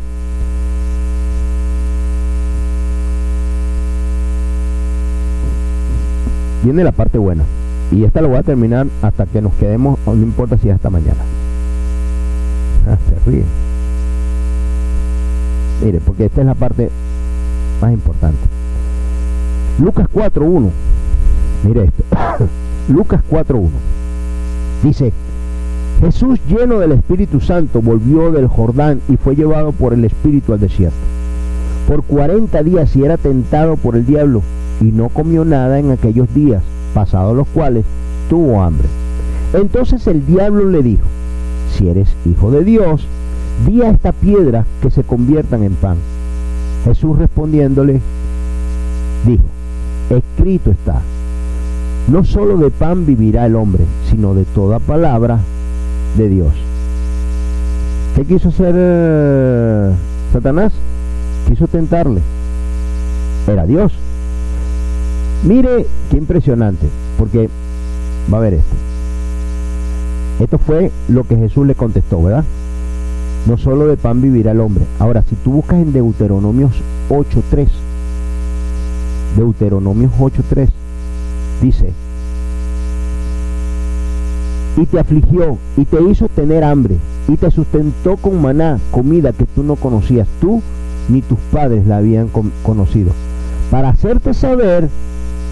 viene 6.63 6.83
la 6.83 6.91
parte 6.91 7.19
buena. 7.19 7.43
Y 7.91 8.03
esta 8.03 8.21
lo 8.21 8.29
voy 8.29 8.37
a 8.37 8.43
terminar 8.43 8.87
hasta 9.03 9.27
que 9.27 9.41
nos 9.41 9.53
quedemos, 9.53 9.99
no 10.05 10.13
importa 10.15 10.57
si 10.57 10.69
es 10.69 10.75
hasta 10.75 10.89
mañana. 10.89 11.21
Ah, 12.87 12.97
se 13.07 13.29
ríe. 13.29 13.43
Mire, 15.83 15.99
porque 15.99 16.25
esta 16.25 16.41
es 16.41 16.47
la 16.47 16.55
parte 16.55 16.89
más 17.81 17.91
importante. 17.91 18.56
Lucas 19.79 20.07
4.1. 20.13 20.69
Mire 21.65 21.83
esto. 21.85 22.03
Lucas 22.89 23.21
4.1. 23.29 23.69
Dice, 24.83 25.11
Jesús 26.01 26.39
lleno 26.47 26.79
del 26.79 26.93
Espíritu 26.93 27.39
Santo 27.39 27.81
volvió 27.81 28.31
del 28.31 28.47
Jordán 28.47 29.01
y 29.09 29.17
fue 29.17 29.35
llevado 29.35 29.71
por 29.71 29.93
el 29.93 30.05
Espíritu 30.05 30.53
al 30.53 30.59
desierto. 30.59 30.97
Por 31.87 32.03
40 32.03 32.63
días 32.63 32.95
y 32.95 33.03
era 33.03 33.17
tentado 33.17 33.77
por 33.77 33.95
el 33.95 34.05
diablo 34.05 34.41
y 34.81 34.85
no 34.85 35.09
comió 35.09 35.45
nada 35.45 35.79
en 35.79 35.91
aquellos 35.91 36.33
días, 36.33 36.61
pasados 36.93 37.35
los 37.35 37.47
cuales 37.47 37.85
tuvo 38.29 38.61
hambre. 38.61 38.87
Entonces 39.53 40.05
el 40.07 40.25
diablo 40.25 40.69
le 40.69 40.83
dijo, 40.83 41.05
si 41.75 41.87
eres 41.87 42.09
hijo 42.25 42.51
de 42.51 42.63
Dios, 42.63 43.07
di 43.65 43.81
a 43.81 43.89
esta 43.89 44.11
piedra 44.11 44.65
que 44.81 44.91
se 44.91 45.03
conviertan 45.03 45.63
en 45.63 45.73
pan. 45.73 45.97
Jesús 46.83 47.17
respondiéndole, 47.17 48.01
dijo, 49.25 49.43
escrito 50.09 50.71
está, 50.71 51.01
no 52.07 52.23
solo 52.23 52.57
de 52.57 52.71
pan 52.71 53.05
vivirá 53.05 53.45
el 53.45 53.55
hombre, 53.55 53.83
sino 54.09 54.33
de 54.33 54.45
toda 54.45 54.79
palabra 54.79 55.39
de 56.17 56.29
Dios. 56.29 56.53
¿Qué 58.15 58.25
quiso 58.25 58.49
hacer 58.49 58.73
eh, 58.77 59.91
Satanás? 60.33 60.73
Quiso 61.47 61.67
tentarle. 61.67 62.21
Era 63.47 63.65
Dios. 63.65 63.93
Mire 65.43 65.85
qué 66.09 66.17
impresionante, 66.17 66.87
porque 67.17 67.49
va 68.33 68.39
a 68.39 68.41
ver 68.41 68.55
esto. 68.55 68.75
Esto 70.39 70.57
fue 70.57 70.91
lo 71.07 71.23
que 71.25 71.35
Jesús 71.35 71.67
le 71.67 71.75
contestó, 71.75 72.21
¿verdad? 72.21 72.43
No 73.47 73.57
solo 73.57 73.87
de 73.87 73.97
pan 73.97 74.21
vivirá 74.21 74.51
el 74.51 74.61
hombre. 74.61 74.85
Ahora, 74.99 75.23
si 75.29 75.35
tú 75.35 75.51
buscas 75.51 75.79
en 75.79 75.93
Deuteronomios 75.93 76.71
8.3, 77.09 77.67
Deuteronomios 79.37 80.11
8.3, 80.19 80.67
dice, 81.61 81.93
y 84.75 84.85
te 84.87 84.99
afligió 84.99 85.57
y 85.77 85.85
te 85.85 86.01
hizo 86.01 86.27
tener 86.27 86.63
hambre 86.63 86.95
y 87.27 87.37
te 87.37 87.51
sustentó 87.51 88.17
con 88.17 88.41
maná, 88.41 88.79
comida 88.91 89.33
que 89.33 89.45
tú 89.45 89.63
no 89.63 89.75
conocías, 89.75 90.27
tú 90.41 90.61
ni 91.07 91.21
tus 91.21 91.37
padres 91.51 91.85
la 91.85 91.97
habían 91.97 92.29
conocido, 92.63 93.11
para 93.69 93.89
hacerte 93.89 94.33
saber 94.33 94.89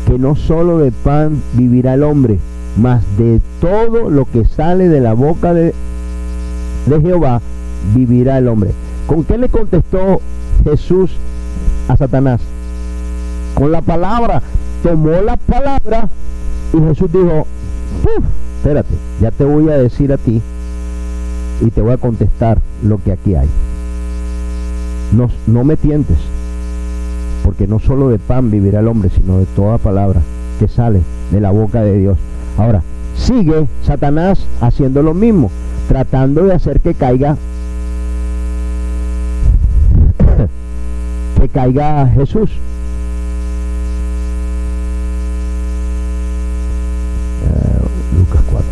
que 0.08 0.18
no 0.18 0.36
solo 0.36 0.80
de 0.80 0.92
pan 0.92 1.42
vivirá 1.54 1.94
el 1.94 2.04
hombre, 2.04 2.40
mas 2.82 3.04
de 3.18 3.40
todo 3.62 4.10
lo 4.10 4.26
que 4.26 4.46
sale 4.46 4.90
de 4.90 5.00
la 5.00 5.14
boca 5.14 5.54
de, 5.54 5.74
de 6.88 7.02
Jehová 7.02 7.42
vivirá 7.96 8.40
el 8.40 8.48
hombre. 8.48 8.72
¿Con 9.06 9.24
qué 9.24 9.38
le 9.38 9.50
contestó 9.50 10.22
Jesús 10.64 11.12
a 11.88 11.98
Satanás? 11.98 12.42
Con 13.56 13.72
la 13.72 13.82
palabra. 13.82 14.42
Tomó 14.84 15.20
la 15.22 15.36
palabra 15.38 16.08
y 16.72 16.80
Jesús 16.80 17.12
dijo, 17.12 17.48
espérate, 18.58 18.94
ya 19.20 19.32
te 19.32 19.44
voy 19.44 19.70
a 19.70 19.78
decir 19.78 20.14
a 20.14 20.18
ti 20.18 20.42
y 21.62 21.72
te 21.72 21.82
voy 21.82 21.94
a 21.94 21.98
contestar 21.98 22.60
lo 22.84 23.02
que 23.02 23.12
aquí 23.12 23.34
hay. 23.34 23.48
No, 25.12 25.30
no 25.48 25.64
me 25.64 25.76
tientes, 25.78 26.18
porque 27.44 27.66
no 27.66 27.80
solo 27.80 28.10
de 28.10 28.20
pan 28.20 28.52
vivirá 28.52 28.82
el 28.82 28.88
hombre, 28.88 29.10
sino 29.10 29.40
de 29.40 29.46
toda 29.46 29.80
palabra 29.80 30.22
que 30.60 30.68
sale 30.68 31.02
de 31.32 31.42
la 31.42 31.50
boca 31.52 31.82
de 31.82 31.98
Dios. 31.98 32.18
Ahora, 32.58 32.84
sigue 33.18 33.68
Satanás 33.84 34.46
haciendo 34.62 35.02
lo 35.02 35.14
mismo, 35.14 35.50
tratando 35.88 36.44
de 36.44 36.54
hacer 36.54 36.80
que 36.80 36.94
caiga 36.94 37.38
que 41.40 41.50
caiga 41.50 42.08
Jesús. 42.08 42.52
Eh, 47.44 47.80
Lucas 48.18 48.42
4. 48.52 48.68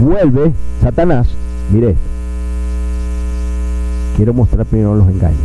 Vuelve 0.00 0.52
Satanás, 0.82 1.28
mire 1.72 1.96
Quiero 4.16 4.34
mostrar 4.34 4.66
primero 4.66 4.96
los 4.96 5.08
engaños. 5.08 5.38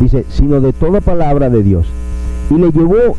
Dice, 0.00 0.26
sino 0.28 0.60
de 0.60 0.74
toda 0.74 1.00
palabra 1.00 1.48
de 1.48 1.62
Dios. 1.62 1.86
Y 2.50 2.54
le 2.54 2.70
llevó 2.70 3.16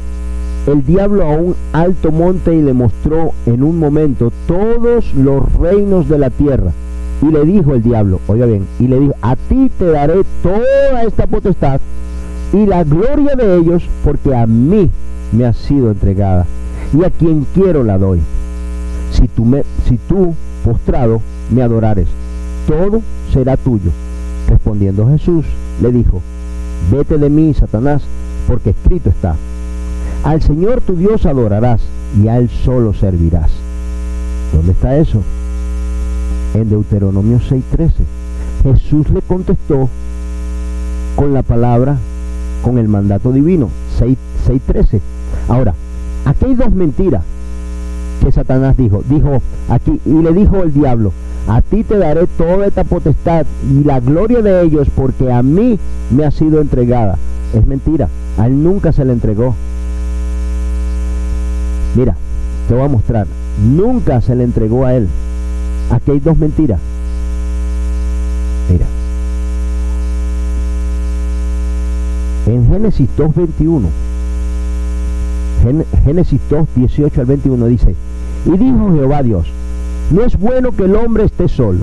el 0.68 0.86
diablo 0.86 1.24
a 1.24 1.30
un 1.30 1.56
alto 1.74 2.12
monte 2.12 2.54
y 2.56 2.62
le 2.62 2.74
mostró 2.74 3.34
en 3.48 3.64
un 3.64 3.80
momento 3.80 4.32
todos 4.48 5.14
los 5.16 5.52
reinos 5.54 6.08
de 6.08 6.20
la 6.20 6.30
tierra. 6.30 6.72
Y 7.24 7.32
le 7.32 7.44
dijo 7.46 7.74
el 7.74 7.82
diablo, 7.82 8.20
oiga 8.28 8.46
bien, 8.46 8.68
y 8.80 8.88
le 8.88 9.00
dijo, 9.00 9.16
a 9.24 9.36
ti 9.36 9.72
te 9.80 9.86
daré 9.86 10.22
toda 10.44 11.04
esta 11.04 11.26
potestad 11.26 11.80
y 12.54 12.66
la 12.66 12.84
gloria 12.84 13.36
de 13.36 13.58
ellos, 13.58 13.84
porque 14.04 14.36
a 14.36 14.46
mí 14.46 14.90
me 15.32 15.46
ha 15.46 15.54
sido 15.54 15.92
entregada, 15.92 16.46
y 16.94 17.04
a 17.04 17.10
quien 17.10 17.46
quiero 17.54 17.84
la 17.84 17.98
doy. 17.98 18.22
Si 19.12 19.28
tú, 19.28 19.46
me, 19.46 19.64
si 19.88 19.98
tú 19.98 20.34
postrado 20.64 21.22
me 21.52 21.62
adorares, 21.62 22.08
todo 22.68 23.02
será 23.32 23.58
tuyo. 23.58 23.92
Respondiendo 24.48 25.08
Jesús, 25.10 25.46
le 25.82 25.92
dijo, 25.92 26.22
vete 26.92 27.18
de 27.18 27.30
mí, 27.30 27.54
Satanás, 27.54 28.04
porque 28.48 28.72
escrito 28.72 29.10
está, 29.10 29.36
al 30.24 30.42
Señor 30.42 30.82
tu 30.82 30.96
Dios 30.96 31.26
adorarás 31.26 31.82
y 32.22 32.28
a 32.28 32.38
Él 32.38 32.50
solo 32.50 32.94
servirás. 32.94 33.52
¿Dónde 34.54 34.72
está 34.72 34.98
eso? 34.98 35.22
En 36.54 36.70
Deuteronomio 36.70 37.40
6:13. 37.40 37.92
Jesús 38.64 39.10
le 39.10 39.22
contestó 39.22 39.90
con 41.16 41.34
la 41.34 41.44
palabra, 41.44 41.98
con 42.64 42.78
el 42.78 42.88
mandato 42.88 43.32
divino, 43.32 43.70
6:13. 44.00 45.02
Ahora, 45.48 45.76
aquí 46.26 46.46
hay 46.46 46.56
dos 46.56 46.72
mentiras 46.72 47.24
que 48.24 48.32
Satanás 48.32 48.76
dijo. 48.78 49.04
Dijo 49.08 49.42
aquí, 49.70 50.00
y 50.06 50.14
le 50.14 50.34
dijo 50.34 50.64
el 50.64 50.74
diablo, 50.74 51.12
a 51.48 51.62
ti 51.62 51.84
te 51.84 51.98
daré 51.98 52.28
toda 52.28 52.66
esta 52.66 52.84
potestad 52.84 53.46
y 53.72 53.84
la 53.84 54.00
gloria 54.00 54.42
de 54.42 54.64
ellos 54.64 54.88
porque 54.96 55.32
a 55.32 55.44
mí 55.44 55.80
me 56.10 56.26
ha 56.26 56.32
sido 56.32 56.60
entregada. 56.60 57.18
Es 57.54 57.66
mentira, 57.66 58.10
a 58.38 58.48
él 58.48 58.64
nunca 58.64 58.92
se 58.92 59.06
le 59.06 59.14
entregó. 59.14 59.56
Mira, 61.96 62.16
te 62.68 62.74
voy 62.74 62.84
a 62.84 62.90
mostrar. 62.90 63.28
Nunca 63.64 64.20
se 64.22 64.36
le 64.36 64.44
entregó 64.44 64.86
a 64.86 64.96
él. 64.96 65.08
Aquí 65.90 66.12
hay 66.12 66.20
dos 66.20 66.38
mentiras. 66.38 66.80
Mira. 68.70 68.86
En 72.48 72.68
Génesis 72.68 73.10
2.21, 73.18 73.88
Génesis 76.04 76.42
2, 76.50 76.68
18 76.76 77.22
al 77.22 77.28
21 77.28 77.66
dice, 77.68 77.96
y 78.46 78.52
dijo 78.52 78.94
Jehová 78.94 79.24
Dios, 79.24 79.48
no 80.12 80.24
es 80.24 80.38
bueno 80.38 80.72
que 80.72 80.84
el 80.84 80.96
hombre 80.96 81.24
esté 81.24 81.48
solo, 81.48 81.80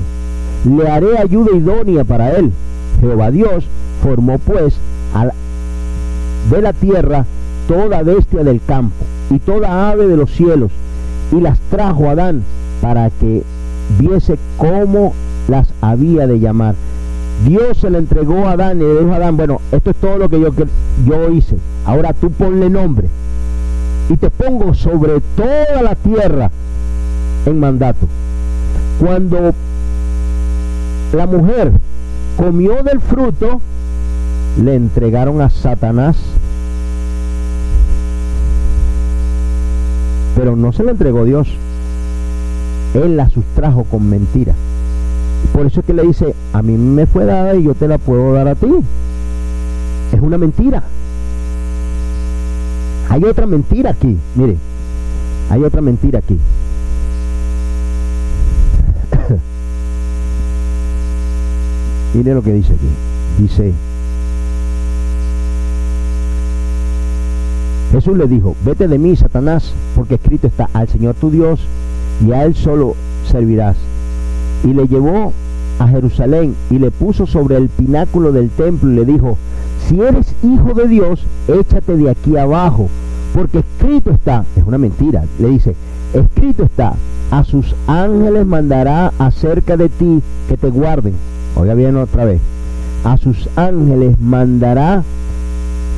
le 0.64 0.88
haré 0.88 1.18
ayuda 1.18 1.56
idónea 1.56 2.04
para 2.04 2.30
él. 2.36 2.52
Jehová 3.00 3.30
Dios 3.30 3.64
formó 4.02 4.38
pues 4.38 4.74
de 6.50 6.62
la 6.62 6.72
tierra 6.72 7.24
toda 7.66 8.02
bestia 8.02 8.44
del 8.44 8.60
campo 8.64 9.04
y 9.30 9.38
toda 9.38 9.90
ave 9.90 10.06
de 10.06 10.16
los 10.16 10.30
cielos 10.30 10.70
y 11.32 11.40
las 11.40 11.58
trajo 11.70 12.08
a 12.08 12.12
Adán 12.12 12.42
para 12.80 13.10
que 13.10 13.42
viese 13.98 14.38
cómo 14.56 15.14
las 15.48 15.68
había 15.80 16.26
de 16.26 16.38
llamar. 16.38 16.74
Dios 17.46 17.78
se 17.78 17.90
le 17.90 17.98
entregó 17.98 18.46
a 18.46 18.52
Adán 18.52 18.78
y 18.78 18.84
le 18.84 19.00
dijo 19.00 19.12
a 19.12 19.16
Adán, 19.16 19.36
bueno, 19.36 19.60
esto 19.72 19.90
es 19.90 19.96
todo 19.96 20.18
lo 20.18 20.28
que 20.28 20.40
yo, 20.40 20.50
yo 21.06 21.30
hice. 21.32 21.56
Ahora 21.84 22.12
tú 22.12 22.30
ponle 22.30 22.70
nombre. 22.70 23.08
Y 24.08 24.16
te 24.16 24.30
pongo 24.30 24.74
sobre 24.74 25.20
toda 25.36 25.82
la 25.82 25.94
tierra 25.94 26.50
en 27.46 27.60
mandato. 27.60 28.06
Cuando 29.00 29.54
la 31.12 31.26
mujer 31.26 31.72
comió 32.36 32.82
del 32.82 33.00
fruto, 33.00 33.60
le 34.62 34.74
entregaron 34.74 35.40
a 35.40 35.50
Satanás. 35.50 36.16
Pero 40.36 40.56
no 40.56 40.72
se 40.72 40.84
le 40.84 40.92
entregó 40.92 41.24
Dios. 41.24 41.48
Él 42.94 43.16
la 43.16 43.30
sustrajo 43.30 43.84
con 43.84 44.08
mentira. 44.08 44.54
Por 45.52 45.66
eso 45.66 45.80
es 45.80 45.86
que 45.86 45.94
le 45.94 46.02
dice, 46.02 46.34
a 46.52 46.62
mí 46.62 46.76
me 46.76 47.06
fue 47.06 47.24
dada 47.24 47.54
y 47.54 47.64
yo 47.64 47.74
te 47.74 47.88
la 47.88 47.98
puedo 47.98 48.32
dar 48.32 48.48
a 48.48 48.54
ti. 48.54 48.68
Es 50.12 50.20
una 50.20 50.38
mentira. 50.38 50.82
Hay 53.12 53.22
otra 53.24 53.46
mentira 53.46 53.90
aquí, 53.90 54.16
mire, 54.34 54.56
hay 55.50 55.62
otra 55.62 55.82
mentira 55.82 56.20
aquí. 56.20 56.38
mire 62.14 62.32
lo 62.32 62.42
que 62.42 62.54
dice 62.54 62.72
aquí. 62.72 62.88
Dice, 63.38 63.74
Jesús 67.92 68.16
le 68.16 68.26
dijo, 68.28 68.56
vete 68.64 68.88
de 68.88 68.98
mí, 68.98 69.14
Satanás, 69.14 69.74
porque 69.94 70.14
escrito 70.14 70.46
está, 70.46 70.70
al 70.72 70.88
Señor 70.88 71.14
tu 71.14 71.30
Dios 71.30 71.60
y 72.26 72.32
a 72.32 72.44
Él 72.44 72.54
solo 72.54 72.94
servirás. 73.30 73.76
Y 74.64 74.72
le 74.72 74.88
llevó 74.88 75.34
a 75.78 75.86
Jerusalén 75.86 76.54
y 76.70 76.78
le 76.78 76.90
puso 76.90 77.26
sobre 77.26 77.58
el 77.58 77.68
pináculo 77.68 78.32
del 78.32 78.48
templo 78.48 78.90
y 78.90 78.94
le 78.94 79.04
dijo, 79.04 79.36
si 79.86 80.00
eres 80.00 80.34
hijo 80.42 80.72
de 80.72 80.88
Dios, 80.88 81.20
échate 81.46 81.98
de 81.98 82.08
aquí 82.08 82.38
abajo, 82.38 82.88
porque 83.34 83.60
escrito 83.60 84.10
está, 84.10 84.44
es 84.56 84.64
una 84.66 84.78
mentira, 84.78 85.24
le 85.38 85.48
dice, 85.48 85.74
escrito 86.12 86.64
está, 86.64 86.94
a 87.30 87.44
sus 87.44 87.74
ángeles 87.86 88.46
mandará 88.46 89.12
acerca 89.18 89.76
de 89.76 89.88
ti 89.88 90.22
que 90.48 90.56
te 90.56 90.68
guarden. 90.68 91.14
Oiga 91.56 91.74
bien 91.74 91.96
otra 91.96 92.24
vez, 92.24 92.40
a 93.04 93.16
sus 93.16 93.48
ángeles 93.56 94.20
mandará 94.20 95.02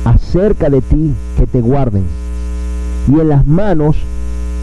acerca 0.05 0.69
de 0.69 0.81
ti 0.81 1.13
que 1.37 1.47
te 1.47 1.61
guarden, 1.61 2.03
y 3.09 3.19
en 3.19 3.29
las 3.29 3.45
manos 3.45 3.97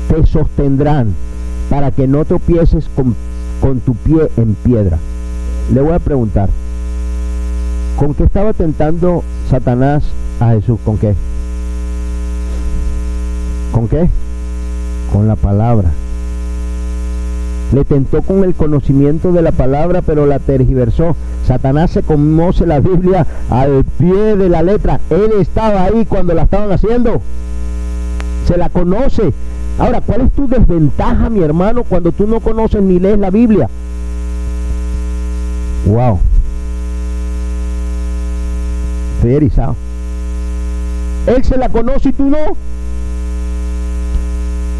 te 0.08 0.26
sostendrán 0.26 1.14
para 1.68 1.90
que 1.90 2.06
no 2.06 2.24
tropieces 2.24 2.88
con, 2.94 3.14
con 3.60 3.80
tu 3.80 3.94
pie 3.94 4.30
en 4.36 4.54
piedra. 4.54 4.98
Le 5.72 5.80
voy 5.80 5.92
a 5.92 5.98
preguntar, 5.98 6.48
¿con 7.98 8.14
qué 8.14 8.24
estaba 8.24 8.52
tentando 8.52 9.22
Satanás 9.50 10.04
a 10.40 10.50
Jesús? 10.50 10.78
¿Con 10.84 10.98
qué? 10.98 11.14
¿Con 13.72 13.88
qué? 13.88 14.08
Con 15.12 15.26
la 15.26 15.36
palabra. 15.36 15.90
Le 17.72 17.84
tentó 17.86 18.20
con 18.20 18.44
el 18.44 18.54
conocimiento 18.54 19.32
de 19.32 19.40
la 19.40 19.50
palabra, 19.50 20.02
pero 20.02 20.26
la 20.26 20.38
tergiversó. 20.38 21.16
Satanás 21.46 21.90
se 21.90 22.02
conoce 22.02 22.66
la 22.66 22.80
Biblia 22.80 23.26
al 23.48 23.84
pie 23.98 24.36
de 24.36 24.48
la 24.50 24.62
letra. 24.62 25.00
Él 25.08 25.30
estaba 25.40 25.84
ahí 25.84 26.04
cuando 26.04 26.34
la 26.34 26.42
estaban 26.42 26.70
haciendo. 26.70 27.22
Se 28.46 28.58
la 28.58 28.68
conoce. 28.68 29.32
Ahora, 29.78 30.02
¿cuál 30.02 30.20
es 30.22 30.32
tu 30.32 30.46
desventaja, 30.46 31.30
mi 31.30 31.42
hermano, 31.42 31.82
cuando 31.84 32.12
tú 32.12 32.26
no 32.26 32.40
conoces 32.40 32.82
ni 32.82 32.98
lees 32.98 33.18
la 33.18 33.30
Biblia? 33.30 33.70
Wow. 35.86 36.18
Estoy. 39.24 39.50
Él 41.26 41.44
se 41.44 41.56
la 41.56 41.68
conoce 41.68 42.10
y 42.10 42.12
tú 42.12 42.24
no. 42.24 42.38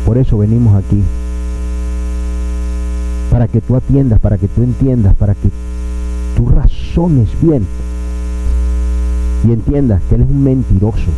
Por 0.07 0.19
eso 0.19 0.39
venimos 0.39 0.75
aquí. 0.75 1.01
Para 3.31 3.49
que 3.49 3.61
tú 3.61 3.77
atiendas, 3.77 4.19
para 4.19 4.37
que 4.37 4.49
tú 4.49 4.63
entiendas, 4.63 5.15
para 5.15 5.35
que 5.35 5.49
tú 6.37 6.49
razones 6.49 7.29
bien. 7.41 7.65
Y 9.47 9.53
entiendas 9.53 10.03
que 10.09 10.17
Él 10.17 10.23
es 10.23 10.29
un 10.29 10.43
mentiroso. 10.43 11.11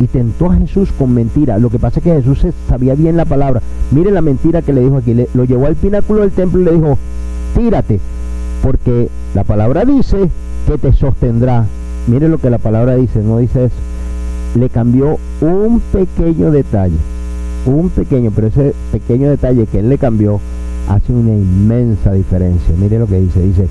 Y 0.00 0.06
tentó 0.06 0.50
a 0.50 0.56
Jesús 0.56 0.90
con 0.96 1.12
mentira. 1.12 1.58
Lo 1.58 1.68
que 1.70 1.78
pasa 1.78 1.98
es 1.98 2.04
que 2.04 2.14
Jesús 2.14 2.46
sabía 2.68 2.94
bien 2.94 3.16
la 3.16 3.26
palabra. 3.26 3.60
Mire 3.90 4.10
la 4.10 4.22
mentira 4.22 4.62
que 4.62 4.72
le 4.72 4.80
dijo 4.80 4.96
aquí. 4.96 5.14
lo 5.34 5.44
llevó 5.44 5.66
al 5.66 5.76
pináculo 5.76 6.22
del 6.22 6.30
templo 6.30 6.62
y 6.62 6.64
le 6.64 6.72
dijo, 6.72 6.98
tírate. 7.56 8.00
Porque 8.62 9.08
la 9.34 9.44
palabra 9.44 9.84
dice 9.84 10.30
que 10.66 10.78
te 10.78 10.92
sostendrá. 10.92 11.66
Mire 12.06 12.28
lo 12.28 12.38
que 12.38 12.48
la 12.48 12.58
palabra 12.58 12.96
dice, 12.96 13.20
no 13.22 13.38
dice 13.38 13.66
eso. 13.66 13.76
Le 14.54 14.70
cambió 14.70 15.18
un 15.42 15.80
pequeño 15.92 16.50
detalle 16.50 16.96
un 17.66 17.90
pequeño, 17.90 18.30
pero 18.34 18.46
ese 18.48 18.74
pequeño 18.92 19.30
detalle 19.30 19.66
que 19.66 19.80
él 19.80 19.88
le 19.88 19.98
cambió 19.98 20.40
hace 20.88 21.12
una 21.12 21.30
inmensa 21.30 22.12
diferencia. 22.12 22.74
Mire 22.76 22.98
lo 22.98 23.06
que 23.06 23.20
dice, 23.20 23.40
dice 23.40 23.68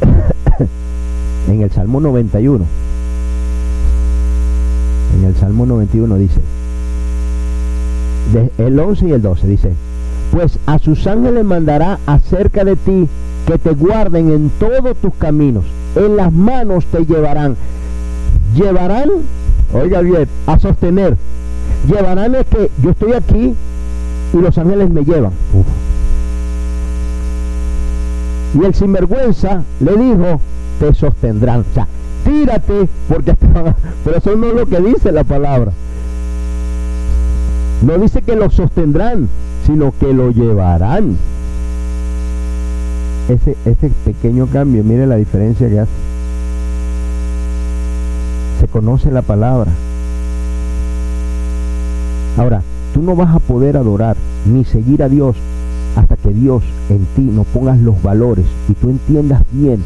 en 1.48 1.62
el 1.62 1.70
Salmo 1.70 2.00
91, 2.00 2.64
en 5.18 5.24
el 5.24 5.34
Salmo 5.36 5.66
91 5.66 6.16
dice, 6.16 6.40
el 8.58 8.78
11 8.78 9.08
y 9.08 9.12
el 9.12 9.22
12 9.22 9.46
dice, 9.46 9.72
pues 10.30 10.58
a 10.66 10.78
sus 10.78 11.06
ángeles 11.06 11.44
mandará 11.44 11.98
acerca 12.06 12.64
de 12.64 12.76
ti 12.76 13.08
que 13.46 13.58
te 13.58 13.72
guarden 13.72 14.30
en 14.30 14.50
todos 14.60 14.96
tus 14.98 15.14
caminos, 15.14 15.64
en 15.96 16.16
las 16.16 16.32
manos 16.32 16.86
te 16.86 17.04
llevarán, 17.04 17.56
llevarán, 18.54 19.08
oiga 19.74 20.00
bien, 20.00 20.28
a 20.46 20.58
sostener 20.58 21.16
llevarán 21.88 22.34
es 22.34 22.46
que 22.46 22.70
yo 22.82 22.90
estoy 22.90 23.12
aquí 23.12 23.54
y 24.32 24.36
los 24.36 24.56
ángeles 24.58 24.90
me 24.90 25.04
llevan. 25.04 25.32
Y 28.54 28.64
el 28.64 28.74
sinvergüenza 28.74 29.62
le 29.80 29.96
dijo, 29.96 30.40
te 30.78 30.94
sostendrán. 30.94 31.60
O 31.60 31.74
sea, 31.74 31.86
tírate 32.24 32.88
porque 33.08 33.34
Pero 34.04 34.16
eso 34.16 34.36
no 34.36 34.48
es 34.48 34.54
lo 34.54 34.66
que 34.66 34.80
dice 34.80 35.12
la 35.12 35.24
palabra. 35.24 35.72
No 37.82 37.98
dice 37.98 38.22
que 38.22 38.36
lo 38.36 38.50
sostendrán, 38.50 39.28
sino 39.66 39.92
que 39.98 40.12
lo 40.12 40.30
llevarán. 40.30 41.16
Ese, 43.28 43.56
ese 43.64 43.90
pequeño 44.04 44.48
cambio, 44.48 44.82
mire 44.82 45.06
la 45.06 45.16
diferencia 45.16 45.68
que 45.68 45.80
hace. 45.80 45.90
Se 48.60 48.68
conoce 48.68 49.10
la 49.10 49.22
palabra. 49.22 49.70
Ahora, 52.36 52.62
tú 52.94 53.02
no 53.02 53.16
vas 53.16 53.34
a 53.34 53.38
poder 53.38 53.76
adorar 53.76 54.16
ni 54.46 54.64
seguir 54.64 55.02
a 55.02 55.08
Dios 55.08 55.36
hasta 55.96 56.16
que 56.16 56.32
Dios 56.32 56.62
en 56.88 57.06
ti 57.16 57.22
no 57.22 57.44
pongas 57.44 57.78
los 57.78 58.00
valores 58.02 58.46
y 58.68 58.74
tú 58.74 58.90
entiendas 58.90 59.42
bien 59.50 59.82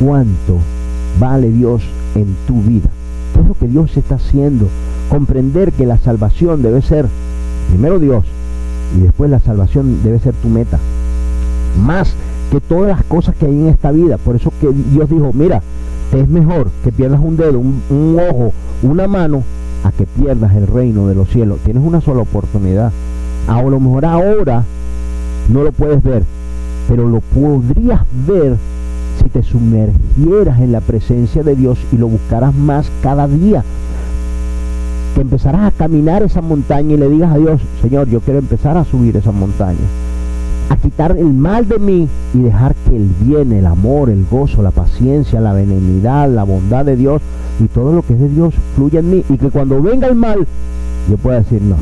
cuánto 0.00 0.58
vale 1.20 1.50
Dios 1.50 1.82
en 2.14 2.34
tu 2.46 2.62
vida. 2.62 2.88
¿Qué 3.34 3.40
es 3.40 3.46
lo 3.46 3.54
que 3.54 3.68
Dios 3.68 3.96
está 3.96 4.16
haciendo? 4.16 4.68
Comprender 5.08 5.72
que 5.72 5.86
la 5.86 5.98
salvación 5.98 6.62
debe 6.62 6.82
ser 6.82 7.06
primero 7.68 7.98
Dios 7.98 8.24
y 8.96 9.02
después 9.02 9.30
la 9.30 9.40
salvación 9.40 10.02
debe 10.02 10.18
ser 10.18 10.34
tu 10.34 10.48
meta. 10.48 10.78
Más 11.82 12.14
que 12.50 12.60
todas 12.60 12.88
las 12.88 13.04
cosas 13.04 13.34
que 13.36 13.46
hay 13.46 13.52
en 13.52 13.68
esta 13.68 13.90
vida. 13.92 14.18
Por 14.18 14.36
eso 14.36 14.52
que 14.60 14.68
Dios 14.92 15.08
dijo, 15.08 15.30
mira, 15.32 15.62
es 16.12 16.28
mejor 16.28 16.70
que 16.84 16.92
pierdas 16.92 17.20
un 17.20 17.36
dedo, 17.36 17.58
un 17.58 18.18
ojo, 18.30 18.52
una 18.82 19.08
mano, 19.08 19.42
a 19.84 19.92
que 19.92 20.06
pierdas 20.06 20.54
el 20.54 20.66
reino 20.66 21.06
de 21.08 21.14
los 21.14 21.28
cielos. 21.28 21.58
Tienes 21.64 21.82
una 21.84 22.00
sola 22.00 22.22
oportunidad. 22.22 22.92
A 23.48 23.62
lo 23.62 23.80
mejor 23.80 24.04
ahora 24.04 24.64
no 25.48 25.62
lo 25.64 25.72
puedes 25.72 26.02
ver, 26.02 26.22
pero 26.88 27.08
lo 27.08 27.20
podrías 27.20 28.00
ver 28.26 28.56
si 29.20 29.28
te 29.28 29.42
sumergieras 29.42 30.60
en 30.60 30.72
la 30.72 30.80
presencia 30.80 31.42
de 31.42 31.56
Dios 31.56 31.78
y 31.92 31.96
lo 31.96 32.08
buscaras 32.08 32.54
más 32.54 32.90
cada 33.02 33.26
día. 33.26 33.64
Que 35.14 35.20
empezarás 35.20 35.62
a 35.62 35.76
caminar 35.76 36.22
esa 36.22 36.40
montaña 36.40 36.94
y 36.94 36.96
le 36.96 37.08
digas 37.08 37.32
a 37.32 37.38
Dios, 37.38 37.60
Señor, 37.82 38.08
yo 38.08 38.20
quiero 38.20 38.38
empezar 38.38 38.76
a 38.76 38.84
subir 38.84 39.16
esa 39.16 39.32
montaña. 39.32 39.78
A 40.72 40.76
quitar 40.78 41.14
el 41.18 41.34
mal 41.34 41.68
de 41.68 41.78
mí 41.78 42.08
y 42.32 42.38
dejar 42.38 42.74
que 42.74 42.96
el 42.96 43.10
bien, 43.20 43.52
el 43.52 43.66
amor, 43.66 44.08
el 44.08 44.24
gozo, 44.24 44.62
la 44.62 44.70
paciencia, 44.70 45.38
la 45.38 45.52
benignidad, 45.52 46.30
la 46.30 46.44
bondad 46.44 46.86
de 46.86 46.96
Dios 46.96 47.20
y 47.60 47.66
todo 47.68 47.92
lo 47.92 48.00
que 48.00 48.14
es 48.14 48.20
de 48.20 48.30
Dios 48.30 48.54
fluya 48.74 49.00
en 49.00 49.10
mí 49.10 49.22
y 49.28 49.36
que 49.36 49.50
cuando 49.50 49.82
venga 49.82 50.06
el 50.06 50.14
mal 50.14 50.46
yo 51.10 51.16
pueda 51.18 51.40
decir 51.40 51.60
no. 51.60 51.76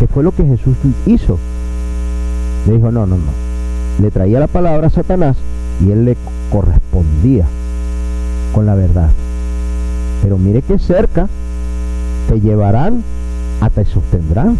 Que 0.00 0.08
fue 0.08 0.24
lo 0.24 0.32
que 0.32 0.44
Jesús 0.44 0.74
hizo. 1.06 1.38
Le 2.66 2.72
dijo 2.74 2.90
no, 2.90 3.06
no, 3.06 3.14
no. 3.16 4.02
Le 4.02 4.10
traía 4.10 4.40
la 4.40 4.48
palabra 4.48 4.88
a 4.88 4.90
Satanás 4.90 5.36
y 5.86 5.92
él 5.92 6.04
le 6.04 6.16
correspondía 6.50 7.46
con 8.52 8.66
la 8.66 8.74
verdad. 8.74 9.10
Pero 10.24 10.38
mire 10.38 10.62
que 10.62 10.80
cerca 10.80 11.28
te 12.28 12.40
llevarán 12.40 13.04
hasta 13.60 13.84
te 13.84 13.90
sostendrán. 13.90 14.56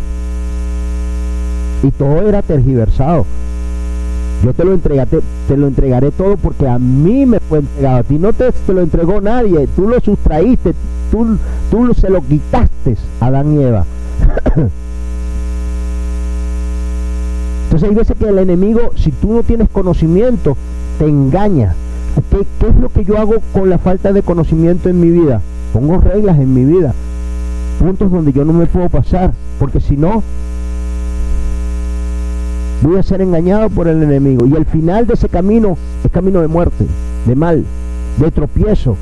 Y 1.82 1.90
todo 1.90 2.28
era 2.28 2.42
tergiversado. 2.42 3.26
Yo 4.44 4.52
te 4.52 4.64
lo 4.64 4.72
entregaré, 4.72 5.20
te 5.46 5.56
lo 5.56 5.68
entregaré 5.68 6.10
todo 6.10 6.36
porque 6.36 6.66
a 6.66 6.78
mí 6.78 7.26
me 7.26 7.38
fue 7.38 7.60
entregado. 7.60 7.98
A 7.98 8.02
ti 8.02 8.18
no 8.18 8.32
te, 8.32 8.52
lo 8.72 8.80
entregó 8.80 9.20
nadie. 9.20 9.68
Tú 9.74 9.88
lo 9.88 10.00
sustraíste. 10.00 10.74
Tú, 11.10 11.38
tú 11.70 11.94
se 11.94 12.10
lo 12.10 12.22
quitaste 12.22 12.96
a 13.20 13.26
Adán 13.26 13.52
y 13.52 13.62
Eva. 13.62 13.84
Entonces 17.64 17.88
hay 17.88 17.94
veces 17.94 18.16
que 18.18 18.28
el 18.28 18.38
enemigo, 18.38 18.90
si 18.96 19.12
tú 19.12 19.32
no 19.32 19.42
tienes 19.42 19.68
conocimiento, 19.68 20.56
te 20.98 21.06
engaña. 21.06 21.74
¿Qué, 22.30 22.44
¿Qué, 22.60 22.66
es 22.66 22.76
lo 22.76 22.88
que 22.88 23.04
yo 23.04 23.18
hago 23.18 23.36
con 23.52 23.70
la 23.70 23.78
falta 23.78 24.12
de 24.12 24.22
conocimiento 24.22 24.88
en 24.88 25.00
mi 25.00 25.10
vida? 25.10 25.40
Pongo 25.72 25.98
reglas 25.98 26.38
en 26.38 26.52
mi 26.52 26.64
vida. 26.64 26.94
Puntos 27.78 28.10
donde 28.10 28.32
yo 28.32 28.44
no 28.44 28.52
me 28.52 28.66
puedo 28.66 28.88
pasar. 28.88 29.32
Porque 29.59 29.80
si 29.80 29.96
no, 29.96 30.22
voy 32.82 32.98
a 32.98 33.02
ser 33.02 33.20
engañado 33.20 33.70
por 33.70 33.88
el 33.88 34.02
enemigo. 34.02 34.46
Y 34.46 34.54
el 34.54 34.66
final 34.66 35.06
de 35.06 35.14
ese 35.14 35.28
camino 35.28 35.76
es 36.04 36.10
camino 36.10 36.40
de 36.40 36.48
muerte, 36.48 36.86
de 37.26 37.34
mal, 37.34 37.64
de 38.18 38.30
tropiezo, 38.30 38.96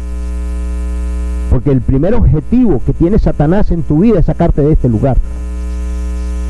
Porque 1.51 1.73
el 1.73 1.81
primer 1.81 2.15
objetivo 2.15 2.81
que 2.85 2.93
tiene 2.93 3.19
Satanás 3.19 3.71
en 3.73 3.83
tu 3.83 4.01
vida 4.01 4.21
es 4.21 4.27
sacarte 4.27 4.63
de 4.63 4.73
este 4.73 4.89
lugar. 4.89 5.17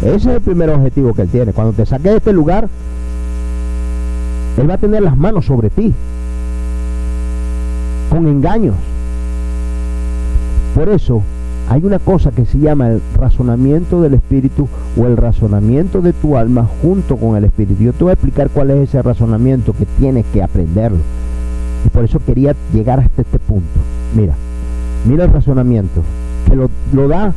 Ese 0.02 0.16
es 0.16 0.26
el 0.26 0.40
primer 0.40 0.70
objetivo 0.70 1.14
que 1.14 1.22
él 1.22 1.28
tiene. 1.28 1.52
Cuando 1.52 1.72
te 1.72 1.86
saque 1.86 2.10
de 2.10 2.16
este 2.18 2.32
lugar, 2.32 2.68
él 4.58 4.68
va 4.68 4.74
a 4.74 4.78
tener 4.78 5.02
las 5.02 5.16
manos 5.16 5.46
sobre 5.46 5.70
ti. 5.70 5.94
Con 8.10 8.26
engaños. 8.26 8.74
Por 10.74 10.88
eso 10.88 11.22
hay 11.70 11.84
una 11.84 12.00
cosa 12.00 12.32
que 12.32 12.46
se 12.46 12.58
llama 12.58 12.88
el 12.88 13.00
razonamiento 13.16 14.02
del 14.02 14.14
espíritu 14.14 14.66
o 14.96 15.06
el 15.06 15.16
razonamiento 15.16 16.02
de 16.02 16.12
tu 16.12 16.36
alma 16.36 16.66
junto 16.82 17.16
con 17.16 17.36
el 17.36 17.44
espíritu. 17.44 17.84
Yo 17.84 17.92
te 17.92 18.02
voy 18.02 18.10
a 18.10 18.14
explicar 18.14 18.50
cuál 18.50 18.70
es 18.70 18.88
ese 18.88 19.00
razonamiento 19.00 19.72
que 19.72 19.86
tienes 19.86 20.26
que 20.32 20.42
aprenderlo. 20.42 20.98
Y 21.86 21.88
por 21.90 22.04
eso 22.04 22.18
quería 22.26 22.56
llegar 22.74 22.98
hasta 22.98 23.22
este 23.22 23.38
punto. 23.38 23.68
Mira, 24.16 24.34
mira 25.08 25.26
el 25.26 25.32
razonamiento, 25.32 26.02
que 26.48 26.56
lo, 26.56 27.08
da 27.08 27.32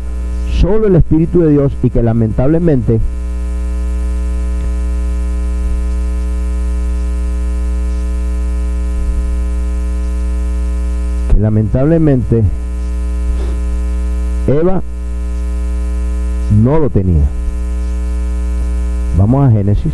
solo 0.60 0.88
el 0.88 0.96
Espíritu 0.96 1.42
de 1.42 1.52
Dios 1.52 1.72
y 1.84 1.92
que 1.92 2.02
lamentablemente 2.02 3.00
que 11.32 11.40
lamentablemente 11.40 12.44
Eva 14.48 14.82
no 16.62 16.80
lo 16.80 16.90
tenía. 16.90 17.24
Vamos 19.18 19.48
a 19.48 19.52
Génesis. 19.52 19.94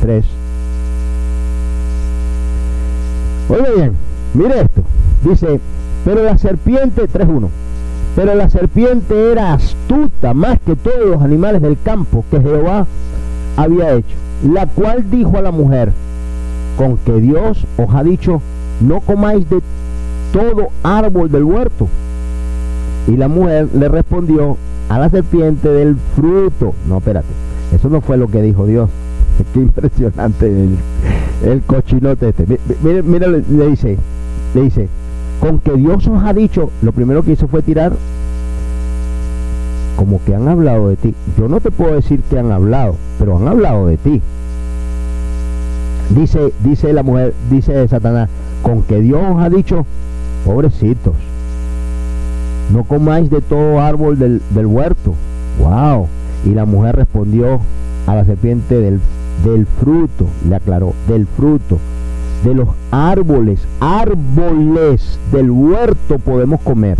Tres. 0.00 0.24
Oye 3.48 3.74
bien, 3.76 3.92
mire 4.34 4.60
esto. 4.62 4.82
Dice, 5.24 5.60
pero 6.04 6.24
la 6.24 6.38
serpiente, 6.38 7.02
3.1, 7.02 7.48
pero 8.16 8.34
la 8.34 8.48
serpiente 8.48 9.32
era 9.32 9.52
astuta 9.52 10.32
más 10.34 10.58
que 10.64 10.74
todos 10.76 11.06
los 11.06 11.22
animales 11.22 11.60
del 11.60 11.76
campo 11.82 12.24
que 12.30 12.40
Jehová 12.40 12.86
había 13.56 13.92
hecho, 13.94 14.16
la 14.50 14.66
cual 14.66 15.10
dijo 15.10 15.36
a 15.36 15.42
la 15.42 15.50
mujer, 15.50 15.92
con 16.78 16.96
que 16.98 17.20
Dios 17.20 17.66
os 17.76 17.94
ha 17.94 18.02
dicho, 18.02 18.40
no 18.80 19.00
comáis 19.00 19.48
de 19.48 19.60
todo 20.32 20.68
árbol 20.82 21.30
del 21.30 21.44
huerto. 21.44 21.88
Y 23.06 23.16
la 23.16 23.28
mujer 23.28 23.68
le 23.74 23.88
respondió 23.88 24.56
a 24.88 24.98
la 24.98 25.08
serpiente 25.08 25.68
del 25.68 25.96
fruto. 26.16 26.74
No, 26.88 26.98
espérate, 26.98 27.28
eso 27.74 27.88
no 27.88 28.00
fue 28.00 28.16
lo 28.16 28.28
que 28.28 28.42
dijo 28.42 28.66
Dios. 28.66 28.90
Qué 29.54 29.60
impresionante 29.60 30.68
el, 31.44 31.62
cochinote 31.62 32.28
este. 32.28 32.58
Mira, 32.82 33.02
mira, 33.02 33.26
le 33.28 33.68
dice, 33.68 33.96
le 34.54 34.62
dice, 34.62 34.88
con 35.40 35.58
que 35.58 35.72
Dios 35.72 36.06
os 36.06 36.22
ha 36.22 36.32
dicho, 36.32 36.70
lo 36.82 36.92
primero 36.92 37.22
que 37.22 37.32
hizo 37.32 37.48
fue 37.48 37.62
tirar 37.62 37.92
como 39.96 40.20
que 40.24 40.34
han 40.34 40.48
hablado 40.48 40.88
de 40.88 40.96
ti. 40.96 41.14
Yo 41.38 41.48
no 41.48 41.60
te 41.60 41.70
puedo 41.70 41.94
decir 41.94 42.20
que 42.28 42.38
han 42.38 42.52
hablado, 42.52 42.96
pero 43.18 43.36
han 43.36 43.48
hablado 43.48 43.86
de 43.86 43.96
ti. 43.96 44.22
Dice, 46.10 46.52
dice 46.64 46.92
la 46.92 47.02
mujer, 47.02 47.34
dice 47.50 47.86
Satanás, 47.86 48.28
con 48.62 48.82
que 48.82 49.00
Dios 49.00 49.20
os 49.30 49.42
ha 49.42 49.48
dicho, 49.48 49.86
pobrecitos, 50.44 51.14
no 52.72 52.84
comáis 52.84 53.30
de 53.30 53.40
todo 53.40 53.80
árbol 53.80 54.18
del, 54.18 54.42
del 54.50 54.66
huerto. 54.66 55.14
Wow. 55.58 56.08
Y 56.44 56.54
la 56.54 56.64
mujer 56.64 56.96
respondió 56.96 57.60
a 58.06 58.14
la 58.14 58.24
serpiente 58.24 58.80
del, 58.80 59.00
del 59.44 59.66
fruto, 59.66 60.26
le 60.48 60.56
aclaró, 60.56 60.94
del 61.08 61.26
fruto 61.26 61.78
de 62.44 62.54
los 62.54 62.68
árboles, 62.90 63.60
árboles 63.80 65.18
del 65.32 65.50
huerto 65.50 66.18
podemos 66.18 66.60
comer. 66.60 66.96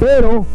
Pero 0.00 0.46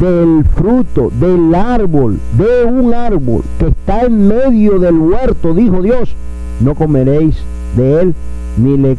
del 0.00 0.44
fruto, 0.54 1.10
del 1.20 1.54
árbol, 1.54 2.18
de 2.36 2.64
un 2.64 2.94
árbol 2.94 3.42
que 3.58 3.68
está 3.68 4.02
en 4.02 4.28
medio 4.28 4.78
del 4.78 4.96
huerto, 4.96 5.54
dijo 5.54 5.82
Dios, 5.82 6.14
no 6.60 6.74
comeréis 6.74 7.42
de 7.76 8.00
él 8.00 8.14
ni 8.56 8.76
le 8.76 8.96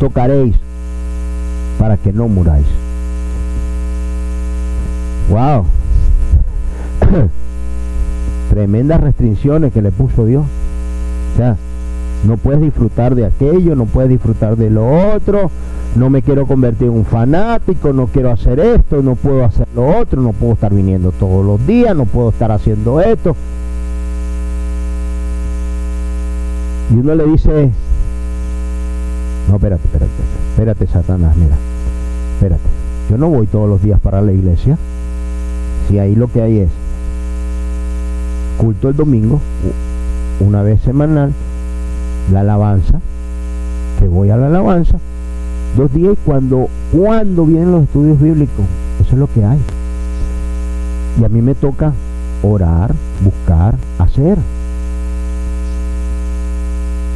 tocaréis 0.00 0.56
para 1.78 1.96
que 1.96 2.12
no 2.12 2.28
muráis. 2.28 2.66
Wow. 5.30 5.64
Tremendas 8.50 9.00
restricciones 9.00 9.72
que 9.72 9.82
le 9.82 9.90
puso 9.90 10.24
Dios. 10.24 10.44
O 11.34 11.36
sea, 11.36 11.56
no 12.24 12.36
puedes 12.36 12.60
disfrutar 12.60 13.14
de 13.14 13.26
aquello, 13.26 13.74
no 13.76 13.86
puedes 13.86 14.10
disfrutar 14.10 14.56
de 14.56 14.70
lo 14.70 15.14
otro. 15.14 15.50
No 15.94 16.10
me 16.10 16.22
quiero 16.22 16.46
convertir 16.46 16.88
en 16.88 16.94
un 16.94 17.04
fanático, 17.04 17.92
no 17.92 18.06
quiero 18.06 18.30
hacer 18.30 18.60
esto, 18.60 19.02
no 19.02 19.14
puedo 19.14 19.44
hacer 19.44 19.66
lo 19.74 19.98
otro, 19.98 20.20
no 20.20 20.32
puedo 20.32 20.52
estar 20.52 20.72
viniendo 20.72 21.10
todos 21.12 21.44
los 21.44 21.66
días, 21.66 21.96
no 21.96 22.04
puedo 22.04 22.30
estar 22.30 22.52
haciendo 22.52 23.00
esto. 23.00 23.34
Y 26.92 26.98
uno 26.98 27.14
le 27.14 27.24
dice, 27.26 27.70
no, 29.48 29.56
espérate, 29.56 29.84
espérate, 29.84 30.12
espérate, 30.50 30.86
Satanás, 30.86 31.36
mira, 31.36 31.56
espérate. 32.34 32.68
Yo 33.08 33.16
no 33.16 33.28
voy 33.28 33.46
todos 33.46 33.68
los 33.68 33.82
días 33.82 34.00
para 34.00 34.20
la 34.20 34.32
iglesia. 34.32 34.76
Si 35.88 35.98
ahí 35.98 36.16
lo 36.16 36.26
que 36.28 36.42
hay 36.42 36.58
es 36.58 36.70
culto 38.58 38.88
el 38.88 38.96
domingo, 38.96 39.40
una 40.40 40.62
vez 40.62 40.80
semanal, 40.80 41.32
la 42.32 42.40
alabanza, 42.40 43.00
que 44.00 44.08
voy 44.08 44.30
a 44.30 44.36
la 44.36 44.48
alabanza, 44.48 44.98
dos 45.76 45.92
días 45.92 46.16
cuando, 46.24 46.68
cuando 46.92 47.46
vienen 47.46 47.70
los 47.70 47.84
estudios 47.84 48.20
bíblicos, 48.20 48.64
eso 49.00 49.12
es 49.12 49.18
lo 49.18 49.28
que 49.28 49.44
hay. 49.44 49.58
Y 51.20 51.24
a 51.24 51.28
mí 51.28 51.40
me 51.40 51.54
toca 51.54 51.92
orar, 52.42 52.92
buscar, 53.22 53.76
hacer. 53.98 54.38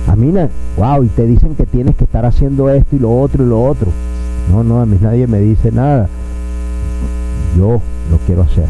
A 0.09 0.17
mí, 0.17 0.33
wow, 0.77 1.03
y 1.05 1.09
te 1.09 1.27
dicen 1.27 1.55
que 1.55 1.67
tienes 1.67 1.97
que 1.97 2.05
estar 2.05 2.25
haciendo 2.25 2.71
esto 2.71 2.97
y 2.97 2.99
lo 2.99 3.21
otro 3.21 3.45
y 3.45 3.49
lo 3.49 3.63
otro. 3.63 3.89
No, 4.51 4.65
no, 4.65 4.81
a 4.81 4.87
mí 4.87 4.97
nadie 5.01 5.27
me 5.27 5.41
dice 5.41 5.71
nada. 5.71 6.09
Yo 7.57 7.81
lo 8.11 8.19
quiero 8.27 8.43
hacer. 8.43 8.67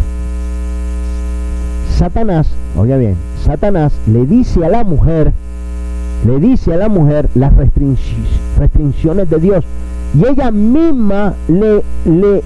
Satanás, 1.97 2.49
oiga 2.77 2.97
bien, 2.97 3.15
Satanás 3.45 3.93
le 4.07 4.25
dice 4.25 4.65
a 4.65 4.69
la 4.69 4.85
mujer, 4.85 5.33
le 6.27 6.39
dice 6.39 6.73
a 6.73 6.77
la 6.77 6.89
mujer 6.89 7.29
las 7.35 7.53
restricciones 7.55 9.29
de 9.29 9.39
Dios 9.39 9.65
y 10.19 10.27
ella 10.27 10.51
misma 10.51 11.35
le, 11.49 11.83
le, 12.05 12.43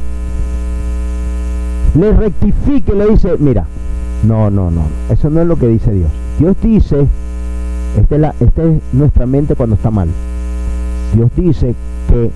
le 1.94 2.12
rectifica 2.12 2.92
y 2.92 2.96
le 2.96 3.06
dice, 3.10 3.36
mira, 3.38 3.64
no, 4.26 4.50
no, 4.50 4.70
no, 4.70 4.82
eso 5.08 5.30
no 5.30 5.40
es 5.40 5.46
lo 5.46 5.56
que 5.56 5.68
dice 5.68 5.92
Dios. 5.92 6.10
Dios 6.38 6.56
dice, 6.62 7.06
esta 7.96 8.34
es, 8.64 8.82
nuestra 8.92 9.26
mente 9.26 9.54
cuando 9.54 9.76
está 9.76 9.90
mal. 9.90 10.08
Dios 11.14 11.30
dice 11.36 11.74
que 12.08 12.30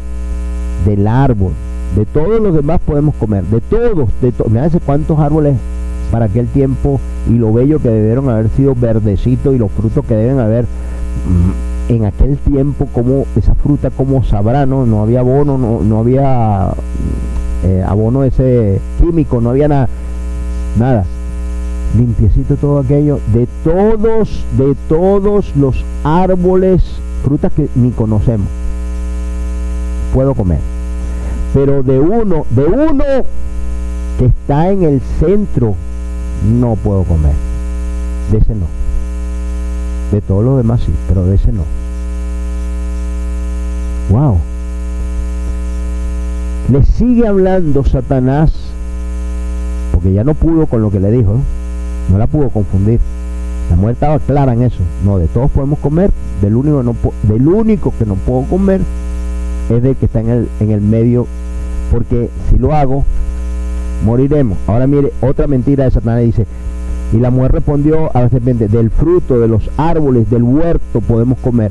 del 0.88 1.06
árbol, 1.06 1.52
de 1.96 2.06
todos 2.06 2.40
los 2.40 2.54
demás 2.54 2.80
podemos 2.84 3.14
comer, 3.16 3.44
de 3.44 3.60
todos, 3.60 4.08
de 4.20 4.32
todos. 4.32 4.50
Mira 4.50 4.70
cuántos 4.84 5.18
árboles 5.18 5.56
para 6.12 6.26
aquel 6.26 6.46
tiempo 6.46 7.00
y 7.28 7.34
lo 7.34 7.52
bello 7.52 7.80
que 7.80 7.88
debieron 7.88 8.28
haber 8.30 8.48
sido 8.50 8.74
verdecitos 8.74 9.54
y 9.54 9.58
los 9.58 9.70
frutos 9.70 10.04
que 10.06 10.14
deben 10.14 10.38
haber 10.38 10.64
Mm, 11.26 11.92
en 11.92 12.04
aquel 12.04 12.36
tiempo 12.38 12.86
como 12.92 13.24
esa 13.36 13.54
fruta 13.54 13.90
como 13.90 14.22
sabrá, 14.22 14.66
¿no? 14.66 14.86
No 14.86 15.02
había 15.02 15.20
abono, 15.20 15.56
no, 15.58 15.80
no 15.82 15.98
había 16.00 16.70
eh, 17.64 17.84
abono 17.86 18.24
ese 18.24 18.80
químico, 18.98 19.40
no 19.40 19.50
había 19.50 19.68
nada, 19.68 19.88
nada. 20.78 21.04
Limpiecito 21.96 22.56
todo 22.56 22.80
aquello, 22.80 23.18
de 23.32 23.48
todos, 23.64 24.44
de 24.58 24.74
todos 24.88 25.56
los 25.56 25.84
árboles, 26.04 26.82
frutas 27.24 27.52
que 27.52 27.68
ni 27.74 27.90
conocemos, 27.92 28.48
puedo 30.12 30.34
comer. 30.34 30.58
Pero 31.54 31.82
de 31.82 31.98
uno, 31.98 32.44
de 32.50 32.64
uno 32.64 33.04
que 34.18 34.26
está 34.26 34.70
en 34.70 34.82
el 34.82 35.00
centro, 35.18 35.74
no 36.60 36.76
puedo 36.76 37.04
comer. 37.04 37.32
De 38.30 38.38
ese 38.38 38.54
no. 38.54 38.66
De 40.12 40.20
todos 40.20 40.44
los 40.44 40.58
demás 40.58 40.82
sí, 40.84 40.92
pero 41.08 41.24
de 41.24 41.36
ese 41.36 41.52
no. 41.52 41.64
Wow. 44.10 44.38
Le 46.70 46.84
sigue 46.84 47.26
hablando 47.26 47.82
Satanás, 47.84 48.52
porque 49.92 50.12
ya 50.12 50.22
no 50.22 50.34
pudo 50.34 50.66
con 50.66 50.82
lo 50.82 50.90
que 50.90 51.00
le 51.00 51.10
dijo, 51.10 51.40
no, 52.10 52.18
la 52.18 52.26
pudo 52.26 52.48
confundir. 52.50 53.00
La 53.70 53.76
mujer 53.76 53.92
estaba 53.92 54.18
clara 54.18 54.54
en 54.54 54.62
eso. 54.62 54.78
No, 55.04 55.18
de 55.18 55.26
todos 55.26 55.50
podemos 55.50 55.78
comer, 55.78 56.10
del 56.40 56.56
único, 56.56 57.92
que 57.98 58.06
no 58.06 58.14
puedo 58.14 58.44
comer 58.44 58.80
es 59.70 59.82
del 59.82 59.96
que 59.96 60.06
está 60.06 60.20
en 60.20 60.30
el, 60.30 60.48
en 60.60 60.70
el 60.70 60.80
medio, 60.80 61.26
porque 61.92 62.30
si 62.50 62.58
lo 62.58 62.74
hago, 62.74 63.04
moriremos. 64.04 64.56
Ahora 64.66 64.86
mire, 64.86 65.12
otra 65.20 65.46
mentira 65.46 65.84
de 65.84 65.90
Satanás 65.90 66.22
dice, 66.22 66.46
Y 67.12 67.18
la 67.18 67.30
mujer 67.30 67.52
respondió 67.52 68.14
a 68.14 68.22
la 68.22 68.28
serpiente, 68.28 68.68
del 68.68 68.90
fruto 68.90 69.38
de 69.38 69.48
los 69.48 69.70
árboles 69.76 70.30
del 70.30 70.42
huerto 70.42 71.00
podemos 71.00 71.38
comer, 71.38 71.70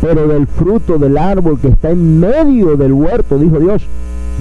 pero 0.00 0.26
del 0.28 0.46
fruto 0.46 0.98
del 0.98 1.18
árbol 1.18 1.58
que 1.60 1.68
está 1.68 1.90
en 1.90 2.20
medio 2.20 2.76
del 2.76 2.92
huerto, 2.92 3.38
dijo 3.38 3.58
Dios, 3.58 3.82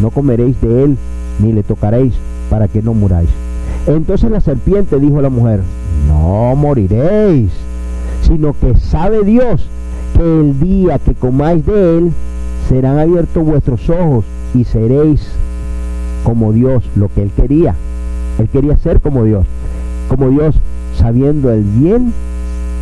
no 0.02 0.10
comeréis 0.10 0.60
de 0.62 0.84
él, 0.84 0.98
ni 1.40 1.52
le 1.52 1.64
tocaréis, 1.64 2.14
para 2.50 2.68
que 2.68 2.82
no 2.82 2.94
muráis. 2.94 3.30
Entonces 3.88 4.32
la 4.32 4.40
serpiente 4.40 5.00
dijo 5.00 5.20
a 5.20 5.24
la 5.24 5.30
mujer, 5.30 5.60
no 6.08 6.56
moriréis, 6.56 7.52
sino 8.22 8.54
que 8.54 8.78
sabe 8.78 9.24
Dios 9.24 9.68
que 10.16 10.22
el 10.22 10.60
día 10.60 11.00
que 11.00 11.14
comáis 11.16 11.66
de 11.66 11.98
él, 11.98 12.12
serán 12.70 12.98
abiertos 12.98 13.44
vuestros 13.46 13.90
ojos 13.90 14.24
y 14.56 14.64
seréis 14.64 15.28
como 16.24 16.54
Dios, 16.54 16.84
lo 16.96 17.10
que 17.10 17.24
él 17.24 17.32
quería. 17.36 17.76
Él 18.40 18.48
quería 18.48 18.78
ser 18.78 19.02
como 19.02 19.26
Dios, 19.26 19.46
como 20.08 20.30
Dios 20.30 20.56
sabiendo 20.98 21.52
el 21.52 21.64
bien 21.64 22.14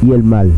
y 0.05 0.11
el 0.11 0.23
mal. 0.23 0.51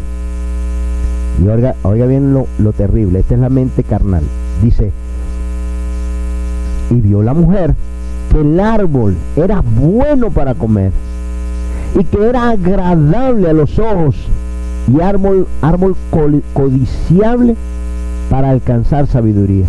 Y 1.41 1.48
oiga, 1.48 2.06
bien 2.06 2.34
lo, 2.34 2.48
lo 2.60 2.74
terrible, 2.74 3.20
esta 3.20 3.36
es 3.36 3.40
la 3.40 3.49
mente 3.49 3.84
carnal. 3.84 4.24
Dice, 4.61 4.91
y 6.91 6.95
vio 6.95 7.24
la 7.24 7.34
mujer 7.34 7.76
que 8.31 8.41
el 8.41 8.59
árbol 8.59 9.15
era 9.35 9.61
bueno 9.61 10.29
para 10.31 10.53
comer 10.53 10.91
y 11.99 12.03
que 12.03 12.27
era 12.27 12.49
agradable 12.49 13.49
a 13.49 13.53
los 13.53 13.77
ojos 13.79 14.15
y 14.91 15.01
árbol, 15.01 15.47
árbol 15.61 15.95
codiciable 16.53 17.55
para 18.29 18.49
alcanzar 18.49 19.07
sabiduría. 19.07 19.67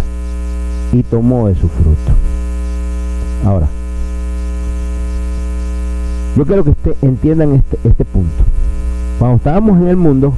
Y 0.92 1.02
tomó 1.02 1.48
de 1.48 1.54
su 1.54 1.68
fruto. 1.68 2.12
Ahora, 3.44 3.66
yo 6.36 6.44
quiero 6.44 6.64
que 6.64 6.70
usted 6.70 6.94
entiendan 7.02 7.54
este, 7.54 7.78
este 7.84 8.04
punto. 8.04 8.44
Cuando 9.18 9.36
estábamos 9.36 9.80
en 9.80 9.88
el 9.88 9.96
mundo 9.96 10.32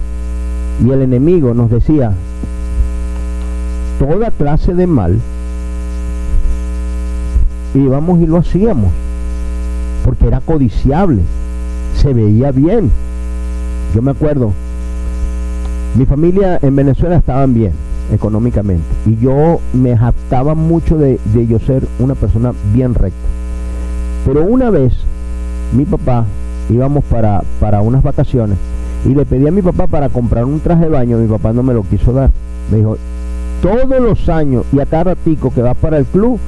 y 0.84 0.90
el 0.90 1.02
enemigo 1.02 1.55
nos 1.55 1.70
decía 1.70 2.12
toda 3.98 4.30
clase 4.30 4.74
de 4.74 4.86
mal, 4.86 5.20
íbamos 7.74 8.20
y 8.20 8.26
lo 8.26 8.38
hacíamos, 8.38 8.90
porque 10.05 10.26
era 10.26 10.40
codiciable, 10.40 11.22
se 11.94 12.12
veía 12.12 12.52
bien. 12.52 12.90
Yo 13.94 14.02
me 14.02 14.10
acuerdo, 14.10 14.52
mi 15.97 16.05
familia 16.05 16.59
en 16.62 16.76
Venezuela 16.76 17.16
estaban 17.16 17.55
bien 17.55 17.72
económicamente 18.12 18.84
y 19.05 19.16
yo 19.16 19.60
me 19.72 19.97
jactaba 19.97 20.55
mucho 20.55 20.97
de, 20.97 21.18
yo 21.48 21.59
ser 21.59 21.86
una 21.98 22.14
persona 22.14 22.52
bien 22.72 22.94
recta. 22.94 23.16
Pero 24.24 24.44
una 24.44 24.70
vez 24.70 24.93
mi 25.74 25.84
papá 25.84 26.24
íbamos 26.68 27.05
para, 27.05 27.43
para 27.60 27.80
unas 27.80 28.02
vacaciones 28.02 28.59
y 29.05 29.14
le 29.14 29.24
pedí 29.24 29.47
a 29.47 29.52
mi 29.52 29.62
papá 29.62 29.86
para 29.86 30.09
comprar 30.09 30.44
un 30.44 30.60
traje 30.60 30.84
de 30.84 30.90
baño, 30.90 31.18
mi 31.18 31.28
papá 31.28 31.52
no 31.52 31.62
me 31.62 31.74
lo 31.74 31.82
quiso 31.82 32.12
dar. 32.12 32.30
Me 32.70 32.78
dijo, 32.78 32.98
todos 33.62 34.01
los 34.01 34.28
años 34.28 34.64
y 34.72 34.80
a 34.80 34.86
cada 34.86 35.05
ratico 35.14 35.52
que 35.52 35.62
vas 35.62 35.76
para 35.76 35.98
el 35.98 36.05
club, 36.05 36.38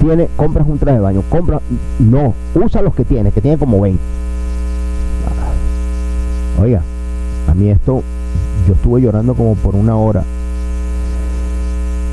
tiene, 0.00 0.28
compras 0.36 0.66
un 0.68 0.78
traje 0.78 0.96
de 0.96 1.02
baño, 1.02 1.22
compra, 1.28 1.60
no, 1.98 2.34
usa 2.54 2.82
los 2.82 2.94
que 2.94 3.04
tienes, 3.04 3.32
que 3.32 3.40
tiene 3.40 3.58
como 3.58 3.80
20. 3.80 4.00
Oiga, 6.60 6.82
a 7.48 7.54
mí 7.54 7.68
esto 7.68 8.02
yo 8.66 8.74
estuve 8.74 9.02
llorando 9.02 9.34
como 9.34 9.54
por 9.54 9.74
una 9.74 9.96
hora. 9.96 10.24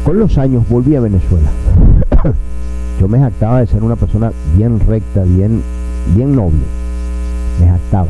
Con 0.05 0.19
los 0.19 0.37
años 0.37 0.67
volví 0.67 0.95
a 0.95 0.99
Venezuela. 0.99 1.49
yo 2.99 3.07
me 3.07 3.19
jactaba 3.19 3.61
de 3.61 3.67
ser 3.67 3.83
una 3.83 3.95
persona 3.95 4.31
bien 4.55 4.79
recta, 4.79 5.23
bien, 5.23 5.61
bien 6.15 6.35
noble. 6.35 6.59
Me 7.59 7.67
jactaba. 7.67 8.09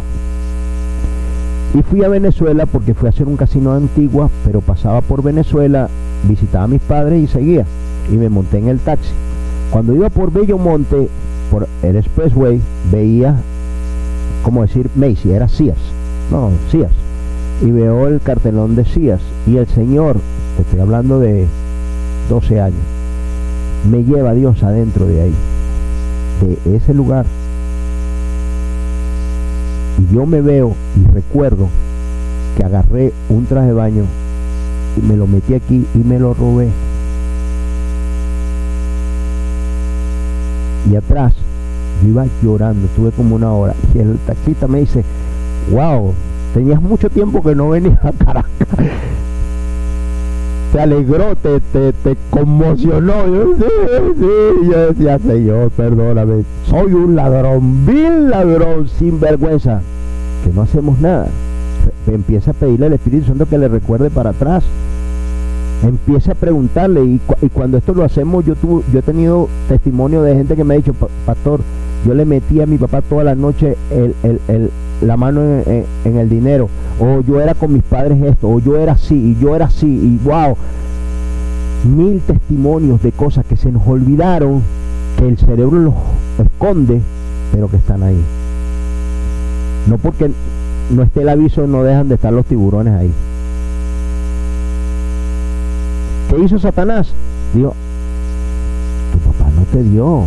Y 1.76 1.82
fui 1.84 2.04
a 2.04 2.10
Venezuela 2.10 2.66
porque 2.66 2.94
fui 2.94 3.08
a 3.08 3.10
hacer 3.10 3.28
un 3.28 3.38
casino 3.38 3.74
antigua, 3.74 4.30
pero 4.45 4.62
pasaba 4.62 5.02
por 5.02 5.24
Venezuela, 5.24 5.88
visitaba 6.28 6.66
a 6.66 6.68
mis 6.68 6.82
padres 6.82 7.24
y 7.24 7.28
seguía. 7.28 7.66
Y 8.12 8.16
me 8.16 8.30
monté 8.30 8.58
en 8.58 8.68
el 8.68 8.80
taxi. 8.80 9.12
Cuando 9.74 9.94
iba 9.94 10.10
por 10.10 10.32
Bellomonte, 10.32 11.10
por 11.52 11.68
el 11.82 11.98
Expressway, 11.98 12.62
veía, 12.91 13.36
como 14.41 14.62
decir, 14.62 14.90
Macy, 14.95 15.32
era 15.32 15.50
Sears. 15.50 15.82
No, 16.32 16.52
Sears 16.72 16.94
y 17.62 17.72
veo 17.72 18.08
el 18.08 18.20
cartelón 18.20 18.76
de 18.76 18.84
Cías 18.84 19.22
y 19.48 19.58
el 19.58 19.68
Señor, 19.68 20.18
te 20.58 20.64
estoy 20.64 20.80
hablando 20.80 21.20
de 21.20 21.48
12 22.30 22.60
años, 22.60 22.80
me 23.90 24.04
lleva 24.04 24.34
Dios 24.34 24.62
adentro 24.64 25.06
de 25.06 25.22
ahí, 25.22 25.36
de 26.41 26.76
ese 26.76 26.94
lugar. 26.94 27.26
Y 30.00 30.14
yo 30.14 30.26
me 30.26 30.41
veo 30.41 30.74
y 31.00 31.12
recuerdo 31.14 31.70
que 32.58 32.64
agarré 32.64 33.14
un 33.30 33.45
traje 33.45 33.68
de 33.68 33.74
baño 33.74 34.04
y 34.98 35.06
me 35.06 35.16
lo 35.16 35.28
metí 35.28 35.54
aquí 35.54 35.86
y 35.94 35.98
me 36.00 36.20
lo 36.20 36.34
robé. 36.34 36.70
Y 40.92 40.96
atrás 40.96 41.34
yo 42.02 42.10
iba 42.10 42.26
llorando, 42.42 42.86
estuve 42.86 43.12
como 43.12 43.36
una 43.36 43.52
hora. 43.54 43.74
Y 43.94 44.00
el 44.00 44.18
taxista 44.26 44.68
me 44.68 44.80
dice, 44.80 45.04
wow, 45.72 46.14
Tenías 46.54 46.80
mucho 46.80 47.10
tiempo 47.10 47.42
que 47.42 47.56
no 47.56 47.70
venías 47.70 48.04
a 48.06 48.12
Caracas. 48.12 48.68
Te 50.72 50.80
alegró, 50.80 51.36
te, 51.36 51.60
te, 51.60 52.16
conmocionó. 52.30 53.28
Yo, 53.28 53.56
sí, 53.58 54.70
yo 54.70 54.94
decía, 54.94 55.18
Señor, 55.20 55.72
perdóname. 55.72 56.44
Soy 56.68 56.94
un 56.94 57.16
ladrón, 57.16 57.86
vil 57.86 58.30
ladrón, 58.30 58.88
sin 58.88 59.20
vergüenza. 59.20 59.82
Que 60.44 60.52
no 60.52 60.62
hacemos 60.62 61.00
nada. 61.00 61.28
Empieza 62.06 62.52
a 62.52 62.54
pedirle 62.54 62.86
al 62.86 62.94
Espíritu 62.94 63.28
Santo 63.28 63.48
que 63.48 63.58
le 63.58 63.68
recuerde 63.68 64.12
para 64.12 64.30
atrás. 64.32 64.64
Empieza 65.84 66.32
a 66.32 66.36
preguntarle. 66.36 67.04
Y, 67.04 67.20
cuando 67.54 67.78
esto 67.78 67.94
lo 67.94 68.04
hacemos, 68.04 68.46
yo, 68.46 68.56
yo 68.92 69.00
he 69.00 69.02
tenido 69.02 69.50
testimonio 69.68 70.22
de 70.24 70.36
gente 70.36 70.56
que 70.56 70.64
me 70.64 70.74
ha 70.74 70.78
dicho, 70.78 70.94
Pastor, 71.26 71.62
yo 72.06 72.14
le 72.14 72.26
metí 72.26 72.62
a 72.62 72.66
mi 72.66 72.78
papá 72.78 73.02
toda 73.02 73.24
la 73.24 73.36
noche 73.36 73.78
el, 73.92 74.72
la 75.02 75.18
mano 75.18 75.42
en, 75.42 76.18
el 76.18 76.30
dinero, 76.30 76.70
o 77.00 77.22
yo 77.22 77.40
era 77.42 77.54
con 77.54 77.74
mis 77.74 77.84
padres 77.84 78.22
esto, 78.22 78.50
o 78.50 78.60
yo 78.60 78.78
era 78.78 78.94
así, 78.94 79.16
y 79.16 79.38
yo 79.42 79.56
era 79.56 79.66
así, 79.66 79.88
y 79.88 80.20
wow, 80.24 80.56
mil 81.96 82.20
testimonios 82.22 83.02
de 83.02 83.12
cosas 83.12 83.46
que 83.46 83.56
se 83.56 83.72
nos 83.72 83.86
olvidaron, 83.88 84.62
que 85.18 85.28
el 85.28 85.38
cerebro 85.38 85.80
los 85.80 85.94
esconde, 86.46 87.02
pero 87.52 87.70
que 87.70 87.78
están 87.78 88.04
ahí. 88.04 88.22
No 89.88 89.98
porque 89.98 90.32
no 90.92 91.04
esté 91.04 91.22
el 91.22 91.30
aviso, 91.30 91.68
no 91.68 91.84
dejan 91.84 92.10
de 92.10 92.16
estar 92.16 92.34
los 92.34 92.46
tiburones 92.46 92.94
ahí. 92.94 93.12
¿Qué 96.36 96.44
hizo 96.44 96.58
Satanás? 96.58 97.14
Dijo, 97.54 97.76
tu 99.12 99.20
papá 99.20 99.52
no 99.56 99.66
te 99.72 99.84
dio. 99.84 100.24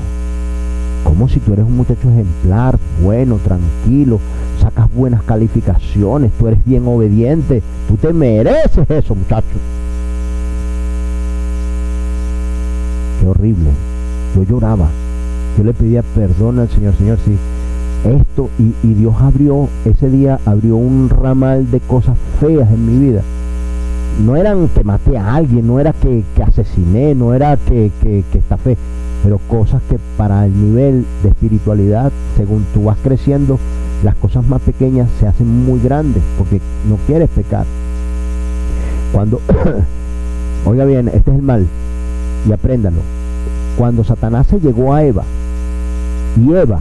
Como 1.03 1.29
si 1.29 1.41
tú 1.41 1.53
eres 1.53 1.65
un 1.65 1.77
muchacho 1.77 2.09
ejemplar, 2.09 2.79
bueno, 3.03 3.41
tranquilo, 3.43 4.21
sacas 4.61 4.93
buenas 4.95 5.25
calificaciones, 5.25 6.31
tú 6.39 6.47
eres 6.47 6.65
bien 6.65 6.87
obediente, 6.87 7.61
tú 7.89 7.97
te 7.97 8.13
mereces 8.13 8.89
eso, 8.89 9.17
muchacho. 9.17 9.47
Qué 13.21 13.27
horrible. 13.27 13.71
Yo 14.37 14.45
lloraba. 14.45 14.89
Yo 15.59 15.65
le 15.65 15.75
pedía 15.75 16.03
perdón 16.15 16.61
al 16.61 16.69
Señor, 16.69 16.95
Señor, 16.97 17.19
si 17.25 17.37
esto, 18.09 18.49
y, 18.61 18.95
Dios 18.95 19.17
abrió, 19.19 19.69
ese 19.85 20.09
día 20.09 20.39
abrió 20.45 20.77
un 20.77 21.09
ramal 21.09 21.69
de 21.69 21.81
cosas 21.81 22.17
feas 22.39 22.71
en 22.71 22.87
mi 22.87 23.09
vida. 23.09 23.23
No 24.25 24.37
eran 24.37 24.69
que 24.69 24.83
maté 24.83 25.19
a 25.19 25.35
alguien, 25.35 25.67
no 25.67 25.79
era 25.79 25.93
que, 25.93 26.25
asesiné, 26.43 27.15
no 27.15 27.35
era 27.35 27.57
que, 27.57 27.91
que, 28.03 28.25
que 28.33 28.39
estafé, 28.39 28.77
pero 29.23 29.39
cosas 29.49 29.83
que 29.91 29.99
para 30.17 30.47
el 30.47 30.55
nivel 30.59 31.05
de 31.23 31.29
espiritualidad, 31.29 32.11
según 32.37 32.65
tú 32.73 32.85
vas 32.85 32.97
creciendo, 33.03 33.59
las 34.03 34.15
cosas 34.17 34.47
más 34.47 34.63
pequeñas 34.63 35.09
se 35.21 35.27
hacen 35.27 35.65
muy 35.65 35.81
grandes 35.81 36.23
porque 36.39 36.61
no 36.89 36.97
quieres 37.07 37.29
pecar. 37.31 37.67
Cuando, 39.13 39.41
oiga 40.65 40.85
bien, 40.85 41.09
este 41.09 41.31
es 41.31 41.37
el 41.37 41.43
mal 41.43 41.67
y 42.49 42.53
apréndalo. 42.53 42.99
Cuando 43.77 44.05
Satanás 44.05 44.47
se 44.47 44.61
llegó 44.61 44.95
a 44.95 45.05
Eva 45.05 45.25
y 46.37 46.53
Eva 46.53 46.81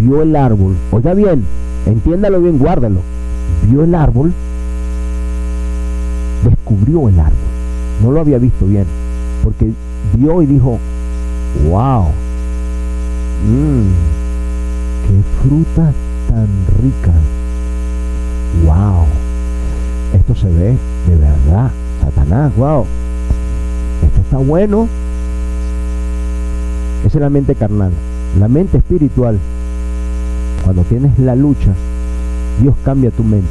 vio 0.00 0.22
el 0.22 0.34
árbol, 0.34 0.74
oiga 0.90 1.14
bien, 1.14 1.44
entiéndalo 1.86 2.40
bien, 2.40 2.58
guárdalo, 2.58 3.00
vio 3.70 3.84
el 3.84 3.94
árbol, 3.94 4.32
descubrió 6.44 7.08
el 7.08 7.18
árbol, 7.18 7.38
no 8.02 8.12
lo 8.12 8.20
había 8.20 8.38
visto 8.38 8.66
bien, 8.66 8.84
porque 9.42 9.70
vio 10.16 10.42
y 10.42 10.46
dijo, 10.46 10.78
wow, 11.70 12.04
mmm, 13.46 13.88
qué 15.06 15.22
fruta 15.42 15.92
tan 16.28 16.48
rica. 16.82 17.12
Wow. 18.64 19.04
Esto 20.14 20.34
se 20.34 20.46
ve 20.46 20.76
de 21.08 21.16
verdad. 21.16 21.70
Satanás, 22.00 22.54
wow. 22.56 22.84
Esto 24.04 24.20
está 24.20 24.38
bueno. 24.38 24.88
Esa 27.04 27.18
es 27.18 27.22
la 27.22 27.30
mente 27.30 27.54
carnal. 27.54 27.90
La 28.38 28.48
mente 28.48 28.78
espiritual 28.78 29.38
cuando 30.64 30.82
tienes 30.82 31.18
la 31.18 31.36
lucha, 31.36 31.74
Dios 32.62 32.74
cambia 32.84 33.10
tu 33.10 33.22
mente. 33.22 33.46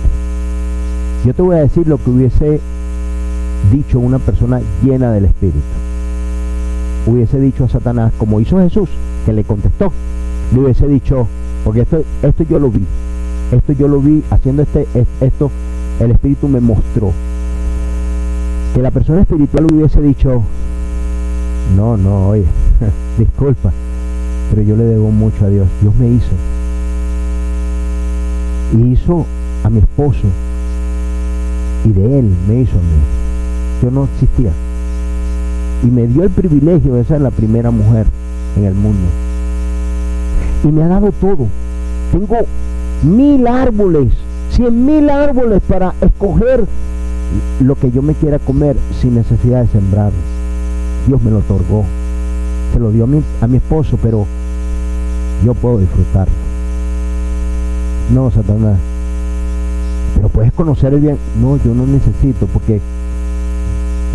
Yo 1.25 1.33
te 1.33 1.41
voy 1.41 1.57
a 1.57 1.59
decir 1.59 1.87
lo 1.87 1.97
que 1.97 2.09
hubiese 2.09 2.59
dicho 3.71 3.99
una 3.99 4.19
persona 4.19 4.61
llena 4.83 5.11
del 5.11 5.25
Espíritu. 5.25 5.59
Hubiese 7.05 7.39
dicho 7.39 7.65
a 7.65 7.69
Satanás, 7.69 8.13
como 8.17 8.39
hizo 8.39 8.59
Jesús, 8.59 8.89
que 9.25 9.33
le 9.33 9.43
contestó, 9.43 9.91
le 10.53 10.59
hubiese 10.59 10.87
dicho, 10.87 11.27
porque 11.63 11.81
esto, 11.81 12.03
esto 12.21 12.43
yo 12.43 12.59
lo 12.59 12.69
vi, 12.69 12.85
esto 13.51 13.73
yo 13.73 13.87
lo 13.87 13.99
vi 13.99 14.23
haciendo 14.29 14.63
este, 14.63 14.87
esto, 15.21 15.51
el 15.99 16.11
Espíritu 16.11 16.47
me 16.47 16.59
mostró. 16.59 17.11
Que 18.73 18.81
la 18.81 18.91
persona 18.91 19.21
espiritual 19.21 19.71
hubiese 19.71 20.01
dicho, 20.01 20.41
no, 21.75 21.97
no, 21.97 22.29
oye, 22.29 22.45
disculpa, 23.17 23.71
pero 24.49 24.61
yo 24.61 24.75
le 24.75 24.83
debo 24.83 25.09
mucho 25.09 25.45
a 25.45 25.49
Dios. 25.49 25.67
Dios 25.81 25.95
me 25.95 26.07
hizo. 26.09 26.31
Y 28.77 28.93
hizo 28.93 29.25
a 29.63 29.69
mi 29.69 29.79
esposo. 29.79 30.27
Y 31.85 31.89
de 31.89 32.19
él 32.19 32.35
me 32.47 32.61
hizo 32.61 32.73
a 32.73 32.81
mí. 32.81 33.22
Yo 33.83 33.91
no 33.91 34.05
existía. 34.05 34.51
Y 35.83 35.87
me 35.87 36.07
dio 36.07 36.23
el 36.23 36.29
privilegio 36.29 36.93
de 36.93 37.03
ser 37.03 37.19
la 37.19 37.31
primera 37.31 37.69
mujer 37.69 38.05
en 38.55 38.63
el 38.63 38.73
mundo. 38.73 39.05
Y 40.63 40.67
me 40.67 40.83
ha 40.83 40.87
dado 40.87 41.11
todo. 41.11 41.47
Tengo 42.13 42.37
mil 43.03 43.45
árboles, 43.45 44.13
cien 44.51 44.85
mil 44.85 45.09
árboles 45.09 45.61
para 45.67 45.93
escoger 45.99 46.63
lo 47.59 47.75
que 47.75 47.91
yo 47.91 48.01
me 48.01 48.13
quiera 48.13 48.39
comer 48.39 48.77
sin 49.01 49.15
necesidad 49.15 49.63
de 49.63 49.67
sembrarlo. 49.67 50.17
Dios 51.05 51.21
me 51.21 51.31
lo 51.31 51.39
otorgó. 51.39 51.83
Se 52.71 52.79
lo 52.79 52.89
dio 52.89 53.03
a 53.03 53.07
mi, 53.07 53.21
a 53.41 53.47
mi 53.47 53.57
esposo, 53.57 53.99
pero 54.01 54.25
yo 55.43 55.53
puedo 55.55 55.79
disfrutarlo. 55.79 56.33
No, 58.13 58.31
Satanás. 58.31 58.79
Pero 60.15 60.29
puedes 60.29 60.53
conocer 60.53 60.93
el 60.93 61.01
bien. 61.01 61.17
No, 61.41 61.57
yo 61.57 61.75
no 61.75 61.85
necesito 61.85 62.45
porque 62.47 62.79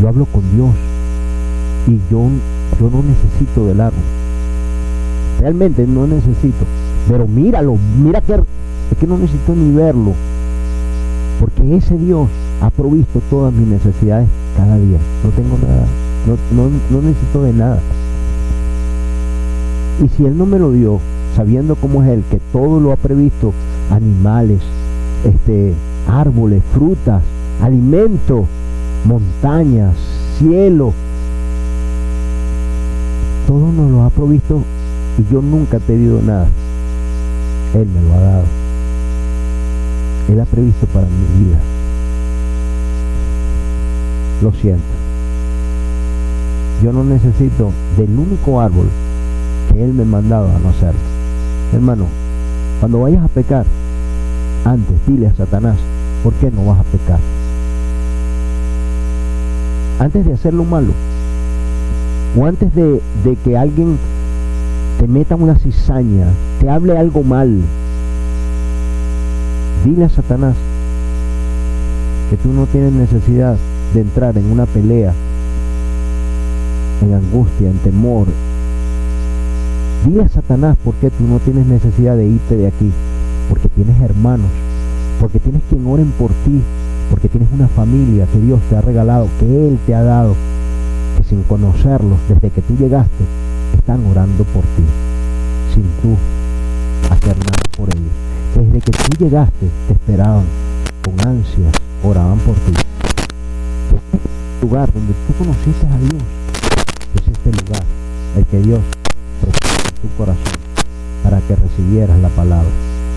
yo 0.01 0.09
hablo 0.09 0.27
con 0.27 0.43
Dios. 0.55 0.71
Y 1.87 1.99
yo, 2.11 2.29
yo 2.81 2.91
no 2.91 3.03
necesito 3.03 3.67
del 3.67 3.81
árbol. 3.81 4.01
Realmente 5.41 5.87
no 5.87 6.07
necesito. 6.07 6.65
Pero 7.09 7.27
míralo, 7.27 7.77
mira 8.03 8.21
que 8.21 8.35
es 8.35 8.99
que 8.99 9.07
no 9.07 9.19
necesito 9.19 9.55
ni 9.55 9.75
verlo. 9.75 10.13
Porque 11.41 11.77
ese 11.77 11.97
Dios 11.97 12.29
ha 12.61 12.71
provisto 12.71 13.21
todas 13.31 13.53
mis 13.53 13.69
necesidades 13.69 14.29
cada 14.57 14.77
día. 14.77 14.99
No 15.25 15.31
tengo 15.31 15.57
nada. 15.59 15.87
No, 16.27 16.69
no, 16.91 17.03
necesito 17.03 17.43
de 17.43 17.53
nada. 17.53 17.81
Y 20.05 20.09
si 20.11 20.27
Él 20.27 20.37
no 20.37 20.47
me 20.47 20.59
lo 20.59 20.73
dio, 20.73 21.01
sabiendo 21.35 21.75
cómo 21.77 22.03
es 22.03 22.11
Él, 22.11 22.25
que 22.31 22.41
todo 22.53 22.81
lo 22.81 22.93
ha 22.93 22.97
previsto, 22.97 23.53
animales, 23.91 24.61
este, 25.25 25.75
árboles, 26.07 26.63
frutas, 26.75 27.23
alimento, 27.63 28.47
montañas, 29.05 29.95
cielo, 30.39 30.93
todo 33.47 33.73
nos 33.73 33.91
lo 33.91 34.03
ha 34.03 34.11
provisto 34.11 34.63
y 35.19 35.33
yo 35.33 35.41
nunca 35.41 35.79
he 35.79 35.81
pedido 35.81 36.21
nada. 36.21 36.49
Él 37.75 37.87
me 37.87 38.03
lo 38.03 38.15
ha 38.15 38.21
dado. 38.21 38.45
Él 40.29 40.41
ha 40.41 40.45
previsto 40.45 40.87
para 40.87 41.07
mi 41.07 41.45
vida. 41.45 41.59
Lo 44.43 44.53
siento. 44.53 44.85
Yo 46.83 46.93
no 46.93 47.03
necesito 47.05 47.73
del 47.97 48.19
único 48.19 48.61
árbol 48.61 48.87
que 49.73 49.83
Él 49.83 49.95
me 49.95 50.03
ha 50.03 50.07
mandado 50.07 50.49
a 50.55 50.59
no 50.59 50.69
hacerlo. 50.69 51.01
Hermano, 51.73 52.05
cuando 52.81 53.01
vayas 53.01 53.25
a 53.25 53.29
pecar, 53.29 53.65
antes 54.65 54.95
dile 55.07 55.27
a 55.27 55.35
Satanás, 55.35 55.77
¿por 56.23 56.33
qué 56.35 56.51
no 56.51 56.67
vas 56.67 56.81
a 56.81 56.85
pecar? 56.85 57.19
Antes 59.99 60.25
de 60.25 60.33
hacer 60.33 60.55
lo 60.55 60.65
malo, 60.65 60.93
o 62.37 62.47
antes 62.47 62.73
de, 62.75 63.01
que 63.45 63.57
alguien 63.57 63.99
te 65.01 65.09
meta 65.09 65.35
una 65.35 65.59
cizaña, 65.59 66.27
te 66.61 66.71
hable 66.71 66.97
algo 66.97 67.25
mal, 67.25 67.61
dile 69.85 70.05
a 70.05 70.09
Satanás 70.09 70.55
que 72.31 72.37
tú 72.37 72.53
no 72.53 72.67
tienes 72.67 72.93
necesidad 72.93 73.57
de 73.95 74.01
entrar 74.03 74.39
en 74.39 74.53
una 74.53 74.67
pelea, 74.67 75.13
en 77.03 77.15
angustia, 77.15 77.69
en 77.69 77.79
temor. 77.79 78.27
Dile 80.07 80.23
a 80.23 80.29
Satanás 80.29 80.77
por 80.85 80.95
qué 80.95 81.11
tú 81.11 81.25
no 81.27 81.41
tienes 81.41 81.67
necesidad 81.67 82.17
de 82.17 82.27
irte 82.27 82.57
de 82.57 82.69
aquí, 82.69 82.93
porque 83.49 83.69
tienes 83.69 84.01
hermanos, 84.01 84.51
porque 85.21 85.41
tienes 85.41 85.63
quien 85.69 85.87
oren 85.87 86.13
por 86.19 86.31
ti, 86.45 86.61
porque 87.11 87.29
tienes 87.29 87.49
una 87.53 87.69
familia 87.69 88.27
que 88.33 88.41
Dios 88.41 88.61
te 88.69 88.77
ha 88.77 88.81
regalado, 88.81 89.29
que 89.41 89.47
Él 89.47 89.79
te 89.87 89.95
ha 89.95 90.03
dado, 90.03 90.35
que 91.17 91.25
sin 91.25 91.43
conocerlos 91.45 92.19
desde 92.29 92.51
que 92.51 92.63
tú 92.63 92.77
llegaste, 92.77 93.25
están 93.77 94.05
orando 94.07 94.45
por 94.45 94.63
ti, 94.63 94.85
sin 95.75 95.85
tú 96.03 96.17
hacer 97.13 97.37
nada 97.39 97.63
por 97.77 97.89
ellos. 97.89 98.13
Desde 98.55 98.81
que 98.81 98.93
tú 98.93 99.25
llegaste, 99.25 99.69
te 99.87 99.93
esperaban 99.93 100.45
con 101.05 101.29
ansias, 101.29 101.73
oraban 102.03 102.39
por 102.39 102.55
ti 102.55 102.73
lugar 104.69 104.93
donde 104.93 105.15
tú 105.27 105.33
conociste 105.39 105.87
a 105.87 105.99
Dios 105.99 106.23
es 107.15 107.23
este 107.29 107.65
lugar, 107.65 107.83
el 108.37 108.45
que 108.47 108.59
Dios 108.59 108.81
en 109.47 110.09
tu 110.09 110.17
corazón 110.17 110.59
para 111.23 111.41
que 111.41 111.57
recibieras 111.57 112.19
la 112.21 112.29
palabra. 112.29 112.69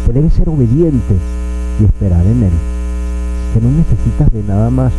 Que 0.06 0.14
debes 0.14 0.34
ser 0.34 0.50
obediente 0.50 1.16
y 1.80 1.86
esperar 1.86 2.26
en 2.26 2.44
Él. 2.44 2.81
Que 3.54 3.60
no 3.60 3.70
necesitas 3.70 4.32
de 4.32 4.44
nada 4.44 4.70
más 4.70 4.92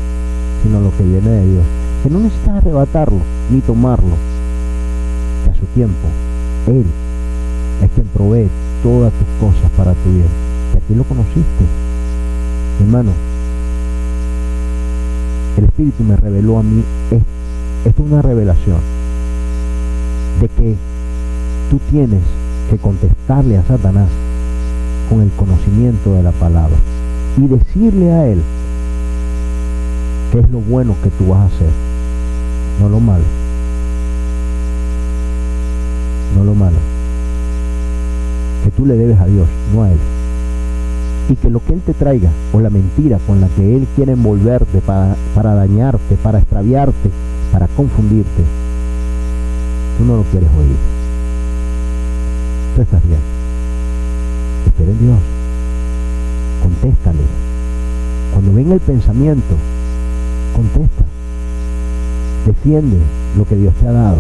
sino 0.62 0.81
lo 0.81 0.97
que 0.97 1.03
viene 1.03 1.29
de 1.29 1.53
Dios. 1.53 1.65
Que 2.03 2.11
no 2.11 2.20
necesitas 2.20 2.57
arrebatarlo 2.57 3.19
ni 3.51 3.61
tomarlo. 3.61 4.16
Que 5.45 5.51
a 5.51 5.55
su 5.55 5.66
tiempo 5.74 6.09
Él 6.66 6.85
es 7.83 7.91
quien 7.93 8.07
provee 8.09 8.49
todas 8.83 9.12
tus 9.12 9.29
cosas 9.41 9.70
para 9.77 9.93
tu 9.93 10.11
bien. 10.11 10.29
Que 10.73 10.79
aquí 10.79 10.95
lo 10.95 11.05
conociste. 11.05 11.65
Hermano, 12.81 13.11
el 15.59 15.65
Espíritu 15.65 16.03
me 16.03 16.16
reveló 16.16 16.59
a 16.59 16.62
mí, 16.62 16.83
es, 17.11 17.23
es 17.85 17.99
una 17.99 18.23
revelación 18.23 18.79
de 20.41 20.49
que 20.49 20.77
tú 21.70 21.79
tienes 21.91 22.23
que 22.70 22.79
contestarle 22.79 23.59
a 23.59 23.65
Satanás 23.65 24.09
con 25.09 25.20
el 25.20 25.31
conocimiento 25.33 26.15
de 26.15 26.23
la 26.23 26.33
palabra 26.33 26.77
y 27.37 27.49
decirle 27.49 28.13
a 28.13 28.27
él 28.29 28.43
qué 30.33 30.41
es 30.41 30.51
lo 30.51 30.61
bueno 30.61 30.95
que 31.03 31.11
tú 31.11 31.29
vas 31.29 31.41
a 31.41 31.47
hacer, 31.47 31.71
no 32.81 32.89
lo 32.89 33.01
malo. 33.01 33.25
No 36.37 36.45
lo 36.45 36.55
malo. 36.55 36.77
Que 38.65 38.71
tú 38.71 38.87
le 38.87 38.95
debes 38.95 39.21
a 39.21 39.27
Dios, 39.27 39.47
no 39.75 39.83
a 39.83 39.91
él 39.91 39.99
y 41.29 41.37
que 41.37 41.51
lo 41.51 41.65
que 41.65 41.73
Él 41.73 41.81
te 41.85 41.95
traiga 41.95 42.31
o 42.53 42.61
la 42.61 42.71
mentira 42.71 43.19
con 43.27 43.41
la 43.41 43.49
que 43.49 43.77
Él 43.77 43.87
quiere 43.97 44.13
envolverte 44.13 44.81
para, 44.81 45.17
para 45.35 45.55
dañarte, 45.55 46.17
para 46.23 46.39
extraviarte, 46.39 47.11
para 47.53 47.69
confundirte, 47.69 48.43
tú 49.99 50.05
no 50.05 50.17
lo 50.17 50.23
quieres 50.25 50.49
oír. 50.59 50.77
Tú 52.77 52.83
estás 52.83 53.03
bien. 53.07 53.21
Espera 54.67 54.91
en 54.91 54.99
Dios. 54.99 55.32
Contéstale. 56.83 57.19
Cuando 58.33 58.53
venga 58.55 58.75
el 58.75 58.81
pensamiento, 58.81 59.55
contesta. 60.57 61.05
Defiende 62.45 62.97
lo 63.37 63.45
que 63.45 63.55
Dios 63.55 63.73
te 63.75 63.87
ha 63.87 63.93
dado. 63.93 64.19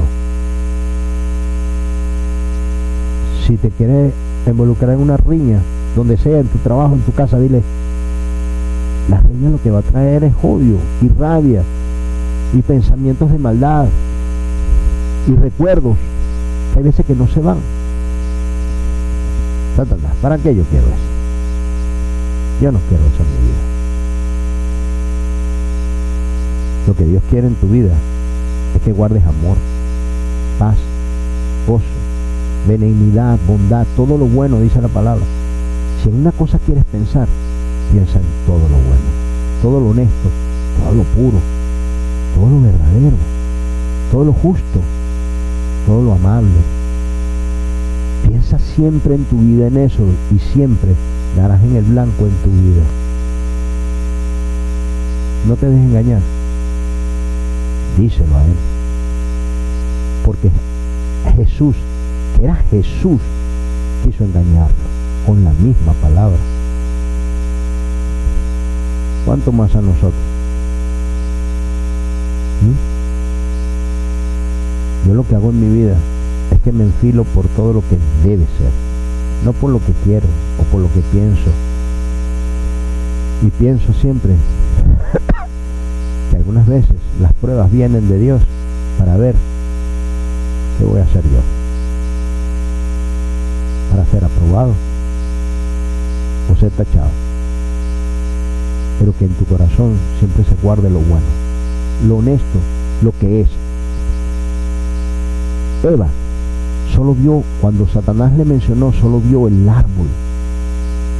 Si 3.44 3.56
te 3.56 3.70
quiere 3.70 4.12
involucrar 4.46 4.92
en 4.92 5.00
una 5.00 5.16
riña, 5.16 5.58
donde 5.96 6.16
sea, 6.16 6.38
en 6.38 6.46
tu 6.46 6.58
trabajo, 6.58 6.94
en 6.94 7.00
tu 7.00 7.12
casa, 7.12 7.36
dile, 7.40 7.62
la 9.10 9.18
reina 9.18 9.50
lo 9.50 9.60
que 9.60 9.72
va 9.72 9.80
a 9.80 9.82
traer 9.82 10.22
es 10.22 10.32
odio 10.40 10.76
y 11.02 11.08
rabia 11.18 11.64
y 12.54 12.62
pensamientos 12.62 13.32
de 13.32 13.38
maldad 13.38 13.86
y 15.26 15.34
recuerdos. 15.34 15.96
Hay 16.76 16.84
veces 16.84 17.04
que 17.04 17.16
no 17.16 17.26
se 17.26 17.40
van. 17.40 17.58
¿Para 20.22 20.38
qué 20.38 20.54
yo 20.54 20.62
quiero 20.70 20.86
eso? 20.86 21.11
Yo 22.62 22.70
no 22.70 22.78
quiero 22.88 23.02
eso 23.02 23.24
en 23.24 23.28
mi 23.28 23.48
vida. 23.48 23.58
Lo 26.86 26.94
que 26.94 27.04
Dios 27.06 27.22
quiere 27.28 27.48
en 27.48 27.56
tu 27.56 27.66
vida 27.66 27.92
es 28.76 28.82
que 28.82 28.92
guardes 28.92 29.24
amor, 29.24 29.56
paz, 30.60 30.76
gozo, 31.66 31.84
benignidad, 32.68 33.36
bondad, 33.48 33.84
todo 33.96 34.16
lo 34.16 34.26
bueno, 34.26 34.60
dice 34.60 34.80
la 34.80 34.86
palabra. 34.86 35.24
Si 36.00 36.08
en 36.08 36.20
una 36.20 36.30
cosa 36.30 36.60
quieres 36.64 36.84
pensar, 36.84 37.26
piensa 37.90 38.20
en 38.20 38.26
todo 38.46 38.60
lo 38.60 38.76
bueno, 38.76 39.10
todo 39.60 39.80
lo 39.80 39.88
honesto, 39.88 40.30
todo 40.84 40.94
lo 40.94 41.02
puro, 41.02 41.38
todo 42.36 42.48
lo 42.48 42.60
verdadero, 42.60 43.16
todo 44.12 44.24
lo 44.24 44.32
justo, 44.34 44.78
todo 45.84 46.04
lo 46.04 46.12
amable. 46.12 46.60
Piensa 48.28 48.60
siempre 48.60 49.16
en 49.16 49.24
tu 49.24 49.38
vida 49.38 49.66
en 49.66 49.78
eso 49.78 50.04
y 50.32 50.38
siempre 50.38 50.94
darás 51.36 51.62
en 51.62 51.76
el 51.76 51.84
blanco 51.84 52.26
en 52.26 52.32
tu 52.42 52.50
vida. 52.50 52.82
No 55.46 55.56
te 55.56 55.66
dejes 55.66 55.84
engañar. 55.84 56.20
Díselo 57.98 58.36
a 58.36 58.44
Él. 58.44 58.54
Porque 60.24 60.50
Jesús, 61.36 61.74
que 62.36 62.44
era 62.44 62.56
Jesús, 62.70 63.20
quiso 64.04 64.24
engañarlo 64.24 64.74
con 65.26 65.44
la 65.44 65.52
misma 65.52 65.92
palabra. 65.94 66.38
¿Cuánto 69.24 69.52
más 69.52 69.74
a 69.76 69.80
nosotros? 69.80 70.12
¿Mm? 72.62 72.92
Yo 75.08 75.14
lo 75.14 75.26
que 75.26 75.34
hago 75.34 75.50
en 75.50 75.60
mi 75.60 75.78
vida 75.82 75.96
es 76.52 76.60
que 76.60 76.72
me 76.72 76.84
enfilo 76.84 77.24
por 77.24 77.46
todo 77.48 77.72
lo 77.72 77.80
que 77.80 77.98
debe 78.24 78.44
ser, 78.58 78.70
no 79.44 79.52
por 79.52 79.70
lo 79.70 79.78
que 79.78 79.92
quiero 80.04 80.28
por 80.72 80.80
lo 80.80 80.88
que 80.92 81.00
pienso. 81.12 81.50
Y 83.46 83.50
pienso 83.50 83.92
siempre 83.92 84.32
que 86.30 86.36
algunas 86.36 86.66
veces 86.66 86.96
las 87.20 87.32
pruebas 87.34 87.70
vienen 87.70 88.08
de 88.08 88.18
Dios 88.18 88.40
para 88.98 89.16
ver 89.18 89.34
qué 90.78 90.84
voy 90.84 91.00
a 91.00 91.02
hacer 91.02 91.22
yo. 91.22 91.40
Para 93.90 94.06
ser 94.06 94.24
aprobado 94.24 94.72
o 96.50 96.56
ser 96.56 96.70
tachado. 96.70 97.10
Pero 98.98 99.14
que 99.18 99.26
en 99.26 99.34
tu 99.34 99.44
corazón 99.44 99.94
siempre 100.18 100.44
se 100.44 100.54
guarde 100.62 100.88
lo 100.88 101.00
bueno, 101.00 101.26
lo 102.08 102.16
honesto, 102.16 102.58
lo 103.02 103.12
que 103.18 103.42
es. 103.42 103.48
Eva 105.84 106.06
solo 106.94 107.14
vio, 107.14 107.42
cuando 107.60 107.88
Satanás 107.88 108.32
le 108.36 108.44
mencionó, 108.44 108.92
solo 108.92 109.20
vio 109.20 109.48
el 109.48 109.68
árbol, 109.68 110.06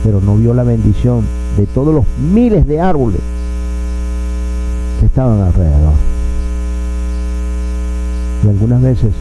pero 0.05 0.21
no 0.21 0.37
vio 0.37 0.55
la 0.55 0.65
bendición 0.65 1.25
de 1.57 1.67
todos 1.67 1.95
los 1.95 2.05
miles 2.33 2.67
de 2.67 2.81
árboles 2.81 3.21
que 5.01 5.07
estaban 5.07 5.41
alrededor. 5.41 5.95
Y 8.45 8.49
algunas 8.49 8.83
veces 8.83 9.13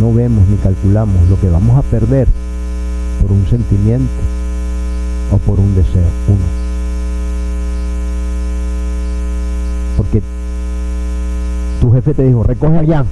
no 0.00 0.12
vemos 0.12 0.46
ni 0.48 0.56
calculamos 0.56 1.28
lo 1.28 1.40
que 1.40 1.48
vamos 1.48 1.76
a 1.76 1.82
perder 1.82 2.28
por 3.20 3.32
un 3.32 3.46
sentimiento 3.46 4.12
o 5.32 5.38
por 5.38 5.58
un 5.58 5.74
deseo, 5.74 6.06
uno. 6.28 6.44
Porque 9.96 10.22
tu 11.80 11.90
jefe 11.92 12.14
te 12.14 12.24
dijo, 12.24 12.42
recoge 12.42 12.78
allá. 12.78 13.04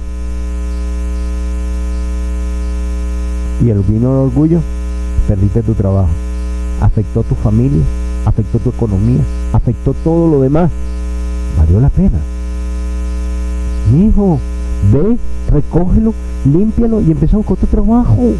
Y 3.63 3.69
el 3.69 3.79
vino 3.79 4.13
de 4.13 4.19
orgullo, 4.19 4.61
perdiste 5.27 5.61
tu 5.63 5.73
trabajo. 5.73 6.09
Afectó 6.81 7.23
tu 7.23 7.35
familia, 7.35 7.83
afectó 8.25 8.59
tu 8.59 8.69
economía, 8.69 9.21
afectó 9.53 9.93
todo 10.03 10.27
lo 10.29 10.41
demás. 10.41 10.69
Valió 11.57 11.79
la 11.79 11.89
pena. 11.89 12.19
Hijo, 13.95 14.39
ve, 14.91 15.17
recógelo, 15.51 16.13
límpialo 16.45 17.01
y 17.01 17.11
empezamos 17.11 17.45
con 17.45 17.57
tu 17.57 17.67
trabajo. 17.67 18.33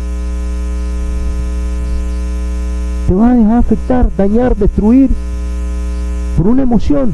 Te 3.08 3.14
vas 3.14 3.32
a 3.32 3.36
dejar 3.36 3.58
afectar, 3.58 4.10
dañar, 4.18 4.56
destruir 4.56 5.10
por 6.36 6.48
una 6.48 6.64
emoción. 6.64 7.14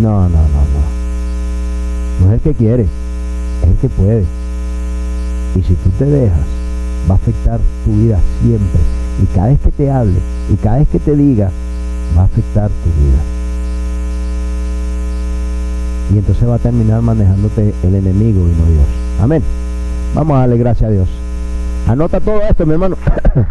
No, 0.00 0.22
no, 0.22 0.28
no, 0.28 0.38
no. 0.38 2.26
No 2.26 2.32
es 2.32 2.34
el 2.34 2.40
que 2.40 2.54
quiere, 2.54 2.82
es 2.84 3.68
el 3.68 3.76
que 3.76 3.88
puede. 3.88 4.24
Y 5.54 5.62
si 5.62 5.74
tú 5.74 5.90
te 5.98 6.04
dejas, 6.04 6.38
va 7.08 7.14
a 7.14 7.18
afectar 7.18 7.60
tu 7.84 7.92
vida 7.92 8.18
siempre. 8.42 8.80
Y 9.22 9.26
cada 9.34 9.48
vez 9.48 9.60
que 9.60 9.70
te 9.70 9.90
hable 9.90 10.18
y 10.52 10.56
cada 10.56 10.78
vez 10.78 10.88
que 10.88 10.98
te 10.98 11.16
diga, 11.16 11.50
va 12.16 12.22
a 12.22 12.24
afectar 12.24 12.68
tu 12.68 12.90
vida. 13.00 13.18
Y 16.12 16.18
entonces 16.18 16.48
va 16.48 16.54
a 16.54 16.58
terminar 16.58 17.02
manejándote 17.02 17.74
el 17.82 17.94
enemigo 17.94 18.40
y 18.40 18.52
no 18.52 18.64
Dios. 18.66 18.86
Amén. 19.20 19.42
Vamos 20.14 20.36
a 20.36 20.40
darle 20.40 20.58
gracias 20.58 20.88
a 20.88 20.92
Dios. 20.92 21.08
Anota 21.88 22.20
todo 22.20 22.40
esto, 22.42 22.64
mi 22.66 22.72
hermano. 22.72 22.96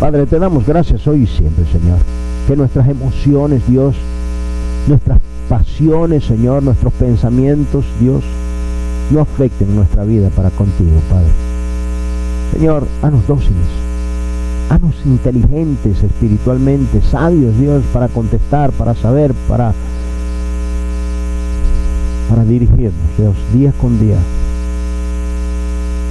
Padre, 0.00 0.26
te 0.26 0.38
damos 0.38 0.66
gracias 0.66 1.06
hoy 1.06 1.22
y 1.22 1.26
siempre, 1.26 1.64
Señor. 1.66 1.98
Que 2.46 2.56
nuestras 2.56 2.88
emociones, 2.88 3.66
Dios, 3.66 3.94
nuestras 4.86 5.20
pasiones, 5.48 6.24
Señor, 6.24 6.62
nuestros 6.62 6.92
pensamientos, 6.94 7.84
Dios, 8.00 8.24
no 9.10 9.20
afecten 9.20 9.74
nuestra 9.74 10.04
vida 10.04 10.30
para 10.30 10.50
contigo, 10.50 11.00
Padre. 11.10 11.30
Señor, 12.52 12.86
haznos 13.02 13.26
dóciles, 13.26 13.66
haznos 14.68 14.94
inteligentes 15.04 16.02
espiritualmente, 16.02 17.00
sabios, 17.00 17.56
Dios, 17.58 17.82
para 17.92 18.08
contestar, 18.08 18.70
para 18.72 18.94
saber, 18.94 19.34
para, 19.48 19.72
para 22.28 22.44
dirigirnos, 22.44 22.92
Dios, 23.18 23.34
día 23.52 23.72
con 23.80 24.00
día. 24.00 24.18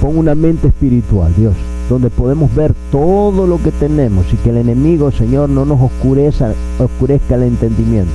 Pon 0.00 0.16
una 0.16 0.34
mente 0.34 0.68
espiritual, 0.68 1.34
Dios, 1.36 1.54
donde 1.88 2.08
podemos 2.08 2.54
ver 2.54 2.74
todo 2.90 3.46
lo 3.46 3.62
que 3.62 3.70
tenemos 3.70 4.32
y 4.32 4.36
que 4.36 4.50
el 4.50 4.58
enemigo, 4.58 5.10
Señor, 5.10 5.50
no 5.50 5.64
nos 5.64 5.80
oscurezca, 5.80 6.54
oscurezca 6.78 7.34
el 7.34 7.44
entendimiento. 7.44 8.12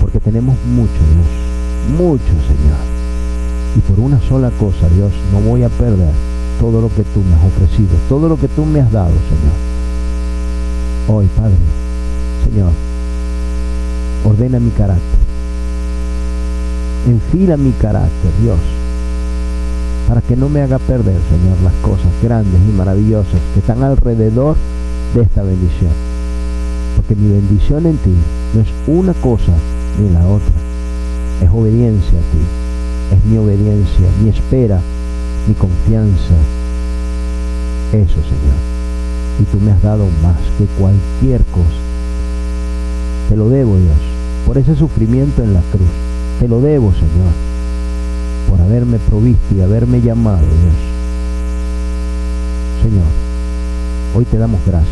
Porque 0.00 0.20
tenemos 0.20 0.54
mucho, 0.66 0.92
Dios, 0.92 1.98
mucho, 1.98 2.24
Señor. 2.46 2.89
Y 3.76 3.80
por 3.80 4.00
una 4.00 4.20
sola 4.28 4.50
cosa, 4.50 4.88
Dios, 4.96 5.12
no 5.32 5.40
voy 5.48 5.62
a 5.62 5.68
perder 5.68 6.12
todo 6.58 6.80
lo 6.80 6.88
que 6.88 7.04
tú 7.04 7.20
me 7.20 7.34
has 7.36 7.44
ofrecido, 7.44 7.90
todo 8.08 8.28
lo 8.28 8.36
que 8.36 8.48
tú 8.48 8.64
me 8.64 8.80
has 8.80 8.90
dado, 8.90 9.12
Señor. 9.12 9.56
Hoy, 11.08 11.28
Padre, 11.36 11.54
Señor, 12.44 12.70
ordena 14.24 14.58
mi 14.58 14.70
carácter. 14.70 15.20
Enfila 17.06 17.56
mi 17.56 17.70
carácter, 17.72 18.30
Dios, 18.42 18.58
para 20.08 20.20
que 20.20 20.36
no 20.36 20.48
me 20.48 20.60
haga 20.62 20.78
perder, 20.78 21.16
Señor, 21.30 21.60
las 21.62 21.72
cosas 21.80 22.10
grandes 22.22 22.60
y 22.68 22.72
maravillosas 22.76 23.40
que 23.54 23.60
están 23.60 23.82
alrededor 23.82 24.56
de 25.14 25.22
esta 25.22 25.42
bendición. 25.42 25.92
Porque 26.96 27.14
mi 27.14 27.32
bendición 27.32 27.86
en 27.86 27.96
ti 27.98 28.14
no 28.54 28.60
es 28.60 28.68
una 28.88 29.14
cosa 29.14 29.52
ni 30.00 30.10
la 30.10 30.26
otra, 30.26 30.52
es 31.42 31.50
obediencia 31.50 32.18
a 32.18 32.32
ti 32.32 32.69
es 33.10 33.24
mi 33.24 33.38
obediencia, 33.38 34.06
mi 34.22 34.30
espera, 34.30 34.80
mi 35.48 35.54
confianza. 35.54 36.34
Eso, 37.92 38.14
Señor. 38.14 38.60
Y 39.40 39.44
tú 39.44 39.58
me 39.58 39.72
has 39.72 39.82
dado 39.82 40.06
más 40.22 40.36
que 40.58 40.66
cualquier 40.78 41.42
cosa. 41.46 41.80
Te 43.28 43.36
lo 43.36 43.48
debo, 43.48 43.76
Dios, 43.76 43.96
por 44.46 44.58
ese 44.58 44.76
sufrimiento 44.76 45.42
en 45.42 45.54
la 45.54 45.60
cruz. 45.72 45.88
Te 46.38 46.48
lo 46.48 46.60
debo, 46.60 46.92
Señor, 46.92 47.32
por 48.48 48.60
haberme 48.60 48.98
provisto 48.98 49.54
y 49.54 49.60
haberme 49.60 50.00
llamado, 50.00 50.38
Dios. 50.38 50.74
Señor, 52.82 53.06
hoy 54.14 54.24
te 54.24 54.38
damos 54.38 54.60
gracias. 54.66 54.88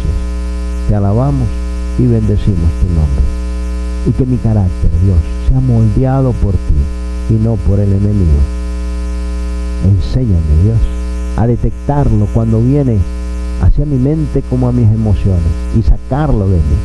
Te 0.88 0.94
alabamos 0.94 1.46
y 1.98 2.06
bendecimos 2.06 2.70
tu 2.80 2.86
nombre. 2.88 3.24
Y 4.06 4.12
que 4.12 4.26
mi 4.26 4.38
carácter, 4.38 4.90
Dios, 5.04 5.18
sea 5.48 5.60
moldeado 5.60 6.32
por 6.32 6.52
ti 6.52 6.97
y 7.30 7.34
no 7.34 7.56
por 7.56 7.78
el 7.80 7.92
enemigo. 7.92 8.38
Enséñame, 9.84 10.62
Dios, 10.64 10.78
a 11.36 11.46
detectarlo 11.46 12.26
cuando 12.32 12.60
viene 12.60 12.98
hacia 13.62 13.84
mi 13.84 13.96
mente 13.96 14.42
como 14.48 14.68
a 14.68 14.72
mis 14.72 14.88
emociones 14.88 15.42
y 15.76 15.82
sacarlo 15.82 16.48
de 16.48 16.56
mí. 16.56 16.78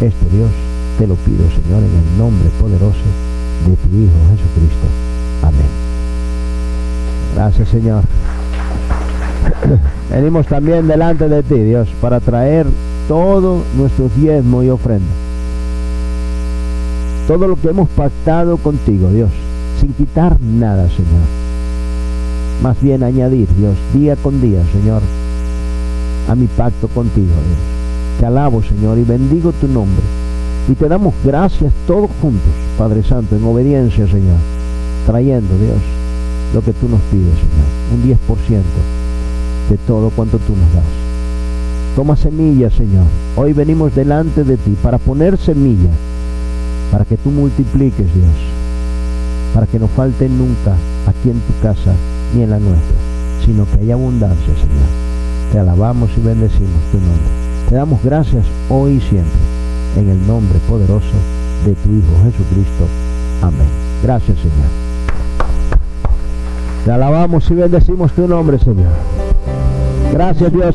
Esto, 0.00 0.26
Dios, 0.32 0.50
te 0.98 1.06
lo 1.06 1.14
pido, 1.16 1.44
Señor, 1.50 1.82
en 1.82 1.98
el 1.98 2.18
nombre 2.18 2.48
poderoso 2.60 3.04
de 3.66 3.76
tu 3.76 3.88
Hijo 3.96 4.12
Jesucristo. 4.30 4.86
Amén. 5.42 5.68
Gracias, 7.34 7.68
Señor. 7.68 8.04
Venimos 10.10 10.46
también 10.46 10.86
delante 10.86 11.28
de 11.28 11.42
ti, 11.42 11.58
Dios, 11.58 11.88
para 12.00 12.20
traer 12.20 12.66
todo 13.08 13.62
nuestro 13.76 14.08
diezmo 14.16 14.62
y 14.62 14.70
ofrenda 14.70 15.19
todo 17.30 17.46
lo 17.46 17.54
que 17.54 17.68
hemos 17.68 17.88
pactado 17.90 18.56
contigo, 18.56 19.08
Dios, 19.10 19.30
sin 19.80 19.92
quitar 19.92 20.40
nada, 20.40 20.88
Señor. 20.88 21.22
Más 22.60 22.82
bien 22.82 23.04
añadir, 23.04 23.46
Dios, 23.56 23.76
día 23.94 24.16
con 24.16 24.40
día, 24.40 24.60
Señor, 24.72 25.00
a 26.28 26.34
mi 26.34 26.48
pacto 26.48 26.88
contigo, 26.88 27.28
Dios. 27.28 28.18
Te 28.18 28.26
alabo, 28.26 28.64
Señor, 28.64 28.98
y 28.98 29.04
bendigo 29.04 29.52
tu 29.52 29.68
nombre. 29.68 30.02
Y 30.68 30.74
te 30.74 30.88
damos 30.88 31.14
gracias 31.24 31.72
todos 31.86 32.10
juntos, 32.20 32.50
Padre 32.76 33.04
Santo, 33.04 33.36
en 33.36 33.44
obediencia, 33.44 34.08
Señor, 34.08 34.38
trayendo, 35.06 35.56
Dios, 35.56 35.78
lo 36.52 36.62
que 36.62 36.72
tú 36.72 36.88
nos 36.88 37.00
pides, 37.12 37.36
Señor, 37.38 38.18
un 38.26 38.36
10% 38.42 38.60
de 39.70 39.76
todo 39.86 40.10
cuanto 40.10 40.38
tú 40.38 40.56
nos 40.56 40.74
das. 40.74 41.94
Toma 41.94 42.16
semilla, 42.16 42.70
Señor. 42.70 43.04
Hoy 43.36 43.52
venimos 43.52 43.94
delante 43.94 44.42
de 44.42 44.56
ti 44.56 44.76
para 44.82 44.98
poner 44.98 45.38
semilla 45.38 45.90
para 46.90 47.04
que 47.04 47.16
tú 47.16 47.30
multipliques, 47.30 48.06
Dios, 48.14 48.26
para 49.54 49.66
que 49.66 49.78
no 49.78 49.88
falte 49.88 50.28
nunca 50.28 50.74
aquí 51.06 51.30
en 51.30 51.40
tu 51.40 51.52
casa 51.62 51.92
ni 52.34 52.42
en 52.42 52.50
la 52.50 52.58
nuestra, 52.58 52.96
sino 53.44 53.66
que 53.66 53.80
haya 53.80 53.94
abundancia, 53.94 54.54
Señor. 54.54 54.90
Te 55.52 55.58
alabamos 55.58 56.10
y 56.16 56.20
bendecimos 56.20 56.82
tu 56.92 56.98
nombre. 56.98 57.40
Te 57.68 57.74
damos 57.74 58.02
gracias 58.02 58.44
hoy 58.68 58.92
y 58.94 59.00
siempre, 59.00 59.38
en 59.96 60.08
el 60.08 60.26
nombre 60.26 60.58
poderoso 60.68 61.16
de 61.64 61.74
tu 61.74 61.90
Hijo 61.90 62.24
Jesucristo. 62.24 62.86
Amén. 63.42 63.68
Gracias, 64.02 64.38
Señor. 64.38 64.80
Te 66.84 66.92
alabamos 66.92 67.50
y 67.50 67.54
bendecimos 67.54 68.12
tu 68.12 68.26
nombre, 68.26 68.58
Señor. 68.58 68.88
Gracias, 70.12 70.52
Dios. 70.52 70.74